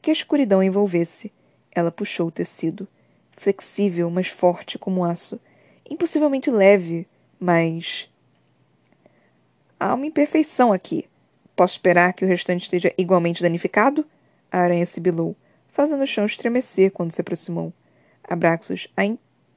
Que 0.01 0.11
a 0.11 0.13
escuridão 0.13 0.63
envolvesse, 0.63 1.33
ela 1.73 1.91
puxou 1.91 2.29
o 2.29 2.33
tecido, 2.33 2.87
flexível, 3.37 4.11
mas 4.11 4.29
forte 4.29 4.79
como 4.79 5.05
aço, 5.05 5.41
impossivelmente 5.89 6.51
leve, 6.51 7.07
mas. 7.39 8.09
Há 9.79 9.95
uma 9.95 10.07
imperfeição 10.07 10.73
aqui. 10.73 11.07
Posso 11.55 11.75
esperar 11.75 12.13
que 12.13 12.25
o 12.25 12.29
restante 12.29 12.63
esteja 12.63 12.93
igualmente 12.97 13.43
danificado? 13.43 14.07
A 14.51 14.59
aranha 14.59 14.87
sibilou, 14.87 15.37
fazendo 15.69 16.03
o 16.03 16.07
chão 16.07 16.25
estremecer 16.25 16.91
quando 16.91 17.13
se 17.13 17.21
aproximou. 17.21 17.73
Abraxos 18.25 18.89
a 18.97 19.05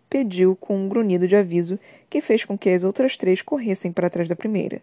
pediu 0.09 0.57
com 0.57 0.75
um 0.75 0.89
grunhido 0.89 1.25
de 1.25 1.37
aviso 1.37 1.79
que 2.09 2.19
fez 2.21 2.43
com 2.43 2.57
que 2.57 2.69
as 2.69 2.83
outras 2.83 3.15
três 3.15 3.41
corressem 3.41 3.93
para 3.93 4.09
trás 4.09 4.27
da 4.27 4.35
primeira. 4.35 4.81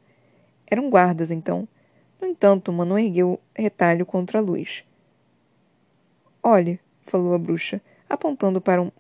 Eram 0.67 0.89
guardas, 0.89 1.31
então. 1.31 1.69
No 2.21 2.27
entanto, 2.27 2.73
Manon 2.73 2.99
ergueu 2.99 3.39
retalho 3.55 4.07
contra 4.07 4.39
a 4.39 4.43
luz. 4.43 4.83
Olhe, 6.51 6.81
falou 7.03 7.35
a 7.35 7.39
bruxa, 7.39 7.79
apontando 8.09 8.59
para 8.59 8.81
um, 8.81 8.91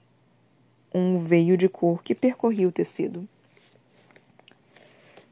um 0.94 1.18
veio 1.18 1.56
de 1.56 1.66
cor 1.66 2.02
que 2.02 2.14
percorria 2.14 2.68
o 2.68 2.70
tecido. 2.70 3.26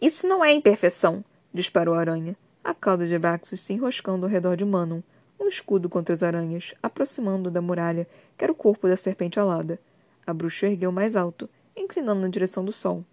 Isso 0.00 0.26
não 0.26 0.42
é 0.42 0.50
imperfeição, 0.50 1.22
disparou 1.52 1.94
a 1.94 2.00
aranha, 2.00 2.34
a 2.64 2.72
cauda 2.72 3.06
de 3.06 3.18
Braxos 3.18 3.60
se 3.60 3.74
enroscando 3.74 4.24
ao 4.24 4.32
redor 4.32 4.56
de 4.56 4.64
Manon, 4.64 5.02
um 5.38 5.46
escudo 5.46 5.90
contra 5.90 6.14
as 6.14 6.22
aranhas, 6.22 6.72
aproximando 6.82 7.50
da 7.50 7.60
muralha, 7.60 8.08
que 8.38 8.42
era 8.42 8.52
o 8.52 8.56
corpo 8.56 8.88
da 8.88 8.96
serpente 8.96 9.38
alada. 9.38 9.78
A 10.26 10.32
bruxa 10.32 10.68
ergueu 10.68 10.90
mais 10.90 11.16
alto, 11.16 11.50
inclinando 11.76 12.22
na 12.22 12.28
direção 12.28 12.64
do 12.64 12.72
sol. 12.72 13.04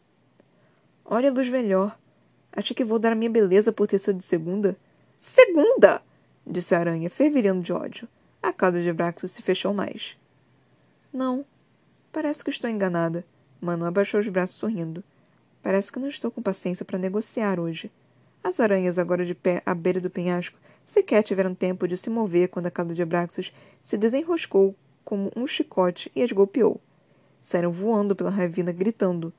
Olha 1.04 1.30
a 1.30 1.34
luz 1.34 1.50
melhor. 1.50 2.00
Acha 2.54 2.74
que 2.74 2.86
vou 2.86 3.00
dar 3.00 3.12
a 3.12 3.16
minha 3.16 3.30
beleza 3.30 3.74
por 3.74 3.86
ter 3.86 4.00
sido 4.00 4.22
segunda? 4.22 4.78
Segunda! 5.20 6.02
disse 6.48 6.74
a 6.74 6.80
aranha, 6.80 7.10
fervilhando 7.10 7.62
de 7.62 7.74
ódio. 7.74 8.08
A 8.44 8.52
cauda 8.52 8.84
de 8.84 8.92
Braxo 8.92 9.26
se 9.30 9.42
fechou 9.42 9.74
mais. 9.74 10.18
Não. 11.14 11.46
Parece 12.12 12.44
que 12.44 12.50
estou 12.50 12.70
enganada. 12.70 13.26
Mano 13.62 13.86
abaixou 13.86 14.20
os 14.20 14.28
braços 14.28 14.58
sorrindo. 14.58 15.02
Parece 15.62 15.90
que 15.90 15.98
não 15.98 16.10
estou 16.10 16.30
com 16.30 16.42
paciência 16.42 16.84
para 16.84 17.00
negociar 17.00 17.58
hoje. 17.58 17.90
As 18.44 18.60
aranhas, 18.60 19.00
agora 19.00 19.26
de 19.26 19.34
pé 19.34 19.64
à 19.66 19.74
beira 19.74 20.02
do 20.02 20.10
penhasco, 20.10 20.60
sequer 20.86 21.24
tiveram 21.24 21.56
tempo 21.56 21.88
de 21.88 21.96
se 21.96 22.10
mover 22.10 22.50
quando 22.50 22.66
a 22.66 22.72
cauda 22.72 22.94
de 22.94 23.02
Abraxos 23.02 23.54
se 23.82 23.98
desenroscou 23.98 24.76
como 25.06 25.32
um 25.38 25.48
chicote 25.48 26.12
e 26.14 26.22
as 26.22 26.34
golpeou. 26.34 26.82
Saíram 27.42 27.72
voando 27.72 28.14
pela 28.14 28.30
ravina, 28.30 28.74
gritando. 28.74 29.32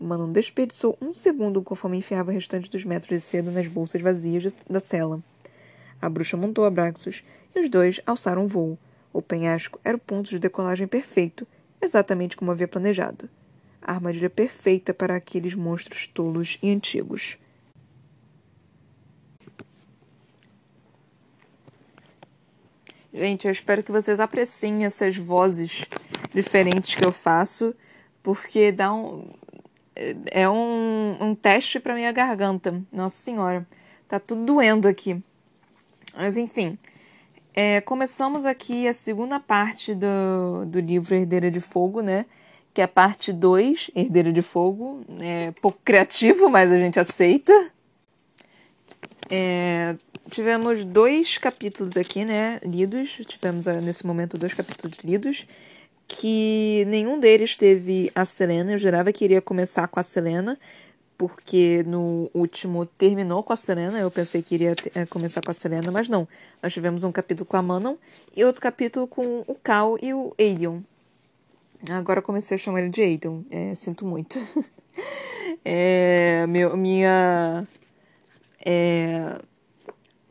Manon 0.00 0.32
desperdiçou 0.32 0.98
um 1.00 1.14
segundo 1.14 1.62
conforme 1.62 1.98
enfiava 1.98 2.32
o 2.32 2.34
restante 2.34 2.68
dos 2.68 2.84
metros 2.84 3.08
de 3.08 3.20
seda 3.20 3.52
nas 3.52 3.68
bolsas 3.68 4.02
vazias 4.02 4.58
da 4.68 4.80
cela. 4.80 5.22
A 6.00 6.08
bruxa 6.08 6.36
montou 6.36 6.64
Abraxos 6.64 7.24
e 7.54 7.60
os 7.60 7.68
dois 7.68 8.00
alçaram 8.06 8.44
o 8.44 8.48
voo. 8.48 8.78
O 9.12 9.22
penhasco 9.22 9.80
era 9.84 9.96
o 9.96 10.00
ponto 10.00 10.30
de 10.30 10.38
decolagem 10.38 10.86
perfeito, 10.86 11.46
exatamente 11.80 12.36
como 12.36 12.50
havia 12.50 12.68
planejado. 12.68 13.28
A 13.82 13.92
armadilha 13.92 14.30
perfeita 14.30 14.92
para 14.92 15.16
aqueles 15.16 15.54
monstros 15.54 16.06
tolos 16.06 16.58
e 16.62 16.70
antigos. 16.70 17.38
Gente, 23.12 23.46
eu 23.46 23.50
espero 23.50 23.82
que 23.82 23.90
vocês 23.90 24.20
apreciem 24.20 24.84
essas 24.84 25.16
vozes 25.16 25.86
diferentes 26.32 26.94
que 26.94 27.04
eu 27.04 27.10
faço, 27.10 27.74
porque 28.22 28.70
dá 28.70 28.92
um. 28.92 29.32
É 30.30 30.48
um, 30.48 31.16
um 31.20 31.34
teste 31.34 31.80
para 31.80 31.94
minha 31.94 32.12
garganta. 32.12 32.80
Nossa 32.92 33.16
Senhora, 33.16 33.66
tá 34.06 34.20
tudo 34.20 34.44
doendo 34.44 34.86
aqui. 34.86 35.20
Mas 36.18 36.36
enfim, 36.36 36.76
é, 37.54 37.80
começamos 37.80 38.44
aqui 38.44 38.88
a 38.88 38.92
segunda 38.92 39.38
parte 39.38 39.94
do, 39.94 40.66
do 40.66 40.80
livro 40.80 41.14
Herdeira 41.14 41.48
de 41.48 41.60
Fogo, 41.60 42.00
né? 42.00 42.26
Que 42.74 42.80
é 42.80 42.84
a 42.84 42.88
parte 42.88 43.32
2, 43.32 43.92
Herdeira 43.94 44.32
de 44.32 44.42
Fogo. 44.42 45.04
É 45.20 45.52
pouco 45.62 45.78
criativo, 45.84 46.50
mas 46.50 46.72
a 46.72 46.78
gente 46.78 46.98
aceita. 46.98 47.52
É, 49.30 49.94
tivemos 50.28 50.84
dois 50.84 51.38
capítulos 51.38 51.96
aqui, 51.96 52.24
né, 52.24 52.58
lidos. 52.64 53.20
Tivemos 53.24 53.68
ah, 53.68 53.80
nesse 53.80 54.04
momento 54.04 54.36
dois 54.36 54.52
capítulos 54.52 54.98
lidos. 55.04 55.46
Que 56.08 56.84
nenhum 56.88 57.20
deles 57.20 57.56
teve 57.56 58.10
a 58.12 58.24
Selena. 58.24 58.72
Eu 58.72 58.78
jurava 58.78 59.12
que 59.12 59.24
iria 59.24 59.40
começar 59.40 59.86
com 59.86 60.00
a 60.00 60.02
Selena, 60.02 60.58
porque 61.18 61.82
no 61.84 62.30
último 62.32 62.86
terminou 62.86 63.42
com 63.42 63.52
a 63.52 63.56
Selena. 63.56 63.98
Eu 63.98 64.10
pensei 64.10 64.40
que 64.40 64.54
iria 64.54 64.76
é, 64.94 65.04
começar 65.04 65.42
com 65.42 65.50
a 65.50 65.54
Selena, 65.54 65.90
mas 65.90 66.08
não. 66.08 66.28
Nós 66.62 66.72
tivemos 66.72 67.02
um 67.02 67.10
capítulo 67.10 67.44
com 67.44 67.56
a 67.56 67.62
Manon 67.62 67.96
e 68.36 68.44
outro 68.44 68.62
capítulo 68.62 69.08
com 69.08 69.44
o 69.48 69.54
Cal 69.56 69.98
e 70.00 70.14
o 70.14 70.32
Aiden. 70.38 70.86
Agora 71.90 72.22
comecei 72.22 72.54
a 72.54 72.58
chamar 72.58 72.80
ele 72.80 72.90
de 72.90 73.02
Aiden. 73.02 73.44
É, 73.50 73.74
sinto 73.74 74.06
muito. 74.06 74.38
é, 75.64 76.46
meu, 76.46 76.76
minha. 76.76 77.66
É, 78.64 79.40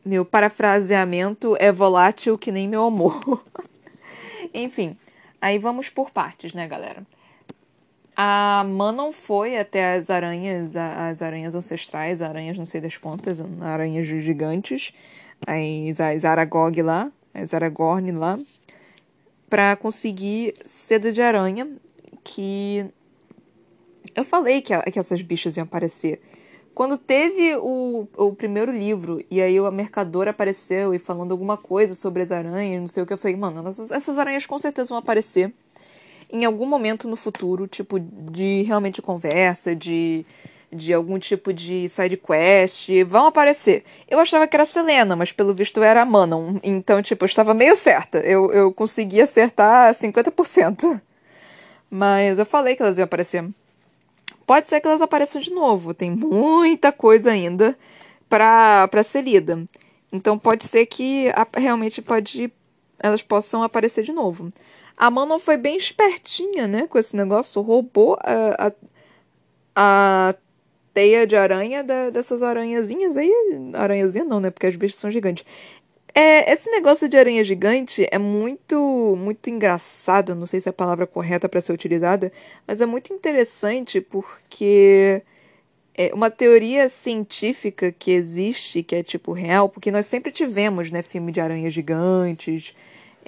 meu 0.02 0.24
parafraseamento 0.24 1.54
é 1.60 1.70
volátil 1.70 2.38
que 2.38 2.50
nem 2.50 2.66
meu 2.66 2.86
amor. 2.86 3.44
Enfim, 4.54 4.96
aí 5.38 5.58
vamos 5.58 5.90
por 5.90 6.10
partes, 6.10 6.54
né, 6.54 6.66
galera? 6.66 7.06
A 8.20 8.64
Manon 8.64 9.12
foi 9.12 9.56
até 9.56 9.94
as 9.94 10.10
aranhas, 10.10 10.74
as 10.74 11.22
aranhas 11.22 11.54
ancestrais, 11.54 12.20
aranhas 12.20 12.58
não 12.58 12.64
sei 12.64 12.80
das 12.80 12.96
quantas, 12.96 13.40
aranhas 13.60 14.08
gigantes, 14.08 14.92
as, 15.46 16.00
as 16.00 16.24
Aragog 16.24 16.82
lá, 16.82 17.12
as 17.32 17.54
Aragorn 17.54 18.10
lá, 18.10 18.36
para 19.48 19.76
conseguir 19.76 20.56
seda 20.64 21.12
de 21.12 21.22
aranha, 21.22 21.68
que 22.24 22.84
eu 24.16 24.24
falei 24.24 24.62
que, 24.62 24.76
que 24.90 24.98
essas 24.98 25.22
bichas 25.22 25.56
iam 25.56 25.62
aparecer. 25.62 26.20
Quando 26.74 26.98
teve 26.98 27.54
o, 27.58 28.08
o 28.16 28.32
primeiro 28.34 28.72
livro, 28.72 29.24
e 29.30 29.40
aí 29.40 29.60
o 29.60 29.70
mercador 29.70 30.26
apareceu 30.26 30.92
e 30.92 30.98
falando 30.98 31.30
alguma 31.30 31.56
coisa 31.56 31.94
sobre 31.94 32.24
as 32.24 32.32
aranhas, 32.32 32.80
não 32.80 32.88
sei 32.88 33.00
o 33.00 33.06
que, 33.06 33.12
eu 33.12 33.18
falei, 33.18 33.36
mano, 33.36 33.68
essas, 33.68 33.92
essas 33.92 34.18
aranhas 34.18 34.44
com 34.44 34.58
certeza 34.58 34.88
vão 34.88 34.98
aparecer 34.98 35.54
em 36.30 36.44
algum 36.44 36.66
momento 36.66 37.08
no 37.08 37.16
futuro, 37.16 37.66
tipo, 37.66 37.98
de 37.98 38.62
realmente 38.62 39.00
conversa, 39.00 39.74
de, 39.74 40.24
de 40.70 40.92
algum 40.92 41.18
tipo 41.18 41.52
de 41.52 41.88
side 41.88 42.16
quest, 42.16 42.88
vão 43.06 43.26
aparecer. 43.26 43.84
Eu 44.08 44.18
achava 44.18 44.46
que 44.46 44.54
era 44.54 44.62
a 44.62 44.66
Selena, 44.66 45.16
mas 45.16 45.32
pelo 45.32 45.54
visto 45.54 45.82
era 45.82 46.02
a 46.02 46.04
Manon. 46.04 46.58
Então, 46.62 47.02
tipo, 47.02 47.24
eu 47.24 47.26
estava 47.26 47.54
meio 47.54 47.74
certa. 47.74 48.18
Eu, 48.18 48.52
eu 48.52 48.72
consegui 48.72 49.20
acertar 49.20 49.92
50%. 49.92 51.00
Mas 51.90 52.38
eu 52.38 52.44
falei 52.44 52.76
que 52.76 52.82
elas 52.82 52.98
iam 52.98 53.04
aparecer. 53.04 53.44
Pode 54.46 54.68
ser 54.68 54.80
que 54.80 54.86
elas 54.86 55.02
apareçam 55.02 55.40
de 55.40 55.50
novo. 55.50 55.94
Tem 55.94 56.10
muita 56.10 56.92
coisa 56.92 57.30
ainda 57.30 57.76
para 58.28 59.02
ser 59.02 59.22
lida. 59.22 59.64
Então 60.12 60.38
pode 60.38 60.66
ser 60.66 60.86
que 60.86 61.26
realmente 61.56 62.00
pode 62.02 62.52
elas 62.98 63.22
possam 63.22 63.62
aparecer 63.62 64.02
de 64.02 64.12
novo. 64.12 64.48
A 64.98 65.10
Manon 65.10 65.38
foi 65.38 65.56
bem 65.56 65.76
espertinha, 65.76 66.66
né, 66.66 66.88
com 66.88 66.98
esse 66.98 67.16
negócio, 67.16 67.62
roubou 67.62 68.18
a, 68.20 68.66
a, 68.66 70.30
a 70.30 70.34
teia 70.92 71.24
de 71.24 71.36
aranha 71.36 71.84
da, 71.84 72.10
dessas 72.10 72.42
aranhazinhas 72.42 73.16
aí. 73.16 73.32
Aranhazinha 73.74 74.24
não, 74.24 74.40
né, 74.40 74.50
porque 74.50 74.66
as 74.66 74.74
bichas 74.74 74.98
são 74.98 75.08
gigantes. 75.08 75.44
É, 76.12 76.52
esse 76.52 76.68
negócio 76.70 77.08
de 77.08 77.16
aranha 77.16 77.44
gigante 77.44 78.08
é 78.10 78.18
muito 78.18 79.14
muito 79.16 79.48
engraçado, 79.50 80.34
não 80.34 80.46
sei 80.48 80.60
se 80.60 80.68
é 80.68 80.70
a 80.70 80.72
palavra 80.72 81.06
correta 81.06 81.48
para 81.48 81.60
ser 81.60 81.72
utilizada, 81.72 82.32
mas 82.66 82.80
é 82.80 82.86
muito 82.86 83.12
interessante 83.12 84.00
porque 84.00 85.22
é 85.94 86.12
uma 86.14 86.30
teoria 86.30 86.88
científica 86.88 87.92
que 87.92 88.10
existe, 88.10 88.82
que 88.82 88.96
é 88.96 89.02
tipo 89.02 89.32
real, 89.32 89.68
porque 89.68 89.92
nós 89.92 90.06
sempre 90.06 90.32
tivemos, 90.32 90.90
né, 90.90 91.02
filme 91.02 91.30
de 91.32 91.40
aranhas 91.40 91.72
gigantes, 91.72 92.74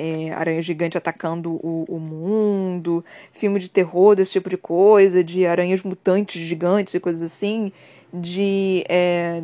é, 0.01 0.33
aranha 0.33 0.63
gigante 0.63 0.97
atacando 0.97 1.53
o, 1.53 1.85
o 1.87 1.99
mundo, 1.99 3.05
filme 3.31 3.61
de 3.61 3.71
terror 3.71 4.17
desse 4.17 4.33
tipo 4.33 4.49
de 4.49 4.57
coisa, 4.57 5.23
de 5.23 5.45
aranhas 5.45 5.83
mutantes 5.83 6.41
gigantes 6.41 6.95
e 6.95 7.01
coisas 7.01 7.21
assim, 7.21 7.71
de 8.11 8.83
é, 8.89 9.43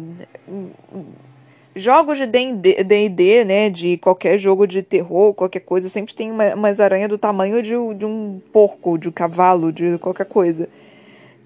jogos 1.74 2.16
de 2.16 2.26
D&D, 2.26 3.44
né, 3.44 3.68
de 3.68 3.98
qualquer 3.98 4.38
jogo 4.38 4.66
de 4.66 4.82
terror, 4.82 5.34
qualquer 5.34 5.60
coisa, 5.60 5.90
sempre 5.90 6.14
tem 6.14 6.30
uma, 6.30 6.54
umas 6.54 6.80
aranhas 6.80 7.10
do 7.10 7.18
tamanho 7.18 7.62
de, 7.62 7.72
de 7.94 8.06
um 8.06 8.40
porco, 8.50 8.96
de 8.96 9.10
um 9.10 9.12
cavalo, 9.12 9.70
de 9.70 9.98
qualquer 9.98 10.24
coisa. 10.24 10.70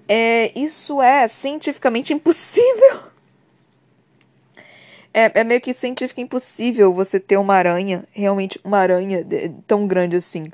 É, 0.07 0.57
isso 0.57 1.01
é 1.01 1.27
cientificamente 1.27 2.13
impossível. 2.13 3.11
É, 5.13 5.41
é 5.41 5.43
meio 5.43 5.59
que 5.59 5.73
científico 5.73 6.21
impossível 6.21 6.93
você 6.93 7.19
ter 7.19 7.37
uma 7.37 7.55
aranha, 7.55 8.05
realmente 8.11 8.59
uma 8.63 8.77
aranha 8.77 9.25
tão 9.67 9.85
grande 9.85 10.15
assim. 10.15 10.49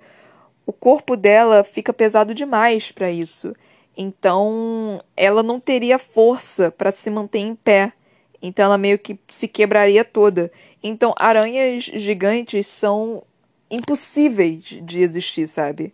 O 0.66 0.74
corpo 0.74 1.16
dela 1.16 1.64
fica 1.64 1.93
pesado 1.93 2.34
demais 2.34 2.91
para 2.91 3.12
isso. 3.12 3.55
Então, 3.95 5.01
ela 5.16 5.41
não 5.41 5.60
teria 5.60 5.97
força 5.97 6.72
para 6.72 6.91
se 6.91 7.10
manter 7.10 7.39
em 7.39 7.55
pé. 7.55 7.93
Então 8.41 8.66
ela 8.66 8.78
meio 8.78 8.99
que 8.99 9.20
se 9.28 9.47
quebraria 9.47 10.05
toda. 10.05 10.51
Então 10.82 11.14
aranhas 11.18 11.84
gigantes 11.84 12.68
são 12.68 13.24
impossíveis 13.70 14.64
de 14.64 15.01
existir, 15.01 15.47
sabe? 15.47 15.93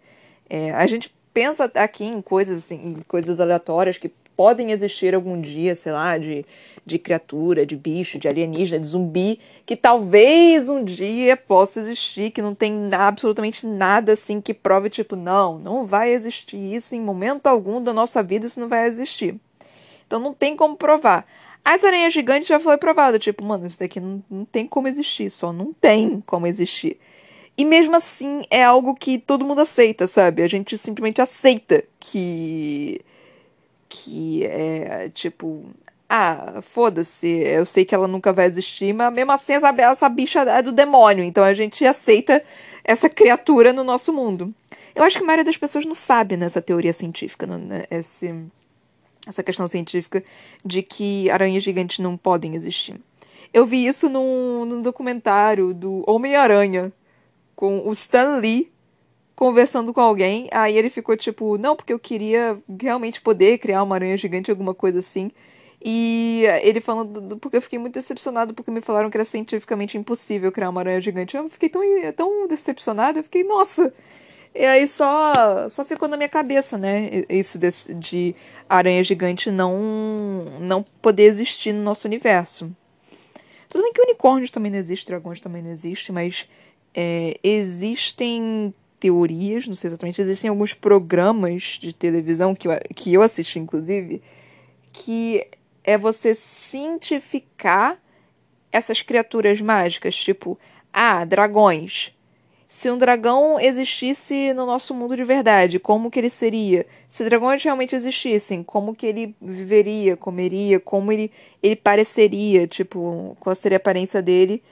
É, 0.49 0.71
a 0.71 0.85
gente 0.85 1.13
pensa 1.33 1.71
aqui 1.75 2.03
em 2.03 2.21
coisas 2.21 2.63
assim, 2.63 2.75
em 2.75 3.01
coisas 3.07 3.39
aleatórias 3.39 3.97
que 3.97 4.11
podem 4.35 4.71
existir 4.71 5.13
algum 5.13 5.39
dia, 5.39 5.75
sei 5.75 5.91
lá, 5.91 6.17
de, 6.17 6.45
de 6.85 6.99
criatura, 6.99 7.65
de 7.65 7.75
bicho, 7.75 8.19
de 8.19 8.27
alienígena, 8.27 8.79
de 8.79 8.87
zumbi, 8.87 9.39
que 9.65 9.75
talvez 9.75 10.69
um 10.69 10.83
dia 10.83 11.37
possa 11.37 11.79
existir, 11.79 12.31
que 12.31 12.41
não 12.41 12.53
tem 12.53 12.89
absolutamente 12.93 13.65
nada 13.65 14.13
assim 14.13 14.41
que 14.41 14.53
prove, 14.53 14.89
tipo, 14.89 15.15
não, 15.15 15.57
não 15.57 15.85
vai 15.85 16.13
existir 16.13 16.57
isso 16.57 16.95
em 16.95 17.01
momento 17.01 17.47
algum 17.47 17.81
da 17.81 17.93
nossa 17.93 18.21
vida, 18.21 18.47
isso 18.47 18.59
não 18.59 18.67
vai 18.67 18.87
existir. 18.87 19.35
Então 20.05 20.19
não 20.19 20.33
tem 20.33 20.55
como 20.55 20.75
provar. 20.75 21.25
As 21.65 21.83
aranhas 21.83 22.13
gigantes 22.13 22.47
já 22.49 22.59
foi 22.59 22.77
provado. 22.77 23.17
Tipo, 23.17 23.43
mano, 23.43 23.65
isso 23.65 23.79
daqui 23.79 23.99
não, 23.99 24.23
não 24.29 24.45
tem 24.45 24.67
como 24.67 24.87
existir. 24.87 25.29
Só 25.29 25.53
não 25.53 25.73
tem 25.73 26.21
como 26.25 26.45
existir. 26.45 26.99
E 27.57 27.63
mesmo 27.63 27.95
assim 27.95 28.43
é 28.49 28.63
algo 28.63 28.95
que 28.95 29.17
todo 29.17 29.45
mundo 29.45 29.61
aceita, 29.61 30.07
sabe? 30.07 30.41
A 30.43 30.47
gente 30.47 30.77
simplesmente 30.77 31.21
aceita 31.21 31.83
que. 31.99 32.99
Que 33.95 34.43
é 34.43 35.09
tipo. 35.13 35.65
ah, 36.09 36.61
foda-se, 36.63 37.27
eu 37.27 37.63
sei 37.63 37.85
que 37.85 37.93
ela 37.93 38.07
nunca 38.07 38.33
vai 38.33 38.47
existir, 38.47 38.91
mas 38.91 39.13
mesmo 39.13 39.31
assim 39.31 39.53
essa, 39.53 39.69
essa 39.69 40.09
bicha 40.09 40.41
é 40.41 40.63
do 40.63 40.71
demônio, 40.71 41.23
então 41.23 41.43
a 41.43 41.53
gente 41.53 41.85
aceita 41.85 42.43
essa 42.83 43.07
criatura 43.07 43.71
no 43.71 43.83
nosso 43.83 44.11
mundo. 44.11 44.51
Eu 44.95 45.03
acho 45.03 45.17
que 45.17 45.23
a 45.23 45.27
maioria 45.27 45.45
das 45.45 45.57
pessoas 45.57 45.85
não 45.85 45.93
sabe 45.93 46.35
nessa 46.35 46.59
teoria 46.59 46.91
científica, 46.91 47.45
né? 47.45 47.83
Esse, 47.91 48.33
essa 49.27 49.43
questão 49.43 49.67
científica 49.67 50.23
de 50.65 50.81
que 50.81 51.29
aranhas 51.29 51.63
gigantes 51.63 51.99
não 51.99 52.17
podem 52.17 52.55
existir. 52.55 52.99
Eu 53.53 53.63
vi 53.63 53.85
isso 53.85 54.09
num, 54.09 54.65
num 54.65 54.81
documentário 54.81 55.71
do 55.71 56.03
Homem-Aranha, 56.07 56.91
com 57.55 57.87
o 57.87 57.93
Stan 57.93 58.37
Lee 58.37 58.72
conversando 59.35 59.93
com 59.93 60.01
alguém. 60.01 60.47
Aí 60.51 60.77
ele 60.77 60.89
ficou 60.89 61.15
tipo, 61.17 61.57
não, 61.57 61.75
porque 61.75 61.93
eu 61.93 61.99
queria 61.99 62.57
realmente 62.81 63.21
poder 63.21 63.57
criar 63.57 63.83
uma 63.83 63.95
aranha 63.95 64.17
gigante, 64.17 64.51
alguma 64.51 64.73
coisa 64.73 64.99
assim. 64.99 65.31
E 65.85 66.43
ele 66.61 66.79
falando, 66.79 67.37
porque 67.37 67.57
eu 67.57 67.61
fiquei 67.61 67.77
muito 67.77 67.93
decepcionado 67.95 68.53
porque 68.53 68.71
me 68.71 68.79
falaram 68.79 69.09
que 69.09 69.17
era 69.17 69.25
cientificamente 69.25 69.97
impossível 69.97 70.51
criar 70.51 70.69
uma 70.69 70.79
aranha 70.79 71.01
gigante. 71.01 71.35
Eu 71.35 71.49
fiquei 71.49 71.67
tão, 71.67 71.81
tão 72.15 72.47
decepcionada, 72.47 73.19
eu 73.19 73.23
fiquei, 73.23 73.43
nossa. 73.43 73.93
E 74.55 74.65
aí 74.65 74.87
só, 74.87 75.67
só 75.69 75.83
ficou 75.83 76.07
na 76.07 76.15
minha 76.15 76.29
cabeça, 76.29 76.77
né? 76.77 77.25
Isso 77.27 77.57
de, 77.57 77.69
de 77.95 78.35
aranha 78.69 79.03
gigante 79.03 79.51
não, 79.51 80.45
não 80.59 80.83
poder 81.01 81.23
existir 81.23 81.73
no 81.73 81.83
nosso 81.83 82.07
universo. 82.07 82.71
Tudo 83.67 83.81
bem 83.81 83.91
que 83.91 84.01
unicórnios 84.01 84.51
também 84.51 84.71
não 84.71 84.77
existem, 84.77 85.07
dragões 85.07 85.41
também 85.41 85.63
não 85.63 85.71
existem, 85.71 86.13
mas 86.13 86.47
é, 86.93 87.37
existem 87.43 88.73
teorias, 89.03 89.67
não 89.67 89.75
sei 89.75 89.89
exatamente, 89.89 90.21
existem 90.21 90.49
alguns 90.49 90.73
programas 90.73 91.77
de 91.77 91.91
televisão 91.91 92.55
que 92.55 92.69
eu, 92.69 92.71
que 92.95 93.13
eu 93.13 93.21
assisti, 93.21 93.59
inclusive, 93.59 94.21
que 94.93 95.45
é 95.83 95.97
você 95.97 96.33
cientificar 96.33 98.01
essas 98.71 99.01
criaturas 99.01 99.59
mágicas, 99.59 100.15
tipo, 100.15 100.57
ah, 100.93 101.25
dragões. 101.25 102.13
Se 102.65 102.89
um 102.89 102.97
dragão 102.97 103.59
existisse 103.59 104.53
no 104.53 104.65
nosso 104.65 104.95
mundo 104.95 105.17
de 105.17 105.25
verdade, 105.25 105.79
como 105.79 106.09
que 106.09 106.17
ele 106.17 106.29
seria? 106.29 106.85
Se 107.05 107.25
dragões 107.25 107.61
realmente 107.61 107.97
existissem, 107.97 108.63
como 108.63 108.95
que 108.95 109.05
ele 109.05 109.35
viveria, 109.41 110.15
comeria, 110.15 110.79
como 110.79 111.11
ele, 111.11 111.29
ele 111.61 111.75
pareceria, 111.75 112.65
tipo, 112.67 113.35
qual 113.41 113.53
seria 113.53 113.75
a 113.75 113.81
aparência 113.81 114.21
dele? 114.21 114.63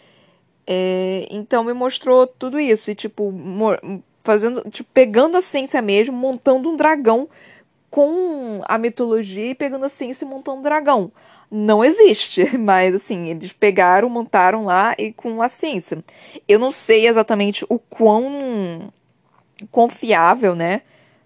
É, 0.65 1.27
então 1.29 1.65
me 1.65 1.73
mostrou 1.73 2.25
tudo 2.25 2.57
isso 2.57 2.91
e 2.91 2.95
tipo 2.95 3.29
fazendo, 4.23 4.61
tipo, 4.69 4.89
pegando 4.93 5.37
a 5.37 5.41
ciência 5.41 5.81
mesmo, 5.81 6.15
montando 6.15 6.69
um 6.69 6.75
dragão 6.75 7.29
com 7.89 8.61
a 8.65 8.77
mitologia 8.77 9.51
e 9.51 9.55
pegando 9.55 9.85
a 9.85 9.89
ciência 9.89 10.25
e 10.25 10.27
montando 10.27 10.59
um 10.59 10.63
dragão. 10.63 11.11
Não 11.49 11.83
existe, 11.83 12.45
mas 12.57 12.95
assim, 12.95 13.27
eles 13.29 13.51
pegaram, 13.51 14.09
montaram 14.09 14.65
lá 14.65 14.95
e 14.97 15.11
com 15.11 15.41
a 15.41 15.49
ciência. 15.49 16.03
Eu 16.47 16.57
não 16.57 16.71
sei 16.71 17.07
exatamente 17.07 17.65
o 17.67 17.77
quão 17.77 18.91
confiável, 19.69 20.55
né? 20.55 20.81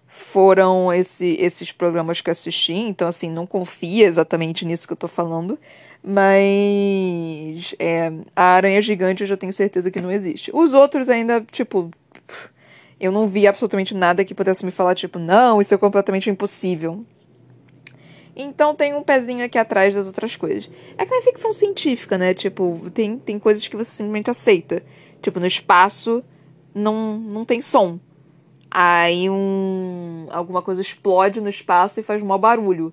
Foram 0.08 0.92
esse, 0.92 1.36
esses 1.38 1.70
programas 1.70 2.20
que 2.20 2.28
eu 2.28 2.32
assisti, 2.32 2.72
então 2.72 3.06
assim, 3.06 3.30
não 3.30 3.46
confia 3.46 4.06
exatamente 4.06 4.64
nisso 4.64 4.86
que 4.86 4.92
eu 4.94 4.96
tô 4.96 5.06
falando, 5.06 5.58
mas 6.02 7.74
é, 7.78 8.12
a 8.34 8.42
aranha 8.42 8.80
gigante 8.80 9.22
eu 9.22 9.26
já 9.26 9.36
tenho 9.36 9.52
certeza 9.52 9.90
que 9.90 10.00
não 10.00 10.10
existe. 10.10 10.50
Os 10.54 10.72
outros 10.72 11.08
ainda, 11.08 11.40
tipo, 11.52 11.90
eu 12.98 13.12
não 13.12 13.28
vi 13.28 13.46
absolutamente 13.46 13.94
nada 13.94 14.24
que 14.24 14.34
pudesse 14.34 14.64
me 14.64 14.70
falar, 14.70 14.94
tipo, 14.94 15.18
não, 15.18 15.60
isso 15.60 15.74
é 15.74 15.78
completamente 15.78 16.30
impossível. 16.30 17.04
Então 18.34 18.74
tem 18.74 18.94
um 18.94 19.02
pezinho 19.02 19.44
aqui 19.44 19.58
atrás 19.58 19.94
das 19.94 20.06
outras 20.06 20.36
coisas. 20.36 20.70
É 20.98 21.06
que 21.06 21.14
é 21.14 21.22
ficção 21.22 21.52
científica, 21.52 22.18
né? 22.18 22.34
Tipo, 22.34 22.90
tem, 22.92 23.18
tem 23.18 23.38
coisas 23.38 23.66
que 23.66 23.76
você 23.76 23.90
simplesmente 23.90 24.30
aceita. 24.30 24.82
Tipo, 25.22 25.40
no 25.40 25.46
espaço 25.46 26.22
não, 26.74 27.16
não 27.18 27.44
tem 27.46 27.62
som. 27.62 27.98
Aí 28.70 29.30
um. 29.30 30.26
alguma 30.30 30.60
coisa 30.60 30.82
explode 30.82 31.40
no 31.40 31.48
espaço 31.48 31.98
e 31.98 32.02
faz 32.02 32.22
mau 32.22 32.38
barulho. 32.38 32.92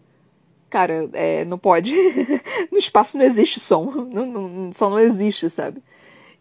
Cara, 0.69 1.09
é, 1.11 1.43
não 1.43 1.57
pode. 1.57 1.93
no 2.71 2.77
espaço 2.77 3.17
não 3.17 3.25
existe 3.25 3.59
som. 3.59 3.91
Não, 4.09 4.25
não, 4.25 4.71
som 4.71 4.89
não 4.89 4.99
existe, 4.99 5.49
sabe? 5.49 5.83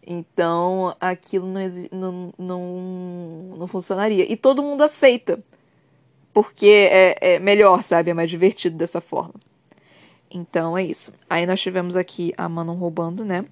Então 0.05 0.95
aquilo 0.99 1.47
não, 1.47 1.61
não, 1.91 2.33
não, 2.37 3.57
não 3.57 3.67
funcionaria. 3.67 4.31
E 4.31 4.35
todo 4.35 4.63
mundo 4.63 4.83
aceita. 4.83 5.39
Porque 6.33 6.89
é, 6.91 7.35
é 7.35 7.39
melhor, 7.39 7.83
sabe? 7.83 8.11
É 8.11 8.13
mais 8.13 8.29
divertido 8.29 8.77
dessa 8.77 8.99
forma. 8.99 9.35
Então 10.29 10.77
é 10.77 10.83
isso. 10.83 11.13
Aí 11.29 11.45
nós 11.45 11.61
tivemos 11.61 11.95
aqui 11.95 12.33
a 12.37 12.49
Manon 12.49 12.75
roubando, 12.75 13.23
né? 13.23 13.45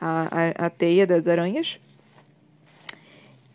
A, 0.00 0.28
a, 0.62 0.66
a 0.66 0.70
teia 0.70 1.06
das 1.06 1.28
aranhas. 1.28 1.78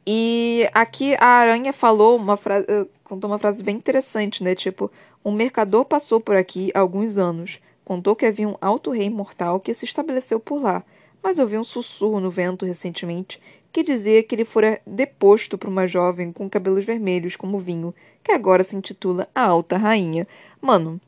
E 0.07 0.69
aqui 0.73 1.15
a 1.19 1.25
aranha 1.25 1.73
falou 1.73 2.15
uma 2.17 2.37
frase, 2.37 2.65
eh, 2.69 2.85
contou 3.03 3.29
uma 3.29 3.39
frase 3.39 3.63
bem 3.63 3.75
interessante, 3.75 4.43
né? 4.43 4.53
Tipo, 4.55 4.91
um 5.23 5.31
mercador 5.31 5.83
passou 5.83 6.21
por 6.21 6.35
aqui 6.35 6.71
há 6.73 6.79
alguns 6.79 7.17
anos. 7.17 7.59
Contou 7.83 8.15
que 8.15 8.25
havia 8.25 8.47
um 8.47 8.55
alto 8.61 8.91
rei 8.91 9.09
mortal 9.09 9.59
que 9.59 9.73
se 9.73 9.85
estabeleceu 9.85 10.39
por 10.39 10.61
lá 10.61 10.83
mas 11.25 11.39
ouvi 11.39 11.57
um 11.57 11.63
sussurro 11.63 12.19
no 12.19 12.29
vento 12.29 12.67
recentemente 12.67 13.41
que 13.71 13.81
dizia 13.81 14.21
que 14.21 14.35
ele 14.35 14.45
fora 14.45 14.79
deposto 14.85 15.57
por 15.57 15.67
uma 15.67 15.87
jovem 15.87 16.31
com 16.31 16.47
cabelos 16.47 16.85
vermelhos 16.85 17.35
como 17.35 17.57
vinho, 17.57 17.95
que 18.23 18.31
agora 18.31 18.63
se 18.63 18.75
intitula 18.75 19.27
A 19.33 19.41
Alta 19.41 19.75
Rainha. 19.75 20.27
Mano, 20.61 21.01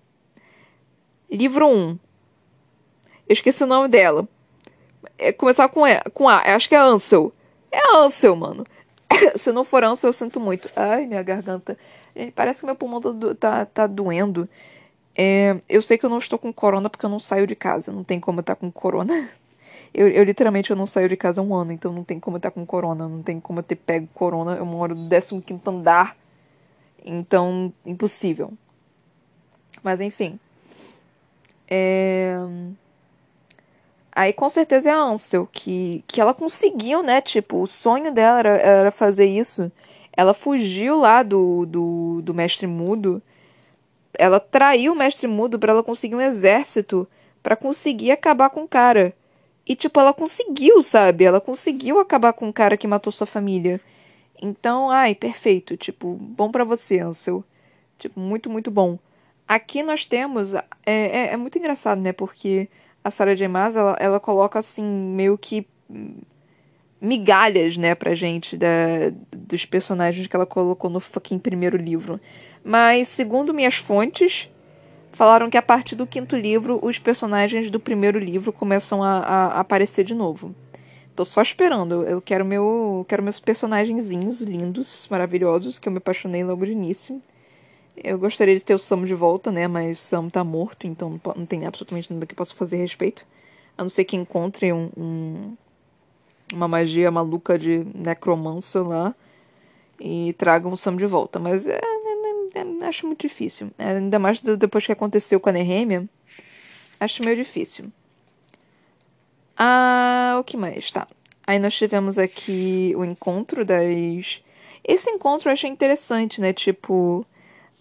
livro 1.29 1.67
1. 1.67 1.89
Eu 1.91 1.99
esqueci 3.29 3.63
o 3.63 3.67
nome 3.67 3.89
dela. 3.89 4.27
É 5.19 5.31
começar 5.31 5.69
com, 5.69 5.85
e, 5.85 6.01
com 6.15 6.27
A, 6.27 6.39
acho 6.55 6.67
que 6.67 6.73
é 6.73 6.79
Ansel. 6.79 7.31
É 7.71 7.95
Ansel, 7.95 8.35
mano. 8.35 8.65
Se 9.37 9.51
não 9.51 9.63
for 9.63 9.83
Ansel, 9.83 10.09
eu 10.09 10.13
sinto 10.13 10.39
muito. 10.39 10.67
Ai, 10.75 11.05
minha 11.05 11.21
garganta. 11.21 11.77
Parece 12.33 12.61
que 12.61 12.65
meu 12.65 12.75
pulmão 12.75 12.99
tá, 12.99 13.11
tá, 13.39 13.65
tá 13.65 13.87
doendo. 13.87 14.49
É, 15.15 15.61
eu 15.69 15.83
sei 15.83 15.95
que 15.95 16.07
eu 16.07 16.09
não 16.09 16.17
estou 16.17 16.39
com 16.39 16.51
corona 16.51 16.89
porque 16.89 17.05
eu 17.05 17.09
não 17.09 17.19
saio 17.19 17.45
de 17.45 17.55
casa. 17.55 17.91
Não 17.91 18.03
tem 18.03 18.19
como 18.19 18.39
eu 18.39 18.41
estar 18.41 18.55
com 18.55 18.71
corona. 18.71 19.29
Eu, 19.93 20.07
eu 20.07 20.23
literalmente 20.23 20.69
eu 20.69 20.75
não 20.75 20.87
saio 20.87 21.09
de 21.09 21.17
casa 21.17 21.41
há 21.41 21.43
um 21.43 21.53
ano, 21.55 21.71
então 21.71 21.91
não 21.91 22.03
tem 22.03 22.19
como 22.19 22.35
eu 22.35 22.39
estar 22.39 22.51
com 22.51 22.65
corona, 22.65 23.07
não 23.07 23.21
tem 23.23 23.39
como 23.39 23.59
eu 23.59 23.63
ter 23.63 23.75
pego 23.75 24.07
corona. 24.13 24.55
Eu 24.55 24.65
moro 24.65 24.95
no 24.95 25.09
15 25.09 25.61
andar, 25.67 26.15
então 27.03 27.73
impossível. 27.85 28.53
Mas 29.83 30.01
enfim. 30.01 30.39
É... 31.69 32.35
Aí 34.11 34.33
com 34.33 34.49
certeza 34.49 34.89
é 34.89 34.93
a 34.93 34.97
Ansel, 34.97 35.47
que, 35.51 36.03
que 36.07 36.19
ela 36.19 36.33
conseguiu, 36.33 37.03
né? 37.03 37.21
Tipo, 37.21 37.61
o 37.61 37.67
sonho 37.67 38.11
dela 38.11 38.39
era, 38.39 38.49
era 38.49 38.91
fazer 38.91 39.25
isso. 39.25 39.71
Ela 40.11 40.33
fugiu 40.33 40.99
lá 40.99 41.21
do, 41.21 41.65
do, 41.67 42.21
do 42.23 42.33
mestre 42.33 42.65
mudo. 42.65 43.21
Ela 44.17 44.39
traiu 44.39 44.93
o 44.93 44.95
mestre 44.95 45.27
mudo 45.27 45.59
para 45.59 45.71
ela 45.71 45.83
conseguir 45.83 46.15
um 46.15 46.21
exército 46.21 47.07
para 47.43 47.55
conseguir 47.55 48.11
acabar 48.11 48.49
com 48.49 48.63
o 48.63 48.67
cara. 48.67 49.13
E, 49.67 49.75
tipo, 49.75 49.99
ela 49.99 50.13
conseguiu, 50.13 50.81
sabe? 50.81 51.25
Ela 51.25 51.41
conseguiu 51.41 51.99
acabar 51.99 52.33
com 52.33 52.47
o 52.47 52.53
cara 52.53 52.77
que 52.77 52.87
matou 52.87 53.11
sua 53.11 53.27
família. 53.27 53.81
Então, 54.41 54.89
ai, 54.89 55.13
perfeito. 55.13 55.75
Tipo, 55.75 56.15
bom 56.15 56.49
para 56.51 56.63
você, 56.63 56.99
Ansel. 56.99 57.43
Tipo, 57.97 58.19
muito, 58.19 58.49
muito 58.49 58.71
bom. 58.71 58.97
Aqui 59.47 59.83
nós 59.83 60.05
temos. 60.05 60.53
É, 60.53 60.63
é, 60.85 61.33
é 61.33 61.37
muito 61.37 61.57
engraçado, 61.57 61.99
né? 61.99 62.13
Porque 62.13 62.69
a 63.03 63.11
Sarah 63.11 63.35
J. 63.35 63.47
Maas, 63.47 63.75
ela, 63.75 63.95
ela 63.99 64.19
coloca, 64.19 64.59
assim, 64.59 64.83
meio 64.83 65.37
que 65.37 65.67
migalhas, 66.99 67.77
né, 67.77 67.93
pra 67.93 68.15
gente 68.15 68.57
da, 68.57 68.67
dos 69.31 69.65
personagens 69.65 70.27
que 70.27 70.35
ela 70.35 70.45
colocou 70.45 70.89
no 70.89 70.99
fucking 70.99 71.39
primeiro 71.39 71.77
livro. 71.77 72.19
Mas, 72.63 73.07
segundo 73.07 73.53
minhas 73.53 73.75
fontes, 73.75 74.49
falaram 75.17 75.49
que 75.49 75.57
a 75.57 75.63
partir 75.63 75.95
do 75.95 76.05
quinto 76.05 76.35
livro 76.35 76.79
os 76.83 76.99
personagens 76.99 77.71
do 77.71 77.79
primeiro 77.79 78.19
livro 78.19 78.53
começam 78.53 79.01
a, 79.01 79.17
a 79.17 79.59
aparecer 79.59 80.05
de 80.05 80.13
novo. 80.13 80.53
Tô 81.15 81.25
só 81.25 81.41
esperando. 81.41 82.03
Eu 82.03 82.21
quero 82.21 82.45
meu, 82.45 83.03
quero 83.09 83.23
meus 83.23 83.39
personagenzinhos 83.39 84.41
lindos, 84.43 85.07
maravilhosos, 85.09 85.79
que 85.79 85.89
eu 85.89 85.91
me 85.91 85.97
apaixonei 85.97 86.43
logo 86.43 86.63
de 86.63 86.71
início. 86.71 87.19
Eu 87.95 88.19
gostaria 88.19 88.55
de 88.55 88.63
ter 88.63 88.75
o 88.75 88.79
Sam 88.79 89.05
de 89.05 89.15
volta, 89.15 89.51
né? 89.51 89.67
Mas 89.67 89.97
Sam 89.99 90.29
tá 90.29 90.43
morto, 90.43 90.85
então 90.85 91.19
não 91.35 91.47
tem 91.47 91.65
absolutamente 91.65 92.13
nada 92.13 92.27
que 92.27 92.33
eu 92.33 92.37
possa 92.37 92.53
fazer 92.53 92.77
a 92.77 92.81
respeito. 92.81 93.25
A 93.75 93.81
não 93.81 93.89
ser 93.89 94.05
que 94.05 94.15
encontre 94.15 94.71
um, 94.71 94.91
um 94.95 95.57
uma 96.53 96.67
magia 96.67 97.09
maluca 97.09 97.57
de 97.57 97.85
necromancer 97.95 98.87
lá 98.87 99.15
e 99.99 100.33
tragam 100.33 100.71
o 100.71 100.77
Sam 100.77 100.95
de 100.95 101.07
volta. 101.07 101.39
Mas 101.39 101.67
é, 101.67 101.81
é, 102.57 102.87
acho 102.87 103.05
muito 103.05 103.21
difícil. 103.21 103.71
É, 103.77 103.91
ainda 103.91 104.19
mais 104.19 104.41
depois 104.41 104.85
que 104.85 104.91
aconteceu 104.91 105.39
com 105.39 105.49
a 105.49 105.51
Nehemia. 105.51 106.07
Acho 106.99 107.23
meio 107.23 107.35
difícil. 107.35 107.91
Ah, 109.57 110.37
o 110.39 110.43
que 110.43 110.57
mais? 110.57 110.91
Tá. 110.91 111.07
Aí 111.45 111.59
nós 111.59 111.75
tivemos 111.75 112.17
aqui 112.17 112.93
o 112.95 113.05
encontro 113.05 113.65
das. 113.65 114.41
Esse 114.83 115.09
encontro 115.09 115.49
eu 115.49 115.53
achei 115.53 115.69
interessante, 115.69 116.41
né? 116.41 116.53
Tipo, 116.53 117.25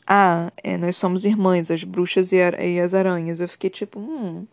ah, 0.07 0.53
é, 0.63 0.77
nós 0.79 0.97
somos 0.97 1.25
irmãs, 1.25 1.71
as 1.71 1.85
bruxas 1.85 2.33
e, 2.33 2.37
e, 2.37 2.81
as 2.81 2.95
aranhas. 2.95 3.41
Eu 3.41 3.49
fiquei 3.49 3.71
tipo, 3.71 3.99
hum, 3.99 4.47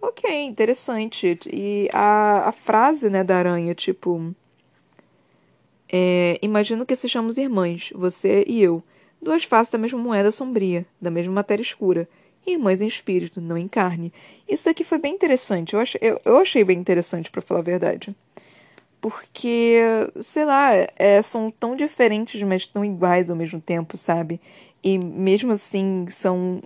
ok, 0.00 0.44
interessante. 0.44 1.38
E 1.46 1.88
a, 1.92 2.48
a 2.48 2.52
frase, 2.52 3.10
né, 3.10 3.24
da 3.24 3.36
aranha, 3.36 3.74
tipo, 3.74 4.34
é, 5.92 6.38
imagino 6.42 6.86
que 6.86 6.94
sejamos 6.94 7.36
irmãs, 7.36 7.90
você 7.94 8.44
e 8.46 8.62
eu, 8.62 8.82
duas 9.20 9.44
faces 9.44 9.70
da 9.70 9.78
mesma 9.78 9.98
moeda 9.98 10.32
sombria, 10.32 10.86
da 11.00 11.10
mesma 11.10 11.32
matéria 11.32 11.62
escura, 11.62 12.08
irmãs 12.46 12.80
em 12.80 12.86
espírito, 12.86 13.40
não 13.40 13.56
em 13.56 13.68
carne. 13.68 14.12
Isso 14.48 14.64
daqui 14.64 14.84
foi 14.84 14.98
bem 14.98 15.14
interessante, 15.14 15.74
eu 15.74 15.80
achei, 15.80 16.00
eu, 16.02 16.20
eu 16.24 16.36
achei 16.38 16.64
bem 16.64 16.78
interessante, 16.78 17.30
para 17.30 17.42
falar 17.42 17.60
a 17.60 17.64
verdade. 17.64 18.14
Porque, 19.00 19.78
sei 20.20 20.44
lá, 20.44 20.70
é, 20.96 21.22
são 21.22 21.50
tão 21.50 21.74
diferentes, 21.74 22.42
mas 22.42 22.66
tão 22.66 22.84
iguais 22.84 23.30
ao 23.30 23.36
mesmo 23.36 23.60
tempo, 23.60 23.96
sabe? 23.96 24.40
E 24.84 24.98
mesmo 24.98 25.52
assim 25.52 26.06
são 26.08 26.60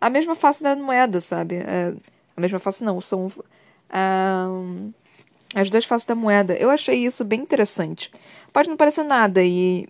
a 0.00 0.08
mesma 0.08 0.34
face 0.34 0.62
da 0.62 0.74
moeda, 0.76 1.20
sabe? 1.20 1.56
É, 1.56 1.92
a 2.36 2.40
mesma 2.40 2.58
face 2.58 2.84
não, 2.84 3.00
são 3.00 3.26
uh, 3.26 4.92
as 5.54 5.68
duas 5.68 5.84
faces 5.84 6.06
da 6.06 6.14
moeda. 6.14 6.54
Eu 6.54 6.70
achei 6.70 7.04
isso 7.04 7.24
bem 7.24 7.40
interessante. 7.40 8.10
Pode 8.52 8.68
não 8.68 8.76
parecer 8.76 9.02
nada 9.02 9.42
e 9.42 9.88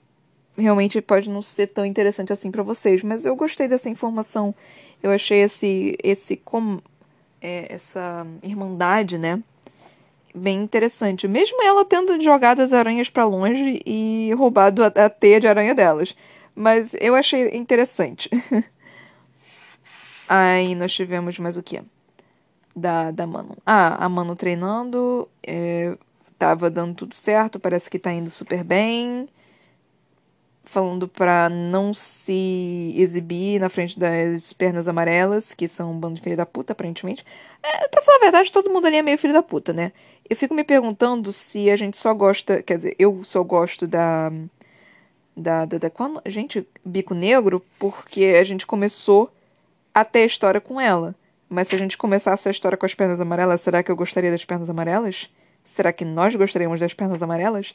realmente 0.59 1.00
pode 1.00 1.30
não 1.30 1.40
ser 1.40 1.68
tão 1.68 1.86
interessante 1.86 2.32
assim 2.32 2.50
para 2.50 2.62
vocês, 2.62 3.02
mas 3.02 3.24
eu 3.24 3.34
gostei 3.36 3.68
dessa 3.68 3.88
informação. 3.88 4.54
Eu 5.02 5.12
achei 5.12 5.40
esse 5.40 5.96
esse 6.02 6.36
com 6.36 6.80
é, 7.40 7.72
essa 7.72 8.26
irmandade, 8.42 9.16
né? 9.16 9.42
Bem 10.34 10.61
interessante. 10.61 11.26
Mesmo 11.26 11.62
ela 11.62 11.84
tendo 11.84 12.20
jogado 12.20 12.61
as 12.61 12.72
aranhas 12.72 13.09
para 13.09 13.24
longe 13.24 13.80
e 13.86 14.32
roubado 14.36 14.82
a, 14.84 14.86
a 14.88 15.09
teia 15.09 15.40
de 15.40 15.46
aranha 15.46 15.74
delas. 15.74 16.14
Mas 16.54 16.94
eu 17.00 17.14
achei 17.14 17.56
interessante. 17.56 18.28
Aí 20.28 20.74
nós 20.74 20.92
tivemos 20.92 21.38
mais 21.38 21.56
o 21.56 21.62
que? 21.62 21.80
Da, 22.74 23.11
da 23.11 23.26
Mano. 23.26 23.56
Ah, 23.64 24.04
a 24.04 24.09
Mano 24.09 24.36
treinando. 24.36 25.28
É, 25.42 25.96
tava 26.38 26.68
dando 26.68 26.94
tudo 26.94 27.14
certo. 27.14 27.59
Parece 27.59 27.88
que 27.88 27.98
tá 27.98 28.12
indo 28.12 28.28
super 28.28 28.62
bem. 28.62 29.28
Falando 30.70 31.08
pra 31.08 31.48
não 31.48 31.94
se 31.94 32.94
exibir 32.96 33.58
na 33.58 33.68
frente 33.68 33.98
das 33.98 34.52
pernas 34.52 34.86
amarelas, 34.86 35.54
que 35.54 35.66
são 35.66 35.92
um 35.92 35.98
bando 35.98 36.16
de 36.16 36.20
filho 36.20 36.36
da 36.36 36.44
puta, 36.44 36.72
aparentemente. 36.72 37.24
É, 37.62 37.88
pra 37.88 38.02
falar 38.02 38.18
a 38.18 38.20
verdade, 38.20 38.52
todo 38.52 38.70
mundo 38.70 38.86
ali 38.86 38.96
é 38.96 39.02
meio 39.02 39.16
filho 39.16 39.32
da 39.32 39.42
puta, 39.42 39.72
né? 39.72 39.92
Eu 40.28 40.36
fico 40.36 40.54
me 40.54 40.62
perguntando 40.62 41.32
se 41.32 41.70
a 41.70 41.76
gente 41.76 41.96
só 41.96 42.12
gosta. 42.12 42.62
Quer 42.62 42.76
dizer, 42.76 42.96
eu 42.98 43.24
só 43.24 43.42
gosto 43.42 43.86
da 43.86 44.30
da, 45.38 45.64
da, 45.64 45.78
da 45.78 45.90
quando, 45.90 46.20
gente, 46.26 46.66
Bico 46.84 47.14
Negro, 47.14 47.64
porque 47.78 48.36
a 48.40 48.44
gente 48.44 48.66
começou 48.66 49.30
a 49.94 50.04
ter 50.04 50.20
a 50.20 50.26
história 50.26 50.60
com 50.60 50.80
ela. 50.80 51.14
Mas 51.48 51.68
se 51.68 51.76
a 51.76 51.78
gente 51.78 51.96
começasse 51.96 52.48
a 52.48 52.50
história 52.50 52.76
com 52.76 52.84
as 52.84 52.94
pernas 52.94 53.20
amarelas, 53.20 53.60
será 53.60 53.82
que 53.82 53.90
eu 53.90 53.96
gostaria 53.96 54.30
das 54.30 54.44
pernas 54.44 54.68
amarelas? 54.68 55.30
Será 55.64 55.92
que 55.92 56.04
nós 56.04 56.34
gostaríamos 56.34 56.80
das 56.80 56.92
pernas 56.92 57.22
amarelas? 57.22 57.74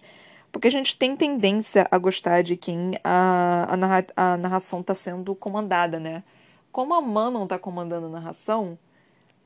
Porque 0.53 0.67
a 0.67 0.71
gente 0.71 0.95
tem 0.95 1.15
tendência 1.15 1.87
a 1.89 1.97
gostar 1.97 2.43
de 2.43 2.55
quem 2.55 2.91
a, 3.03 3.65
a, 3.69 3.75
narra, 3.75 4.05
a 4.15 4.37
narração 4.37 4.81
está 4.81 4.93
sendo 4.93 5.33
comandada, 5.33 5.99
né? 5.99 6.23
Como 6.71 6.93
a 6.93 7.01
Manon 7.01 7.45
está 7.45 7.57
comandando 7.57 8.05
a 8.05 8.09
narração, 8.09 8.77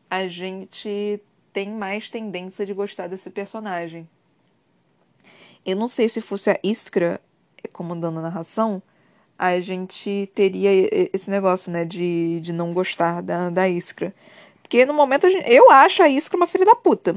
a 0.10 0.28
gente 0.28 1.22
tem 1.54 1.70
mais 1.72 2.10
tendência 2.10 2.66
de 2.66 2.74
gostar 2.74 3.08
desse 3.08 3.30
personagem. 3.30 4.08
Eu 5.66 5.78
não 5.78 5.88
sei 5.88 6.10
se 6.10 6.22
fosse 6.22 6.50
a 6.50 6.60
Iskra 6.62 7.22
comandando 7.72 8.20
a 8.20 8.24
narração, 8.24 8.84
a 9.40 9.62
gente 9.62 10.30
teria 10.36 10.70
esse 11.14 11.32
negócio, 11.32 11.72
né, 11.72 11.86
de, 11.86 12.42
de 12.42 12.52
não 12.52 12.74
gostar 12.74 13.22
da, 13.22 13.50
da 13.50 13.70
Iskra. 13.70 14.14
Porque 14.62 14.86
no 14.86 14.94
momento 14.94 15.30
gente, 15.30 15.50
eu 15.50 15.72
acho 15.72 16.04
a 16.04 16.10
Iskra 16.10 16.36
uma 16.36 16.48
filha 16.48 16.66
da 16.66 16.76
puta. 16.76 17.16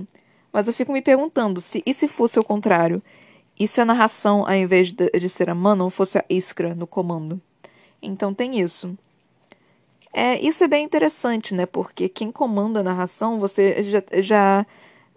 Mas 0.53 0.69
eu 0.69 0.73
fico 0.73 0.93
me 0.93 1.03
perguntando, 1.03 1.61
se 1.61 1.83
e 1.85 1.93
se 1.93 2.07
fosse 2.07 2.39
o 2.39 2.45
contrário? 2.45 3.03
E 3.61 3.69
se 3.69 3.81
a 3.81 3.85
narração, 3.85 4.47
ao 4.47 4.55
invés 4.55 4.91
de, 4.91 5.11
de 5.11 5.29
ser 5.29 5.51
a 5.51 5.55
Manon, 5.55 5.91
fosse 5.91 6.19
a 6.19 6.25
Iskra 6.31 6.75
no 6.75 6.87
comando? 6.87 7.41
Então 8.03 8.33
tem 8.33 8.59
isso. 8.61 8.97
É, 10.13 10.41
isso 10.41 10.65
é 10.65 10.69
bem 10.69 10.85
interessante, 10.85 11.55
né? 11.55 11.67
Porque 11.67 12.09
quem 12.09 12.33
comanda 12.33 12.81
a 12.81 12.83
narração, 12.83 13.39
você 13.39 13.83
já, 13.83 14.03
já, 14.23 14.67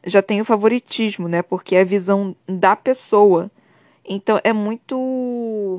já 0.05 0.21
tem 0.21 0.41
o 0.41 0.45
favoritismo, 0.45 1.29
né? 1.29 1.41
Porque 1.41 1.75
é 1.75 1.81
a 1.81 1.85
visão 1.85 2.35
da 2.45 2.75
pessoa 2.75 3.49
então 4.05 4.39
é 4.43 4.51
muito, 4.51 4.97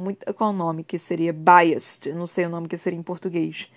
muito. 0.03 0.33
Qual 0.35 0.51
é 0.51 0.53
o 0.55 0.57
nome 0.57 0.85
que 0.85 0.99
seria? 0.99 1.33
Biased. 1.33 2.12
Não 2.15 2.27
sei 2.27 2.47
o 2.47 2.49
nome 2.49 2.69
que 2.69 2.79
seria 2.79 2.99
em 2.99 3.03
português. 3.03 3.69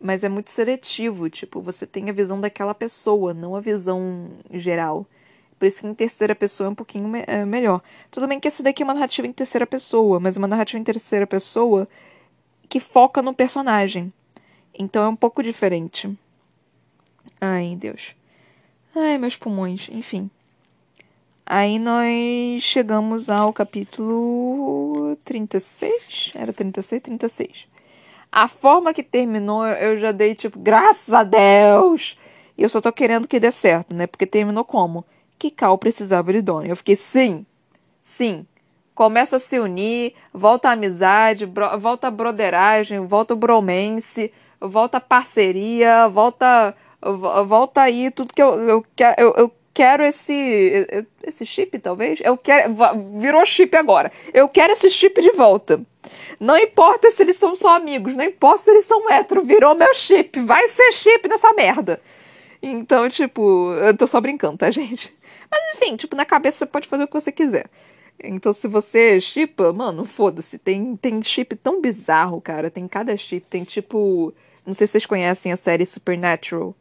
Mas 0.00 0.24
é 0.24 0.28
muito 0.28 0.50
seletivo. 0.50 1.30
Tipo, 1.30 1.60
você 1.60 1.86
tem 1.86 2.10
a 2.10 2.12
visão 2.12 2.40
daquela 2.40 2.74
pessoa, 2.74 3.32
não 3.34 3.54
a 3.56 3.60
visão 3.60 4.30
geral. 4.52 5.06
Por 5.58 5.66
isso 5.66 5.80
que 5.80 5.86
em 5.86 5.94
terceira 5.94 6.34
pessoa 6.34 6.68
é 6.68 6.70
um 6.70 6.74
pouquinho 6.74 7.08
me 7.08 7.24
é 7.26 7.44
melhor. 7.44 7.82
Tudo 8.10 8.28
bem 8.28 8.38
que 8.38 8.46
essa 8.46 8.62
daqui 8.62 8.82
é 8.82 8.84
uma 8.84 8.94
narrativa 8.94 9.26
em 9.26 9.32
terceira 9.32 9.66
pessoa, 9.66 10.20
mas 10.20 10.36
é 10.36 10.38
uma 10.38 10.46
narrativa 10.46 10.78
em 10.78 10.84
terceira 10.84 11.26
pessoa 11.26 11.88
que 12.68 12.78
foca 12.78 13.20
no 13.20 13.34
personagem. 13.34 14.12
Então 14.78 15.04
é 15.04 15.08
um 15.08 15.16
pouco 15.16 15.42
diferente. 15.42 16.16
Ai, 17.40 17.76
Deus. 17.76 18.14
Ai, 18.94 19.18
meus 19.18 19.34
pulmões. 19.34 19.88
Enfim. 19.90 20.30
Aí 21.44 21.78
nós 21.78 22.62
chegamos 22.62 23.28
ao 23.28 23.52
capítulo 23.52 25.16
36. 25.24 26.32
Era 26.34 26.52
36? 26.52 27.02
36. 27.02 27.68
A 28.30 28.46
forma 28.46 28.92
que 28.92 29.02
terminou, 29.02 29.66
eu 29.66 29.96
já 29.96 30.12
dei 30.12 30.34
tipo, 30.34 30.58
graças 30.58 31.12
a 31.14 31.24
Deus! 31.24 32.18
E 32.56 32.62
eu 32.62 32.68
só 32.68 32.80
tô 32.80 32.92
querendo 32.92 33.26
que 33.26 33.40
dê 33.40 33.50
certo, 33.50 33.94
né? 33.94 34.06
Porque 34.06 34.26
terminou 34.26 34.64
como? 34.64 35.04
Que 35.38 35.50
Cal 35.50 35.78
precisava 35.78 36.32
de 36.32 36.42
Donnie. 36.42 36.70
Eu 36.70 36.76
fiquei, 36.76 36.96
sim, 36.96 37.46
sim. 38.00 38.46
Começa 38.94 39.36
a 39.36 39.38
se 39.38 39.58
unir, 39.58 40.14
volta 40.34 40.68
a 40.68 40.72
amizade, 40.72 41.46
bro, 41.46 41.78
volta 41.78 42.08
a 42.08 42.10
broderagem, 42.10 43.06
volta 43.06 43.34
o 43.34 43.36
bromance, 43.36 44.32
volta 44.60 44.96
a 44.96 45.00
parceria, 45.00 46.08
volta 46.08 46.74
volta 47.46 47.82
aí 47.82 48.10
tudo 48.10 48.34
que 48.34 48.42
eu, 48.42 48.54
eu, 48.68 48.86
eu, 49.16 49.34
eu 49.36 49.52
quero 49.72 50.02
esse 50.02 51.06
esse 51.22 51.46
chip, 51.46 51.78
talvez. 51.78 52.18
Eu 52.24 52.36
quero 52.36 52.74
virou 53.20 53.46
chip 53.46 53.76
agora. 53.76 54.10
Eu 54.34 54.48
quero 54.48 54.72
esse 54.72 54.90
chip 54.90 55.20
de 55.22 55.30
volta. 55.30 55.80
Não 56.40 56.56
importa 56.56 57.10
se 57.10 57.22
eles 57.22 57.36
são 57.36 57.54
só 57.54 57.76
amigos, 57.76 58.14
não 58.14 58.24
importa 58.24 58.58
se 58.64 58.70
eles 58.70 58.84
são 58.84 59.08
hétero, 59.10 59.44
virou 59.44 59.74
meu 59.74 59.94
chip. 59.94 60.40
Vai 60.40 60.66
ser 60.68 60.92
chip 60.92 61.28
nessa 61.28 61.52
merda. 61.52 62.00
Então, 62.60 63.08
tipo, 63.08 63.72
eu 63.74 63.96
tô 63.96 64.06
só 64.06 64.20
brincando, 64.20 64.58
tá, 64.58 64.70
gente? 64.70 65.16
Mas 65.50 65.76
enfim, 65.76 65.96
tipo, 65.96 66.16
na 66.16 66.24
cabeça 66.24 66.58
você 66.58 66.66
pode 66.66 66.88
fazer 66.88 67.04
o 67.04 67.06
que 67.08 67.14
você 67.14 67.32
quiser. 67.32 67.68
Então, 68.22 68.52
se 68.52 68.66
você 68.66 69.20
chipa, 69.20 69.72
mano, 69.72 70.04
foda-se. 70.04 70.58
Tem, 70.58 70.96
tem 70.96 71.22
chip 71.22 71.54
tão 71.56 71.80
bizarro, 71.80 72.40
cara. 72.40 72.70
Tem 72.70 72.86
cada 72.88 73.16
chip. 73.16 73.46
Tem 73.48 73.64
tipo. 73.64 74.34
Não 74.66 74.74
sei 74.74 74.86
se 74.86 74.92
vocês 74.92 75.06
conhecem 75.06 75.52
a 75.52 75.56
série 75.56 75.86
Supernatural. 75.86 76.74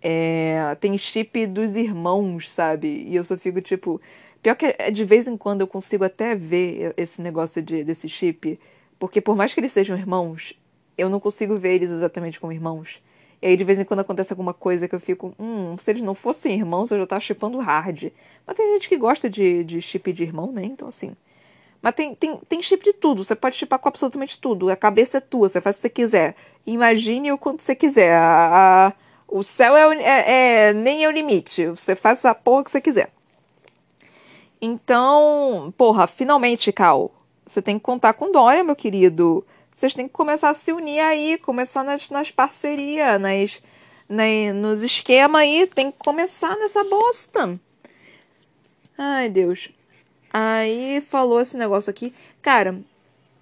É, 0.00 0.76
tem 0.80 0.98
chip 0.98 1.46
dos 1.46 1.76
irmãos, 1.76 2.50
sabe? 2.52 2.88
E 3.08 3.14
eu 3.14 3.24
só 3.24 3.36
fico 3.36 3.60
tipo. 3.60 4.00
Pior 4.42 4.56
que 4.56 4.74
é, 4.76 4.90
de 4.90 5.04
vez 5.04 5.28
em 5.28 5.36
quando 5.36 5.60
eu 5.60 5.68
consigo 5.68 6.04
até 6.04 6.34
ver 6.34 6.92
esse 6.96 7.22
negócio 7.22 7.62
de, 7.62 7.84
desse 7.84 8.08
chip. 8.08 8.58
Porque 8.98 9.20
por 9.20 9.36
mais 9.36 9.54
que 9.54 9.60
eles 9.60 9.72
sejam 9.72 9.96
irmãos, 9.96 10.54
eu 10.98 11.08
não 11.08 11.20
consigo 11.20 11.56
ver 11.56 11.74
eles 11.74 11.90
exatamente 11.90 12.40
como 12.40 12.52
irmãos. 12.52 13.00
E 13.42 13.48
aí 13.48 13.56
de 13.56 13.64
vez 13.64 13.78
em 13.78 13.84
quando 13.84 14.00
acontece 14.00 14.32
alguma 14.32 14.54
coisa 14.54 14.86
que 14.86 14.94
eu 14.94 15.00
fico, 15.00 15.34
hum, 15.38 15.76
se 15.76 15.90
eles 15.90 16.02
não 16.02 16.14
fossem 16.14 16.54
irmãos, 16.54 16.90
eu 16.92 16.98
já 16.98 17.06
tava 17.06 17.20
chipando 17.20 17.58
hard. 17.58 18.12
Mas 18.46 18.56
tem 18.56 18.72
gente 18.74 18.88
que 18.88 18.96
gosta 18.96 19.28
de, 19.28 19.64
de 19.64 19.82
chip 19.82 20.12
de 20.12 20.22
irmão, 20.22 20.52
né? 20.52 20.62
Então 20.64 20.86
assim. 20.86 21.16
Mas 21.82 21.94
tem, 21.96 22.14
tem, 22.14 22.36
tem 22.48 22.62
chip 22.62 22.84
de 22.84 22.92
tudo. 22.92 23.24
Você 23.24 23.34
pode 23.34 23.56
chipar 23.56 23.80
com 23.80 23.88
absolutamente 23.88 24.38
tudo. 24.38 24.70
A 24.70 24.76
cabeça 24.76 25.18
é 25.18 25.20
tua, 25.20 25.48
você 25.48 25.60
faz 25.60 25.76
o 25.76 25.78
que 25.78 25.82
você 25.82 25.90
quiser. 25.90 26.36
Imagine 26.64 27.32
o 27.32 27.38
quanto 27.38 27.62
você 27.62 27.74
quiser. 27.74 28.14
A, 28.14 28.86
a 28.88 28.92
o 29.26 29.42
céu 29.42 29.76
é, 29.76 29.96
é, 29.96 30.68
é, 30.68 30.72
nem 30.72 31.04
é 31.04 31.08
o 31.08 31.10
limite. 31.10 31.66
Você 31.66 31.96
faz 31.96 32.24
a 32.24 32.34
porra 32.34 32.64
que 32.64 32.70
você 32.70 32.80
quiser. 32.80 33.10
Então, 34.60 35.74
porra, 35.76 36.06
finalmente, 36.06 36.70
Cal, 36.70 37.10
você 37.44 37.60
tem 37.60 37.78
que 37.78 37.84
contar 37.84 38.12
com 38.12 38.30
Dória, 38.30 38.62
meu 38.62 38.76
querido. 38.76 39.44
Vocês 39.74 39.94
têm 39.94 40.06
que 40.06 40.12
começar 40.12 40.50
a 40.50 40.54
se 40.54 40.72
unir 40.72 41.00
aí, 41.00 41.38
começar 41.38 41.82
nas, 41.82 42.10
nas 42.10 42.30
parcerias, 42.30 43.20
nas, 43.20 43.62
nas, 44.08 44.54
nos 44.54 44.82
esquemas 44.82 45.42
aí. 45.42 45.66
Tem 45.66 45.90
que 45.90 45.98
começar 45.98 46.56
nessa 46.56 46.84
bosta. 46.84 47.58
Ai, 48.98 49.28
Deus. 49.28 49.70
Aí 50.32 51.00
falou 51.00 51.40
esse 51.40 51.56
negócio 51.56 51.90
aqui. 51.90 52.14
Cara, 52.40 52.80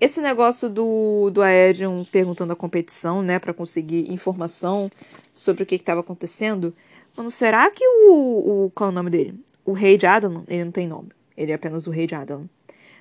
esse 0.00 0.20
negócio 0.20 0.68
do, 0.68 1.30
do 1.30 1.42
Aedion 1.42 2.04
perguntando 2.04 2.52
a 2.52 2.56
competição, 2.56 3.22
né, 3.22 3.38
para 3.38 3.52
conseguir 3.52 4.10
informação 4.10 4.88
sobre 5.32 5.62
o 5.62 5.66
que 5.66 5.74
estava 5.74 6.00
acontecendo. 6.00 6.74
Mano, 7.16 7.30
será 7.30 7.70
que 7.70 7.86
o, 7.86 8.66
o. 8.66 8.72
Qual 8.74 8.88
é 8.88 8.92
o 8.92 8.94
nome 8.94 9.10
dele? 9.10 9.34
O 9.64 9.72
rei 9.72 9.98
de 9.98 10.06
Adalan? 10.06 10.44
Ele 10.48 10.64
não 10.64 10.72
tem 10.72 10.88
nome. 10.88 11.10
Ele 11.36 11.52
é 11.52 11.54
apenas 11.54 11.86
o 11.86 11.90
rei 11.90 12.06
de 12.06 12.14
Adalan. 12.14 12.48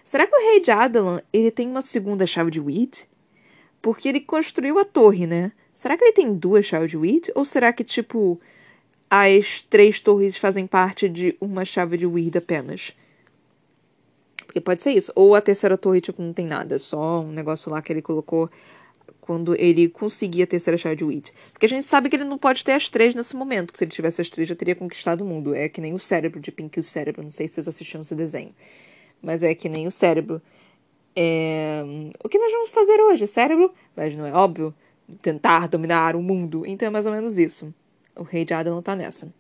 Será 0.03 0.27
que 0.27 0.35
o 0.35 0.51
rei 0.51 0.59
de 0.59 0.71
Adalan 0.71 1.21
ele 1.31 1.51
tem 1.51 1.69
uma 1.69 1.81
segunda 1.81 2.25
chave 2.25 2.51
de 2.51 2.59
Weed? 2.59 3.07
Porque 3.81 4.09
ele 4.09 4.19
construiu 4.19 4.77
a 4.79 4.85
torre, 4.85 5.25
né? 5.25 5.51
Será 5.73 5.97
que 5.97 6.03
ele 6.03 6.13
tem 6.13 6.33
duas 6.33 6.65
chaves 6.65 6.91
de 6.91 6.97
Weird? 6.97 7.31
Ou 7.35 7.45
será 7.45 7.71
que, 7.71 7.83
tipo, 7.83 8.39
as 9.09 9.61
três 9.61 9.99
torres 9.99 10.37
fazem 10.37 10.67
parte 10.67 11.07
de 11.07 11.35
uma 11.39 11.63
chave 11.63 11.97
de 11.97 12.05
Weird 12.05 12.37
apenas? 12.37 12.93
Porque 14.45 14.59
pode 14.59 14.81
ser 14.81 14.91
isso. 14.91 15.11
Ou 15.15 15.35
a 15.35 15.41
terceira 15.41 15.77
torre, 15.77 16.01
tipo, 16.01 16.21
não 16.21 16.33
tem 16.33 16.45
nada. 16.45 16.75
É 16.75 16.79
só 16.79 17.21
um 17.21 17.31
negócio 17.31 17.71
lá 17.71 17.81
que 17.81 17.93
ele 17.93 18.01
colocou 18.01 18.49
quando 19.29 19.55
ele 19.55 19.87
conseguia 19.87 20.43
a 20.43 20.47
terceira 20.47 20.75
chave 20.75 20.95
de 20.95 21.03
Weed. 21.03 21.31
Porque 21.53 21.67
a 21.67 21.69
gente 21.69 21.85
sabe 21.85 22.09
que 22.09 22.15
ele 22.15 22.23
não 22.23 22.35
pode 22.35 22.65
ter 22.65 22.71
as 22.71 22.89
três 22.89 23.13
nesse 23.13 23.35
momento, 23.35 23.71
que 23.71 23.77
se 23.77 23.83
ele 23.83 23.91
tivesse 23.91 24.19
as 24.19 24.27
três 24.27 24.49
já 24.49 24.55
teria 24.55 24.73
conquistado 24.73 25.21
o 25.21 25.25
mundo. 25.25 25.53
É 25.53 25.69
que 25.69 25.79
nem 25.79 25.93
o 25.93 25.99
cérebro 25.99 26.39
de 26.39 26.51
Pink 26.51 26.77
e 26.77 26.79
o 26.79 26.83
cérebro, 26.83 27.21
não 27.21 27.29
sei 27.29 27.47
se 27.47 27.53
vocês 27.53 27.67
assistiram 27.67 28.01
esse 28.01 28.15
desenho. 28.15 28.55
Mas 29.21 29.43
é 29.43 29.53
que 29.53 29.69
nem 29.69 29.85
o 29.85 29.91
cérebro. 29.91 30.41
É... 31.15 31.83
O 32.23 32.29
que 32.29 32.39
nós 32.39 32.51
vamos 32.51 32.69
fazer 32.69 32.99
hoje, 33.01 33.27
cérebro? 33.27 33.73
Mas 33.95 34.15
não 34.15 34.25
é 34.25 34.33
óbvio 34.33 34.73
tentar 35.21 35.67
dominar 35.67 36.15
o 36.15 36.21
mundo. 36.21 36.65
Então 36.65 36.87
é 36.87 36.91
mais 36.91 37.05
ou 37.05 37.11
menos 37.11 37.37
isso. 37.37 37.73
O 38.15 38.23
rei 38.23 38.45
de 38.45 38.53
Ada 38.53 38.69
não 38.69 38.81
tá 38.81 38.95
nessa. 38.95 39.33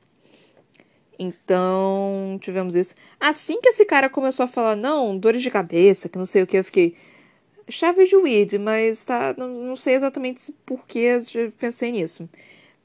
Então, 1.17 2.37
tivemos 2.41 2.75
isso. 2.75 2.95
Assim 3.19 3.59
que 3.59 3.69
esse 3.69 3.85
cara 3.85 4.09
começou 4.09 4.45
a 4.45 4.47
falar, 4.47 4.75
não, 4.75 5.17
dores 5.17 5.41
de 5.41 5.51
cabeça, 5.51 6.07
que 6.07 6.17
não 6.17 6.25
sei 6.25 6.43
o 6.43 6.47
que, 6.47 6.57
eu 6.57 6.63
fiquei 6.63 6.95
chave 7.67 8.05
de 8.05 8.15
weed, 8.15 8.57
mas 8.57 9.03
tá, 9.03 9.35
não, 9.37 9.47
não 9.49 9.75
sei 9.75 9.95
exatamente 9.95 10.53
por 10.65 10.85
que 10.87 11.19
pensei 11.57 11.91
nisso. 11.91 12.29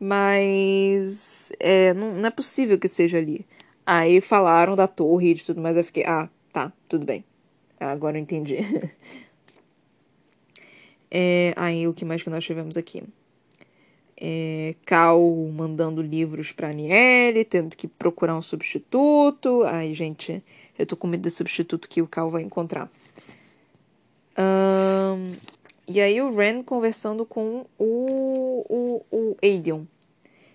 Mas 0.01 1.53
é, 1.61 1.95
não, 1.95 2.15
não, 2.15 2.27
é 2.27 2.31
possível 2.31 2.79
que 2.79 2.89
seja 2.89 3.19
ali. 3.19 3.47
Aí 3.87 4.21
falaram 4.21 4.75
da 4.77 4.89
torre 4.89 5.31
e 5.31 5.35
de 5.35 5.47
tudo 5.47 5.61
mais, 5.61 5.77
eu 5.77 5.85
fiquei, 5.85 6.05
ah, 6.05 6.29
tá, 6.53 6.73
tudo 6.89 7.07
bem. 7.07 7.25
Agora 7.79 8.17
eu 8.17 8.23
entendi. 8.23 8.57
é, 11.11 11.53
aí 11.57 11.87
o 11.87 11.95
que 11.95 12.05
mais 12.05 12.23
que 12.23 12.31
nós 12.31 12.45
tivemos 12.45 12.77
aqui? 12.77 13.03
É, 14.17 14.77
Cal 14.87 15.21
mandando 15.53 16.01
livros 16.01 16.53
pra 16.53 16.71
Aniele, 16.71 17.45
tendo 17.45 17.77
que 17.77 17.89
procurar 17.89 18.37
um 18.37 18.43
substituto. 18.43 19.65
Ai, 19.65 19.93
gente, 19.93 20.43
eu 20.79 20.87
tô 20.87 20.97
com 20.97 21.07
medo 21.07 21.23
desse 21.23 21.37
substituto 21.37 21.89
que 21.89 22.01
o 22.01 22.07
Cal 22.07 22.31
vai 22.31 22.43
encontrar. 22.43 22.91
Um, 24.39 25.33
e 25.87 26.01
aí 26.01 26.21
o 26.21 26.35
Ren 26.35 26.63
conversando 26.63 27.27
com 27.27 27.67
o, 27.79 28.65
o, 28.69 29.05
o. 29.11 29.37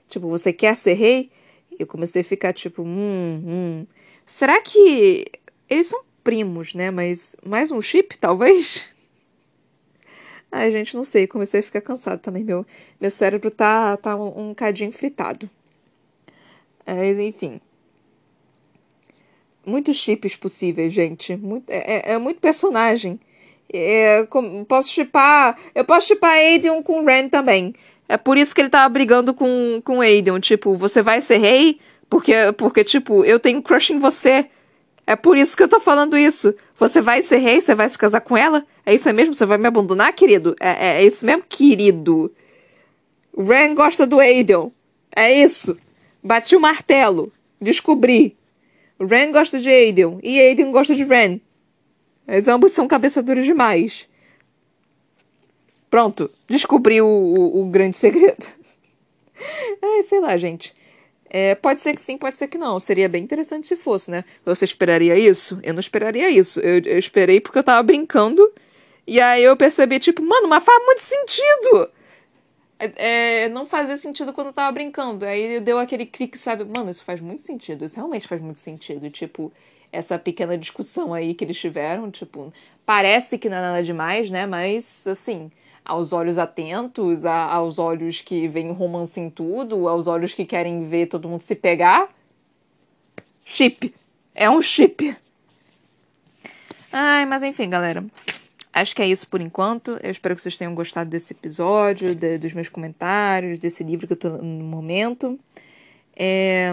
Tipo, 0.08 0.28
você 0.28 0.52
quer 0.52 0.76
ser 0.76 0.94
rei? 0.94 1.30
Eu 1.78 1.86
comecei 1.86 2.22
a 2.22 2.26
ficar 2.26 2.54
tipo, 2.54 2.82
hum, 2.82 3.44
hum. 3.46 3.88
Será 4.26 4.62
que 4.62 5.26
eles 5.70 5.88
são 5.88 6.04
primos, 6.24 6.74
né? 6.74 6.92
Mas 6.92 7.36
mais 7.46 7.72
um 7.72 7.82
chip, 7.82 8.18
talvez? 8.18 8.84
Ai, 10.52 10.72
gente, 10.72 10.96
não 10.96 11.06
sei. 11.06 11.28
Comecei 11.28 11.60
a 11.60 11.64
ficar 11.64 11.82
cansado 11.82 12.20
também. 12.20 12.44
Meu, 12.44 12.66
meu 13.00 13.12
cérebro 13.12 13.52
tá, 13.52 13.98
tá 13.98 14.16
um, 14.16 14.50
um 14.50 14.54
cadinho 14.54 14.92
fritado. 14.92 15.50
Mas, 16.86 17.20
enfim. 17.20 17.62
Muitos 19.66 19.98
chips 19.98 20.36
possíveis, 20.36 20.94
gente. 20.94 21.36
Muito, 21.36 21.70
é, 21.70 22.12
é, 22.12 22.14
é 22.14 22.18
muito 22.18 22.40
personagem. 22.40 23.20
É, 23.72 24.28
posso 24.68 24.90
chipar. 24.90 25.58
Eu 25.76 25.86
posso 25.86 26.08
chipar 26.08 26.32
Aiden 26.32 26.82
com 26.82 27.06
Ren 27.06 27.30
também. 27.30 27.74
É 28.08 28.18
por 28.18 28.38
isso 28.38 28.56
que 28.56 28.62
ele 28.62 28.70
tava 28.70 28.90
brigando 28.90 29.34
com, 29.34 29.80
com 29.86 30.02
Aiden. 30.02 30.40
Tipo, 30.40 30.76
você 30.76 31.04
vai 31.04 31.22
ser 31.22 31.38
rei? 31.38 31.80
Porque, 32.10 32.34
porque, 32.58 32.84
tipo, 32.84 33.24
eu 33.24 33.40
tenho 33.40 33.62
crush 33.62 33.92
em 33.92 34.00
você. 34.00 34.50
É 35.10 35.16
por 35.16 35.36
isso 35.36 35.58
que 35.58 35.64
eu 35.64 35.68
tô 35.68 35.80
falando 35.80 36.16
isso. 36.16 36.54
Você 36.78 37.02
vai 37.02 37.24
ser 37.24 37.38
rei? 37.38 37.60
Você 37.60 37.74
vai 37.74 37.90
se 37.90 37.98
casar 37.98 38.22
com 38.22 38.38
ela? 38.38 38.64
É 38.86 38.94
isso 38.94 39.12
mesmo? 39.12 39.34
Você 39.34 39.44
vai 39.44 39.58
me 39.58 39.66
abandonar, 39.66 40.14
querido? 40.14 40.56
É, 40.60 40.70
é, 40.70 41.02
é 41.02 41.04
isso 41.04 41.26
mesmo, 41.26 41.42
querido. 41.50 42.32
Ren 43.36 43.74
gosta 43.74 44.06
do 44.06 44.20
Aiden. 44.20 44.72
É 45.16 45.34
isso. 45.34 45.76
Bati 46.24 46.56
o 46.56 46.60
martelo. 46.60 47.34
Descobri. 47.60 48.38
Ren 49.00 49.32
gosta 49.32 49.60
de 49.60 49.68
Aiden. 49.68 50.20
E 50.22 50.40
Aiden 50.40 50.72
gosta 50.72 50.94
de 50.94 51.04
Ren. 51.04 51.42
Mas 52.28 52.48
ambos 52.48 52.72
são 52.72 52.88
cabeçadores 52.88 53.46
demais. 53.46 54.08
Pronto, 55.90 56.30
descobri 56.48 57.02
o, 57.02 57.08
o, 57.08 57.64
o 57.64 57.66
grande 57.66 57.98
segredo. 57.98 58.46
é, 59.82 60.04
sei 60.04 60.20
lá, 60.20 60.38
gente. 60.38 60.78
É, 61.30 61.54
pode 61.56 61.80
ser 61.80 61.94
que 61.94 62.02
sim, 62.02 62.18
pode 62.18 62.38
ser 62.38 62.48
que 62.48 62.58
não. 62.58 62.80
Seria 62.80 63.08
bem 63.08 63.24
interessante 63.24 63.68
se 63.68 63.76
fosse, 63.76 64.10
né? 64.10 64.26
Você 64.44 64.66
esperaria 64.66 65.18
isso? 65.18 65.60
Eu 65.62 65.74
não 65.74 65.80
esperaria 65.80 66.30
isso. 66.30 66.60
Eu, 66.60 66.80
eu 66.80 66.98
esperei 66.98 67.40
porque 67.40 67.60
eu 67.60 67.64
tava 67.64 67.84
brincando. 67.84 68.52
E 69.06 69.20
aí 69.22 69.44
eu 69.44 69.56
percebi, 69.56 70.00
tipo, 70.00 70.22
mano, 70.22 70.48
mas 70.48 70.64
faz 70.64 70.84
muito 70.86 71.02
sentido! 71.02 71.90
É, 72.80 73.44
é, 73.44 73.50
não 73.50 73.66
fazia 73.66 73.98
sentido 73.98 74.32
quando 74.34 74.48
eu 74.48 74.54
tava 74.54 74.72
brincando. 74.72 75.26
Aí 75.26 75.60
deu 75.60 75.78
aquele 75.78 76.06
clique, 76.06 76.38
sabe? 76.38 76.64
Mano, 76.66 76.90
isso 76.90 77.04
faz 77.04 77.20
muito 77.20 77.42
sentido. 77.42 77.86
Isso 77.86 77.96
realmente 77.96 78.28
faz 78.28 78.42
muito 78.42 78.60
sentido. 78.60 79.10
Tipo, 79.10 79.52
essa 79.92 80.18
pequena 80.18 80.58
discussão 80.58 81.14
aí 81.14 81.34
que 81.34 81.44
eles 81.44 81.60
tiveram, 81.60 82.10
tipo, 82.10 82.54
parece 82.86 83.38
que 83.38 83.50
não 83.50 83.58
é 83.58 83.62
nada 83.62 83.84
demais, 83.84 84.32
né? 84.32 84.46
Mas, 84.46 85.06
assim, 85.06 85.52
aos 85.90 86.14
olhos 86.14 86.38
atentos, 86.38 87.26
a, 87.26 87.46
aos 87.46 87.80
olhos 87.80 88.22
que 88.22 88.48
veem 88.48 88.72
romance 88.72 89.20
em 89.20 89.28
tudo, 89.28 89.88
aos 89.88 90.06
olhos 90.06 90.36
que 90.36 90.46
querem 90.46 90.88
ver 90.88 91.08
todo 91.08 91.28
mundo 91.28 91.42
se 91.42 91.56
pegar, 91.56 92.08
chip. 93.44 93.94
É 94.36 94.48
um 94.48 94.62
chip. 94.62 95.18
Ai, 96.92 97.26
mas 97.26 97.42
enfim, 97.42 97.68
galera. 97.68 98.06
Acho 98.72 98.96
que 98.96 99.02
é 99.02 99.08
isso 99.08 99.28
por 99.28 99.42
enquanto. 99.42 100.00
Eu 100.04 100.12
espero 100.12 100.36
que 100.36 100.44
vocês 100.44 100.58
tenham 100.58 100.76
gostado 100.76 101.10
desse 101.10 101.34
episódio, 101.34 102.14
de, 102.14 102.38
dos 102.38 102.54
meus 102.54 102.70
comentários, 102.70 103.58
desse 103.58 103.84
livro 103.84 104.06
que 104.06 104.14
eu 104.14 104.18
tô 104.18 104.30
no 104.30 104.64
momento. 104.64 105.40
É, 106.16 106.72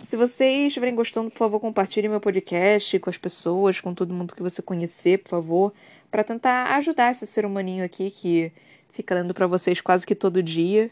se 0.00 0.16
vocês 0.16 0.68
estiverem 0.68 0.94
gostando, 0.94 1.30
por 1.30 1.38
favor, 1.38 1.60
compartilhem 1.60 2.08
meu 2.08 2.20
podcast 2.20 2.98
com 2.98 3.10
as 3.10 3.18
pessoas, 3.18 3.78
com 3.78 3.92
todo 3.92 4.14
mundo 4.14 4.34
que 4.34 4.42
você 4.42 4.62
conhecer, 4.62 5.18
por 5.18 5.28
favor, 5.28 5.72
para 6.16 6.24
tentar 6.24 6.74
ajudar 6.76 7.10
esse 7.10 7.26
ser 7.26 7.44
humaninho 7.44 7.84
aqui 7.84 8.10
que 8.10 8.50
fica 8.90 9.14
lendo 9.14 9.34
para 9.34 9.46
vocês 9.46 9.82
quase 9.82 10.06
que 10.06 10.14
todo 10.14 10.42
dia 10.42 10.90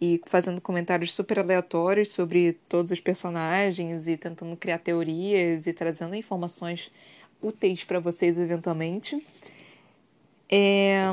e 0.00 0.20
fazendo 0.26 0.60
comentários 0.60 1.14
super 1.14 1.38
aleatórios 1.38 2.08
sobre 2.08 2.54
todos 2.68 2.90
os 2.90 2.98
personagens 2.98 4.08
e 4.08 4.16
tentando 4.16 4.56
criar 4.56 4.78
teorias 4.78 5.68
e 5.68 5.72
trazendo 5.72 6.16
informações 6.16 6.90
úteis 7.40 7.84
para 7.84 8.00
vocês 8.00 8.36
eventualmente. 8.36 9.24
É... 10.50 11.04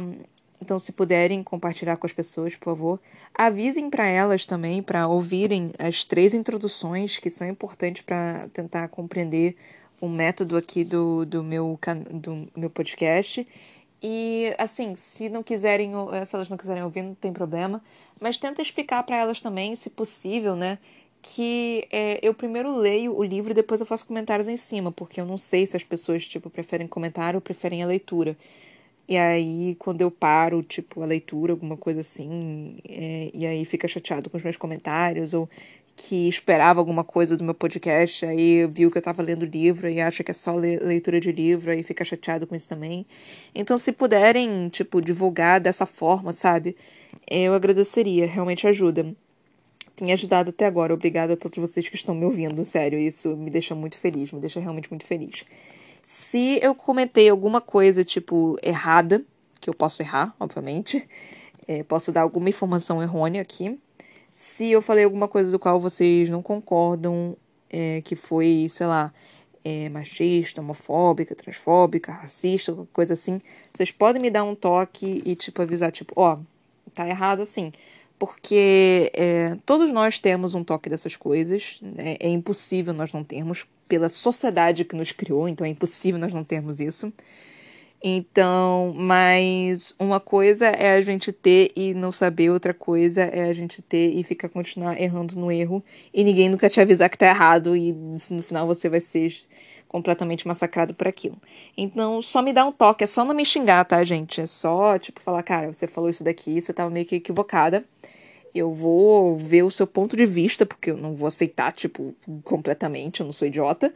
Então, 0.59 0.79
se 0.79 0.91
puderem 0.91 1.43
compartilhar 1.43 1.97
com 1.97 2.07
as 2.07 2.13
pessoas, 2.13 2.55
por 2.55 2.65
favor, 2.65 2.99
avisem 3.31 3.91
para 3.91 4.07
elas 4.07 4.43
também 4.43 4.81
para 4.81 5.07
ouvirem 5.07 5.71
as 5.77 6.03
três 6.03 6.33
introduções 6.33 7.19
que 7.19 7.29
são 7.29 7.47
importantes 7.47 8.01
para 8.01 8.47
tentar 8.53 8.87
compreender 8.87 9.55
o 10.01 10.09
método 10.09 10.57
aqui 10.57 10.83
do, 10.83 11.25
do, 11.25 11.43
meu, 11.43 11.79
do 12.11 12.49
meu 12.57 12.69
podcast. 12.69 13.47
E 14.03 14.53
assim, 14.57 14.95
se 14.95 15.29
não 15.29 15.43
quiserem, 15.43 15.91
se 16.25 16.35
elas 16.35 16.49
não 16.49 16.57
quiserem 16.57 16.83
ouvir, 16.83 17.03
não 17.03 17.13
tem 17.13 17.31
problema. 17.31 17.81
Mas 18.19 18.37
tenta 18.37 18.61
explicar 18.61 19.03
para 19.03 19.17
elas 19.17 19.39
também, 19.39 19.75
se 19.75 19.89
possível, 19.89 20.55
né? 20.55 20.79
Que 21.21 21.87
é, 21.91 22.19
eu 22.21 22.33
primeiro 22.33 22.75
leio 22.75 23.15
o 23.15 23.23
livro 23.23 23.51
e 23.51 23.53
depois 23.53 23.79
eu 23.79 23.85
faço 23.85 24.05
comentários 24.05 24.47
em 24.47 24.57
cima, 24.57 24.91
porque 24.91 25.21
eu 25.21 25.25
não 25.25 25.37
sei 25.37 25.67
se 25.67 25.77
as 25.77 25.83
pessoas 25.83 26.27
tipo 26.27 26.49
preferem 26.49 26.87
comentário 26.87 27.37
ou 27.37 27.41
preferem 27.41 27.83
a 27.83 27.87
leitura. 27.87 28.35
E 29.07 29.17
aí, 29.17 29.75
quando 29.75 30.01
eu 30.01 30.09
paro, 30.09 30.63
tipo, 30.63 31.01
a 31.03 31.05
leitura, 31.05 31.51
alguma 31.53 31.75
coisa 31.75 31.99
assim, 31.99 32.77
é, 32.87 33.29
e 33.33 33.45
aí 33.45 33.65
fica 33.65 33.87
chateado 33.87 34.29
com 34.29 34.37
os 34.37 34.43
meus 34.43 34.55
comentários, 34.55 35.33
ou 35.33 35.49
que 35.95 36.27
esperava 36.27 36.79
alguma 36.79 37.03
coisa 37.03 37.37
do 37.37 37.43
meu 37.43 37.53
podcast, 37.53 38.25
aí 38.25 38.65
viu 38.67 38.89
que 38.89 38.97
eu 38.97 39.01
tava 39.01 39.21
lendo 39.21 39.45
livro 39.45 39.89
e 39.89 40.01
acha 40.01 40.23
que 40.23 40.31
é 40.31 40.33
só 40.33 40.55
leitura 40.55 41.19
de 41.19 41.31
livro, 41.31 41.71
aí 41.71 41.83
fica 41.83 42.03
chateado 42.03 42.47
com 42.47 42.55
isso 42.55 42.67
também. 42.67 43.05
Então, 43.53 43.77
se 43.77 43.91
puderem, 43.91 44.69
tipo, 44.69 45.01
divulgar 45.01 45.59
dessa 45.59 45.85
forma, 45.85 46.33
sabe? 46.33 46.75
Eu 47.29 47.53
agradeceria, 47.53 48.25
realmente 48.25 48.67
ajuda. 48.67 49.15
Tem 49.95 50.11
ajudado 50.11 50.49
até 50.49 50.65
agora. 50.65 50.93
Obrigada 50.93 51.33
a 51.33 51.37
todos 51.37 51.57
vocês 51.59 51.87
que 51.87 51.95
estão 51.95 52.15
me 52.15 52.25
ouvindo, 52.25 52.63
sério. 52.65 52.97
Isso 52.97 53.35
me 53.35 53.49
deixa 53.49 53.75
muito 53.75 53.97
feliz, 53.97 54.31
me 54.31 54.39
deixa 54.39 54.59
realmente 54.59 54.89
muito 54.89 55.05
feliz. 55.05 55.45
Se 56.01 56.59
eu 56.61 56.73
comentei 56.73 57.29
alguma 57.29 57.61
coisa, 57.61 58.03
tipo, 58.03 58.57
errada, 58.63 59.23
que 59.59 59.69
eu 59.69 59.73
posso 59.73 60.01
errar, 60.01 60.35
obviamente, 60.39 61.07
é, 61.67 61.83
posso 61.83 62.11
dar 62.11 62.21
alguma 62.21 62.49
informação 62.49 63.01
errônea 63.01 63.41
aqui. 63.41 63.79
Se 64.31 64.71
eu 64.71 64.81
falei 64.81 65.03
alguma 65.03 65.27
coisa 65.27 65.51
do 65.51 65.59
qual 65.59 65.79
vocês 65.79 66.29
não 66.29 66.41
concordam, 66.41 67.35
é, 67.69 68.01
que 68.01 68.15
foi, 68.15 68.67
sei 68.69 68.87
lá, 68.87 69.13
é, 69.63 69.89
machista, 69.89 70.61
homofóbica, 70.61 71.35
transfóbica, 71.35 72.11
racista, 72.11 72.75
coisa 72.91 73.13
assim, 73.13 73.41
vocês 73.71 73.91
podem 73.91 74.21
me 74.21 74.29
dar 74.29 74.43
um 74.43 74.55
toque 74.55 75.21
e, 75.25 75.35
tipo, 75.35 75.61
avisar, 75.61 75.91
tipo, 75.91 76.13
ó, 76.15 76.35
oh, 76.35 76.91
tá 76.93 77.07
errado 77.07 77.41
assim. 77.41 77.71
Porque 78.17 79.11
é, 79.15 79.57
todos 79.65 79.91
nós 79.91 80.19
temos 80.19 80.53
um 80.53 80.63
toque 80.63 80.89
dessas 80.89 81.15
coisas, 81.15 81.79
né? 81.81 82.17
é 82.19 82.29
impossível 82.29 82.93
nós 82.93 83.11
não 83.11 83.23
termos, 83.23 83.65
pela 83.87 84.09
sociedade 84.09 84.85
que 84.85 84.95
nos 84.95 85.11
criou, 85.11 85.49
então 85.49 85.65
é 85.65 85.69
impossível 85.69 86.19
nós 86.19 86.33
não 86.33 86.43
termos 86.43 86.79
isso. 86.79 87.11
Então, 88.03 88.93
mas 88.95 89.93
uma 89.99 90.19
coisa 90.19 90.65
é 90.67 90.93
a 90.95 91.01
gente 91.01 91.31
ter 91.31 91.71
e 91.75 91.93
não 91.93 92.11
saber, 92.11 92.49
outra 92.49 92.73
coisa 92.73 93.21
é 93.21 93.43
a 93.43 93.53
gente 93.53 93.79
ter 93.81 94.15
e 94.15 94.23
ficar 94.23 94.49
continuar 94.49 94.99
errando 94.99 95.35
no 95.35 95.51
erro 95.51 95.83
e 96.11 96.23
ninguém 96.23 96.49
nunca 96.49 96.67
te 96.67 96.81
avisar 96.81 97.09
que 97.11 97.17
tá 97.17 97.27
errado 97.27 97.75
e 97.77 97.93
no 97.93 98.41
final 98.41 98.65
você 98.65 98.89
vai 98.89 98.99
ser 98.99 99.31
completamente 99.87 100.47
massacrado 100.47 100.95
por 100.95 101.07
aquilo. 101.07 101.37
Então, 101.77 102.21
só 102.21 102.41
me 102.41 102.53
dá 102.53 102.65
um 102.65 102.71
toque, 102.71 103.03
é 103.03 103.07
só 103.07 103.23
não 103.25 103.35
me 103.35 103.45
xingar, 103.45 103.85
tá, 103.85 104.03
gente? 104.03 104.41
É 104.41 104.47
só, 104.47 104.97
tipo, 104.97 105.21
falar, 105.21 105.43
cara, 105.43 105.71
você 105.71 105.85
falou 105.85 106.09
isso 106.09 106.23
daqui, 106.23 106.61
você 106.61 106.73
tava 106.73 106.89
meio 106.89 107.05
que 107.05 107.17
equivocada. 107.17 107.83
Eu 108.55 108.73
vou 108.73 109.37
ver 109.37 109.63
o 109.63 109.71
seu 109.71 109.85
ponto 109.85 110.15
de 110.17 110.25
vista, 110.25 110.65
porque 110.65 110.91
eu 110.91 110.97
não 110.97 111.15
vou 111.15 111.27
aceitar, 111.27 111.71
tipo, 111.71 112.15
completamente, 112.43 113.19
eu 113.19 113.25
não 113.25 113.33
sou 113.33 113.47
idiota. 113.47 113.93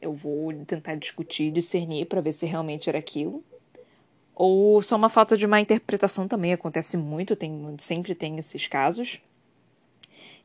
Eu 0.00 0.12
vou 0.12 0.52
tentar 0.64 0.94
discutir, 0.94 1.50
discernir 1.50 2.06
para 2.06 2.20
ver 2.20 2.32
se 2.32 2.46
realmente 2.46 2.88
era 2.88 2.98
aquilo. 2.98 3.42
Ou 4.34 4.80
só 4.82 4.94
uma 4.94 5.08
falta 5.08 5.36
de 5.36 5.46
má 5.46 5.60
interpretação 5.60 6.28
também 6.28 6.52
acontece 6.52 6.96
muito, 6.96 7.34
tem, 7.34 7.74
sempre 7.78 8.14
tem 8.14 8.38
esses 8.38 8.68
casos. 8.68 9.20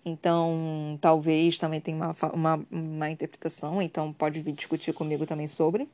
Então, 0.05 0.97
talvez 0.99 1.57
também 1.57 1.79
tenha 1.79 2.13
uma, 2.33 2.65
uma, 2.69 3.09
interpretação, 3.09 3.81
então 3.81 4.11
pode 4.11 4.41
vir 4.41 4.51
discutir 4.51 4.93
comigo 4.93 5.25
também 5.25 5.47
sobre. 5.47 5.87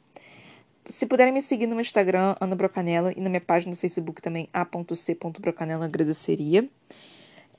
Se 0.88 1.06
puderem 1.06 1.32
me 1.32 1.42
seguir 1.42 1.68
no 1.68 1.76
meu 1.76 1.82
Instagram, 1.82 2.36
Ana 2.40 2.56
Brocanello, 2.56 3.12
e 3.16 3.22
na 3.22 3.30
minha 3.30 3.42
página 3.42 3.72
no 3.72 3.76
Facebook 3.76 4.22
também, 4.22 4.50
a.c.brocanello, 4.52 5.84
agradeceria. 5.84 6.68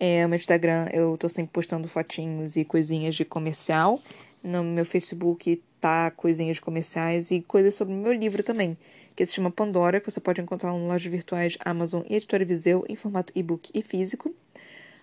É, 0.00 0.22
no 0.22 0.30
meu 0.30 0.36
Instagram 0.36 0.88
eu 0.92 1.16
tô 1.18 1.28
sempre 1.28 1.52
postando 1.52 1.86
fotinhos 1.86 2.56
e 2.56 2.64
coisinhas 2.64 3.14
de 3.14 3.24
comercial. 3.24 4.00
No 4.42 4.64
meu 4.64 4.86
Facebook 4.86 5.62
tá 5.80 6.10
coisinhas 6.10 6.58
comerciais 6.58 7.30
e 7.30 7.42
coisas 7.42 7.74
sobre 7.74 7.94
o 7.94 7.96
meu 7.96 8.12
livro 8.12 8.42
também, 8.42 8.76
que 9.14 9.24
se 9.26 9.34
chama 9.34 9.50
Pandora, 9.50 10.00
que 10.00 10.10
você 10.10 10.20
pode 10.20 10.40
encontrar 10.40 10.72
em 10.72 10.86
lojas 10.86 11.10
virtuais 11.10 11.58
Amazon 11.64 12.02
e 12.08 12.16
Editora 12.16 12.44
Viseu 12.44 12.84
em 12.88 12.96
formato 12.96 13.32
e-book 13.36 13.70
e 13.74 13.82
físico. 13.82 14.34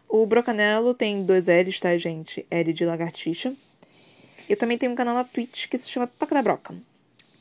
O 0.10 0.26
Brocanelo 0.26 0.94
tem 0.94 1.24
dois 1.24 1.48
L's, 1.48 1.80
tá, 1.80 1.98
gente? 1.98 2.46
L 2.50 2.74
de 2.74 2.86
lagartixa. 2.86 3.54
Eu 4.50 4.56
também 4.56 4.78
tenho 4.78 4.94
um 4.94 4.96
canal 4.96 5.14
na 5.14 5.24
Twitch 5.24 5.68
que 5.68 5.78
se 5.78 5.90
chama 5.90 6.08
Toca 6.08 6.34
da 6.34 6.42
Broca. 6.42 6.74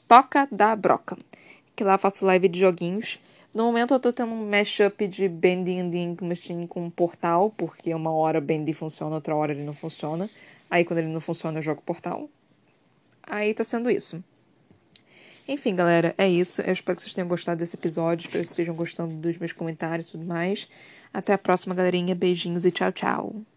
Toca 0.08 0.48
da 0.50 0.74
Broca. 0.74 1.16
Que 1.74 1.84
lá 1.84 1.94
eu 1.94 1.98
faço 1.98 2.26
live 2.26 2.48
de 2.48 2.58
joguinhos. 2.58 3.20
No 3.54 3.64
momento 3.64 3.94
eu 3.94 4.00
tô 4.00 4.12
tendo 4.12 4.32
um 4.32 4.50
mashup 4.50 5.06
de 5.06 5.28
Bendy 5.28 5.78
and 5.78 5.94
Ink 5.94 6.22
Machine 6.24 6.66
com 6.66 6.84
um 6.84 6.90
portal, 6.90 7.54
porque 7.56 7.94
uma 7.94 8.12
hora 8.12 8.40
Bendy 8.40 8.72
funciona, 8.72 9.14
outra 9.14 9.34
hora 9.34 9.52
ele 9.52 9.62
não 9.62 9.72
funciona. 9.72 10.28
Aí 10.70 10.84
quando 10.84 10.98
ele 10.98 11.08
não 11.08 11.20
funciona, 11.20 11.58
eu 11.58 11.62
jogo 11.62 11.82
portal. 11.82 12.28
Aí 13.22 13.52
tá 13.54 13.64
sendo 13.64 13.90
isso. 13.90 14.22
Enfim, 15.48 15.76
galera, 15.76 16.14
é 16.18 16.28
isso. 16.28 16.60
Eu 16.60 16.72
espero 16.72 16.96
que 16.96 17.02
vocês 17.02 17.14
tenham 17.14 17.28
gostado 17.28 17.58
desse 17.58 17.76
episódio. 17.76 18.26
Espero 18.26 18.42
que 18.42 18.48
vocês 18.48 18.50
estejam 18.50 18.74
gostando 18.74 19.14
dos 19.14 19.38
meus 19.38 19.52
comentários 19.52 20.08
e 20.08 20.12
tudo 20.12 20.24
mais. 20.24 20.68
Até 21.12 21.32
a 21.32 21.38
próxima, 21.38 21.74
galerinha. 21.74 22.14
Beijinhos 22.14 22.64
e 22.64 22.70
tchau, 22.70 22.92
tchau. 22.92 23.55